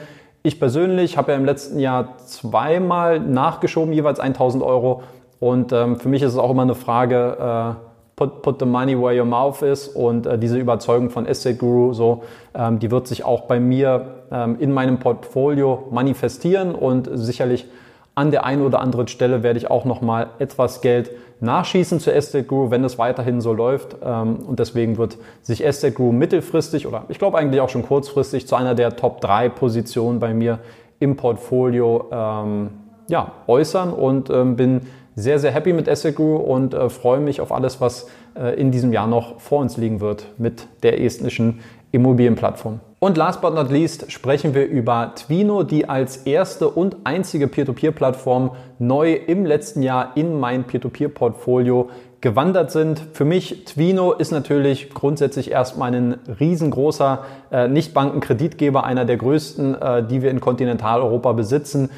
Ich 0.43 0.59
persönlich 0.59 1.17
habe 1.17 1.31
ja 1.31 1.37
im 1.37 1.45
letzten 1.45 1.79
Jahr 1.79 2.17
zweimal 2.25 3.19
nachgeschoben, 3.19 3.93
jeweils 3.93 4.19
1000 4.19 4.63
Euro. 4.63 5.03
Und 5.39 5.71
ähm, 5.71 5.97
für 5.97 6.09
mich 6.09 6.21
ist 6.21 6.33
es 6.33 6.37
auch 6.37 6.51
immer 6.51 6.63
eine 6.63 6.75
Frage, 6.75 7.37
äh, 7.39 7.91
put, 8.15 8.41
put 8.41 8.59
the 8.59 8.65
money 8.65 8.97
where 8.97 9.17
your 9.17 9.25
mouth 9.25 9.61
is. 9.61 9.87
Und 9.87 10.25
äh, 10.25 10.37
diese 10.37 10.57
Überzeugung 10.57 11.09
von 11.09 11.25
Estate 11.25 11.55
Guru, 11.55 11.93
so, 11.93 12.23
ähm, 12.53 12.79
die 12.79 12.91
wird 12.91 13.07
sich 13.07 13.23
auch 13.23 13.41
bei 13.41 13.59
mir 13.59 14.23
ähm, 14.31 14.57
in 14.59 14.71
meinem 14.71 14.99
Portfolio 14.99 15.87
manifestieren 15.91 16.75
und 16.75 17.09
sicherlich 17.13 17.67
an 18.15 18.31
der 18.31 18.45
einen 18.45 18.61
oder 18.61 18.79
anderen 18.79 19.07
Stelle 19.07 19.43
werde 19.43 19.57
ich 19.57 19.69
auch 19.69 19.85
nochmal 19.85 20.27
etwas 20.39 20.81
Geld 20.81 21.11
nachschießen 21.39 21.99
zu 21.99 22.13
Estate 22.13 22.43
Guru, 22.43 22.69
wenn 22.69 22.83
es 22.83 22.97
weiterhin 22.97 23.41
so 23.41 23.53
läuft. 23.53 23.97
Ähm, 24.03 24.37
und 24.47 24.59
deswegen 24.59 24.97
wird 24.97 25.17
sich 25.41 25.65
Estate 25.65 25.93
Guru 25.93 26.11
mittelfristig 26.11 26.87
oder 26.87 27.05
ich 27.09 27.19
glaube 27.19 27.37
eigentlich 27.37 27.61
auch 27.61 27.69
schon 27.69 27.83
kurzfristig 27.83 28.47
zu 28.47 28.55
einer 28.55 28.75
der 28.75 28.95
Top 28.95 29.21
3 29.21 29.49
Positionen 29.49 30.19
bei 30.19 30.33
mir 30.33 30.59
im 30.99 31.15
Portfolio 31.15 32.09
ähm, 32.11 32.69
ja, 33.07 33.31
äußern 33.47 33.91
und 33.91 34.29
ähm, 34.29 34.55
bin 34.55 34.81
sehr, 35.15 35.39
sehr 35.39 35.51
happy 35.51 35.73
mit 35.73 35.87
Estate 35.87 36.13
Guru 36.13 36.37
und 36.37 36.73
äh, 36.73 36.89
freue 36.89 37.19
mich 37.19 37.41
auf 37.41 37.51
alles, 37.51 37.81
was 37.81 38.07
äh, 38.35 38.59
in 38.59 38.71
diesem 38.71 38.93
Jahr 38.93 39.07
noch 39.07 39.39
vor 39.39 39.59
uns 39.59 39.77
liegen 39.77 39.99
wird 39.99 40.27
mit 40.37 40.67
der 40.83 41.01
estnischen 41.01 41.59
Immobilienplattform. 41.91 42.79
Und 42.99 43.17
last 43.17 43.41
but 43.41 43.55
not 43.55 43.71
least 43.71 44.11
sprechen 44.11 44.53
wir 44.53 44.67
über 44.67 45.13
Twino, 45.15 45.63
die 45.63 45.89
als 45.89 46.17
erste 46.17 46.69
und 46.69 46.97
einzige 47.03 47.47
Peer-to-Peer-Plattform 47.47 48.51
neu 48.77 49.13
im 49.13 49.45
letzten 49.45 49.81
Jahr 49.81 50.11
in 50.15 50.39
mein 50.39 50.65
Peer-to-Peer-Portfolio 50.65 51.89
gewandert 52.21 52.69
sind. 52.69 53.01
Für 53.13 53.25
mich, 53.25 53.65
Twino 53.65 54.11
ist 54.13 54.31
natürlich 54.31 54.93
grundsätzlich 54.93 55.49
erstmal 55.49 55.93
ein 55.93 56.19
riesengroßer 56.39 57.23
äh, 57.51 57.67
Nichtbankenkreditgeber, 57.67 58.83
einer 58.83 59.05
der 59.05 59.17
größten, 59.17 59.81
äh, 59.81 60.03
die 60.03 60.21
wir 60.21 60.29
in 60.29 60.39
Kontinentaleuropa 60.39 61.31
besitzen. 61.31 61.89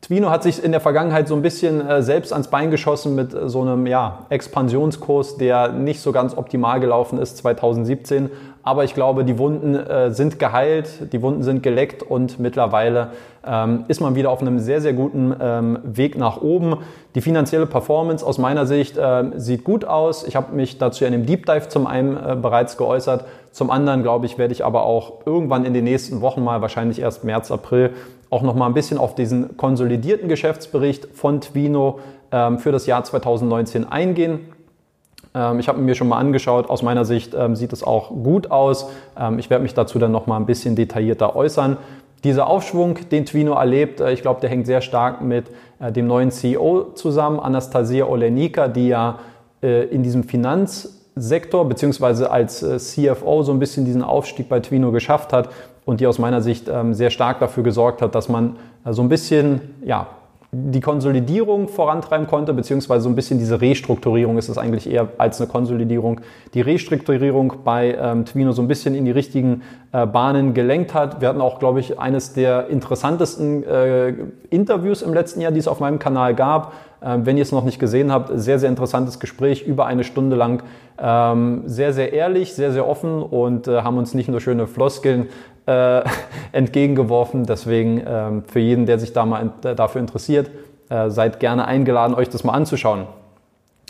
Twino 0.00 0.30
hat 0.30 0.42
sich 0.42 0.64
in 0.64 0.72
der 0.72 0.80
Vergangenheit 0.80 1.28
so 1.28 1.34
ein 1.34 1.42
bisschen 1.42 1.86
äh, 1.86 2.02
selbst 2.02 2.32
ans 2.32 2.48
Bein 2.48 2.70
geschossen 2.70 3.14
mit 3.14 3.34
äh, 3.34 3.48
so 3.48 3.60
einem 3.60 3.86
ja, 3.86 4.26
Expansionskurs, 4.30 5.36
der 5.36 5.72
nicht 5.72 6.00
so 6.00 6.10
ganz 6.10 6.36
optimal 6.36 6.80
gelaufen 6.80 7.18
ist 7.18 7.36
2017. 7.36 8.30
Aber 8.62 8.84
ich 8.84 8.94
glaube, 8.94 9.24
die 9.24 9.38
Wunden 9.38 9.74
äh, 9.74 10.10
sind 10.10 10.38
geheilt, 10.38 11.12
die 11.12 11.22
Wunden 11.22 11.42
sind 11.42 11.62
geleckt 11.62 12.02
und 12.02 12.38
mittlerweile 12.38 13.12
ähm, 13.46 13.84
ist 13.88 14.02
man 14.02 14.14
wieder 14.14 14.30
auf 14.30 14.42
einem 14.42 14.58
sehr, 14.58 14.82
sehr 14.82 14.92
guten 14.92 15.34
ähm, 15.40 15.78
Weg 15.82 16.18
nach 16.18 16.42
oben. 16.42 16.76
Die 17.14 17.22
finanzielle 17.22 17.66
Performance 17.66 18.24
aus 18.24 18.36
meiner 18.36 18.66
Sicht 18.66 18.98
äh, 18.98 19.30
sieht 19.36 19.64
gut 19.64 19.86
aus. 19.86 20.24
Ich 20.26 20.36
habe 20.36 20.54
mich 20.54 20.76
dazu 20.76 21.06
in 21.06 21.12
dem 21.12 21.24
Deep 21.24 21.46
Dive 21.46 21.68
zum 21.68 21.86
einen 21.86 22.16
äh, 22.16 22.36
bereits 22.36 22.76
geäußert. 22.76 23.24
Zum 23.50 23.70
anderen, 23.70 24.02
glaube 24.02 24.26
ich, 24.26 24.36
werde 24.36 24.52
ich 24.52 24.64
aber 24.64 24.82
auch 24.82 25.26
irgendwann 25.26 25.64
in 25.64 25.72
den 25.72 25.84
nächsten 25.84 26.20
Wochen 26.20 26.44
mal, 26.44 26.60
wahrscheinlich 26.60 27.00
erst 27.00 27.24
März, 27.24 27.50
April, 27.50 27.94
auch 28.28 28.42
noch 28.42 28.54
mal 28.54 28.66
ein 28.66 28.74
bisschen 28.74 28.98
auf 28.98 29.14
diesen 29.14 29.56
konsolidierten 29.56 30.28
Geschäftsbericht 30.28 31.08
von 31.14 31.40
Twino 31.40 31.98
ähm, 32.30 32.58
für 32.58 32.72
das 32.72 32.86
Jahr 32.86 33.02
2019 33.04 33.90
eingehen. 33.90 34.40
Ähm, 35.34 35.60
ich 35.60 35.68
habe 35.68 35.80
mir 35.80 35.94
schon 35.94 36.08
mal 36.08 36.18
angeschaut, 36.18 36.68
aus 36.68 36.82
meiner 36.82 37.04
Sicht 37.04 37.34
ähm, 37.34 37.56
sieht 37.56 37.72
es 37.72 37.82
auch 37.82 38.10
gut 38.10 38.50
aus. 38.50 38.88
Ähm, 39.18 39.38
ich 39.38 39.50
werde 39.50 39.62
mich 39.62 39.74
dazu 39.74 39.98
dann 39.98 40.12
noch 40.12 40.26
mal 40.26 40.36
ein 40.36 40.46
bisschen 40.46 40.76
detaillierter 40.76 41.36
äußern. 41.36 41.76
Dieser 42.24 42.48
Aufschwung, 42.48 42.98
den 43.10 43.24
Twino 43.24 43.54
erlebt, 43.54 44.00
äh, 44.00 44.12
ich 44.12 44.22
glaube, 44.22 44.40
der 44.40 44.50
hängt 44.50 44.66
sehr 44.66 44.82
stark 44.82 45.22
mit 45.22 45.46
äh, 45.78 45.90
dem 45.90 46.06
neuen 46.06 46.30
CEO 46.30 46.92
zusammen, 46.94 47.40
Anastasia 47.40 48.04
Olenika, 48.04 48.68
die 48.68 48.88
ja 48.88 49.18
äh, 49.62 49.84
in 49.86 50.02
diesem 50.02 50.24
Finanzsektor 50.24 51.66
beziehungsweise 51.66 52.30
als 52.30 52.60
CFO 52.60 53.42
so 53.42 53.52
ein 53.52 53.58
bisschen 53.58 53.86
diesen 53.86 54.02
Aufstieg 54.02 54.48
bei 54.48 54.60
Twino 54.60 54.92
geschafft 54.92 55.32
hat 55.32 55.48
und 55.86 56.00
die 56.00 56.06
aus 56.06 56.18
meiner 56.18 56.42
Sicht 56.42 56.70
sehr 56.92 57.10
stark 57.10 57.40
dafür 57.40 57.62
gesorgt 57.62 58.00
hat, 58.00 58.14
dass 58.14 58.28
man 58.28 58.56
so 58.88 59.02
ein 59.02 59.08
bisschen 59.08 59.60
ja, 59.82 60.06
die 60.52 60.80
Konsolidierung 60.80 61.68
vorantreiben 61.68 62.26
konnte, 62.26 62.52
beziehungsweise 62.52 63.04
so 63.04 63.08
ein 63.08 63.14
bisschen 63.14 63.38
diese 63.38 63.60
Restrukturierung 63.60 64.36
ist 64.36 64.48
es 64.48 64.58
eigentlich 64.58 64.90
eher 64.90 65.08
als 65.16 65.40
eine 65.40 65.48
Konsolidierung, 65.48 66.20
die 66.54 66.60
Restrukturierung 66.60 67.54
bei 67.62 67.94
ähm, 67.94 68.24
Twino 68.24 68.50
so 68.50 68.60
ein 68.60 68.66
bisschen 68.66 68.96
in 68.96 69.04
die 69.04 69.12
richtigen 69.12 69.62
äh, 69.92 70.06
Bahnen 70.06 70.52
gelenkt 70.52 70.92
hat. 70.92 71.20
Wir 71.20 71.28
hatten 71.28 71.40
auch, 71.40 71.60
glaube 71.60 71.78
ich, 71.78 72.00
eines 72.00 72.32
der 72.32 72.66
interessantesten 72.66 73.62
äh, 73.62 74.14
Interviews 74.50 75.02
im 75.02 75.14
letzten 75.14 75.40
Jahr, 75.40 75.52
die 75.52 75.60
es 75.60 75.68
auf 75.68 75.78
meinem 75.78 76.00
Kanal 76.00 76.34
gab. 76.34 76.72
Ähm, 77.02 77.24
wenn 77.24 77.36
ihr 77.36 77.42
es 77.42 77.52
noch 77.52 77.64
nicht 77.64 77.78
gesehen 77.78 78.12
habt, 78.12 78.30
sehr, 78.34 78.58
sehr 78.58 78.68
interessantes 78.68 79.18
Gespräch, 79.18 79.62
über 79.62 79.86
eine 79.86 80.04
Stunde 80.04 80.36
lang. 80.36 80.62
Ähm, 80.98 81.62
sehr, 81.66 81.92
sehr 81.92 82.12
ehrlich, 82.12 82.54
sehr, 82.54 82.72
sehr 82.72 82.86
offen 82.86 83.22
und 83.22 83.68
äh, 83.68 83.82
haben 83.82 83.96
uns 83.96 84.12
nicht 84.12 84.28
nur 84.28 84.40
schöne 84.40 84.66
Floskeln 84.66 85.28
äh, 85.66 86.02
entgegengeworfen. 86.52 87.46
Deswegen 87.46 88.02
ähm, 88.06 88.44
für 88.46 88.60
jeden, 88.60 88.86
der 88.86 88.98
sich 88.98 89.12
da 89.12 89.24
mal 89.24 89.40
in, 89.42 89.76
dafür 89.76 90.00
interessiert, 90.00 90.50
äh, 90.90 91.08
seid 91.08 91.40
gerne 91.40 91.64
eingeladen, 91.64 92.14
euch 92.14 92.28
das 92.28 92.44
mal 92.44 92.52
anzuschauen. 92.52 93.06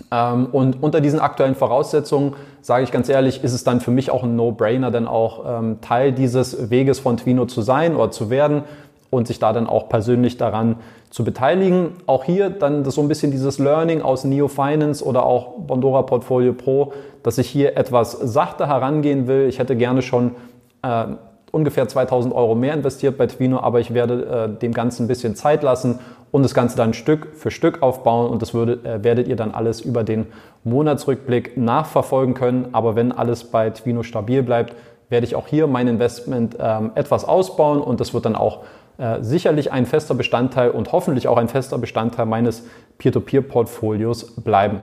Und 0.09 0.83
unter 0.83 1.03
diesen 1.03 1.21
aktuellen 1.21 1.55
Voraussetzungen, 1.55 2.33
sage 2.63 2.85
ich 2.85 2.91
ganz 2.91 3.11
ehrlich, 3.11 3.45
ist 3.45 3.53
es 3.53 3.65
dann 3.65 3.83
für 3.83 3.91
mich 3.91 4.11
auch 4.11 4.23
ein 4.23 4.35
No-Brainer, 4.35 4.91
denn 4.91 5.07
auch 5.07 5.45
Teil 5.83 6.13
dieses 6.13 6.71
Weges 6.71 6.99
von 6.99 7.19
Twino 7.19 7.45
zu 7.45 7.61
sein 7.61 7.95
oder 7.95 8.11
zu 8.11 8.31
werden 8.31 8.63
und 9.11 9.27
sich 9.27 9.39
da 9.39 9.53
dann 9.53 9.67
auch 9.67 9.89
persönlich 9.89 10.37
daran 10.37 10.77
zu 11.11 11.25
beteiligen. 11.25 11.95
Auch 12.07 12.25
hier 12.25 12.49
dann 12.51 12.85
so 12.85 13.01
ein 13.03 13.09
bisschen 13.09 13.33
dieses 13.33 13.59
Learning 13.59 14.03
aus 14.03 14.25
Neo 14.25 14.49
Finance 14.49 15.05
oder 15.05 15.25
auch 15.27 15.59
Bondora 15.59 16.03
Portfolio 16.03 16.53
Pro, 16.53 16.93
dass 17.23 17.39
ich 17.39 17.49
hier 17.49 17.77
etwas 17.77 18.13
sachter 18.13 18.69
herangehen 18.69 19.27
will. 19.27 19.49
Ich 19.49 19.59
hätte 19.59 19.77
gerne 19.77 20.03
schon 20.03 20.37
äh, 20.83 21.07
ungefähr 21.51 21.89
2000 21.89 22.35
Euro 22.35 22.55
mehr 22.55 22.75
investiert 22.75 23.19
bei 23.19 23.27
Twino, 23.27 23.59
aber 23.59 23.81
ich 23.81 23.93
werde 23.93 24.49
äh, 24.57 24.59
dem 24.61 24.73
Ganzen 24.73 25.05
ein 25.05 25.09
bisschen 25.09 25.35
Zeit 25.35 25.63
lassen 25.63 25.99
und 26.31 26.45
das 26.45 26.55
Ganze 26.55 26.77
dann 26.77 26.95
Stück 26.95 27.35
für 27.35 27.51
Stück 27.51 27.83
aufbauen 27.83 28.31
und 28.31 28.41
das 28.43 28.55
würde, 28.55 28.75
äh, 28.85 29.03
werdet 29.03 29.27
ihr 29.27 29.37
dann 29.37 29.51
alles 29.53 29.81
über 29.81 30.05
den 30.05 30.27
Monatsrückblick 30.63 31.57
nachverfolgen 31.57 32.35
können. 32.35 32.69
Aber 32.73 32.95
wenn 32.95 33.11
alles 33.11 33.45
bei 33.45 33.71
Twino 33.71 34.03
stabil 34.03 34.43
bleibt, 34.43 34.75
werde 35.09 35.27
ich 35.27 35.35
auch 35.35 35.49
hier 35.49 35.67
mein 35.67 35.89
Investment 35.89 36.57
ähm, 36.61 36.93
etwas 36.95 37.25
ausbauen 37.25 37.81
und 37.81 37.99
das 37.99 38.15
wird 38.15 38.27
dann 38.27 38.37
auch 38.37 38.61
äh, 39.01 39.23
sicherlich 39.23 39.73
ein 39.73 39.87
fester 39.87 40.15
Bestandteil 40.15 40.71
und 40.71 40.93
hoffentlich 40.93 41.27
auch 41.27 41.39
ein 41.39 41.49
fester 41.49 41.79
Bestandteil 41.79 42.27
meines 42.27 42.65
Peer-to-Peer-Portfolios 42.99 44.37
bleiben. 44.37 44.79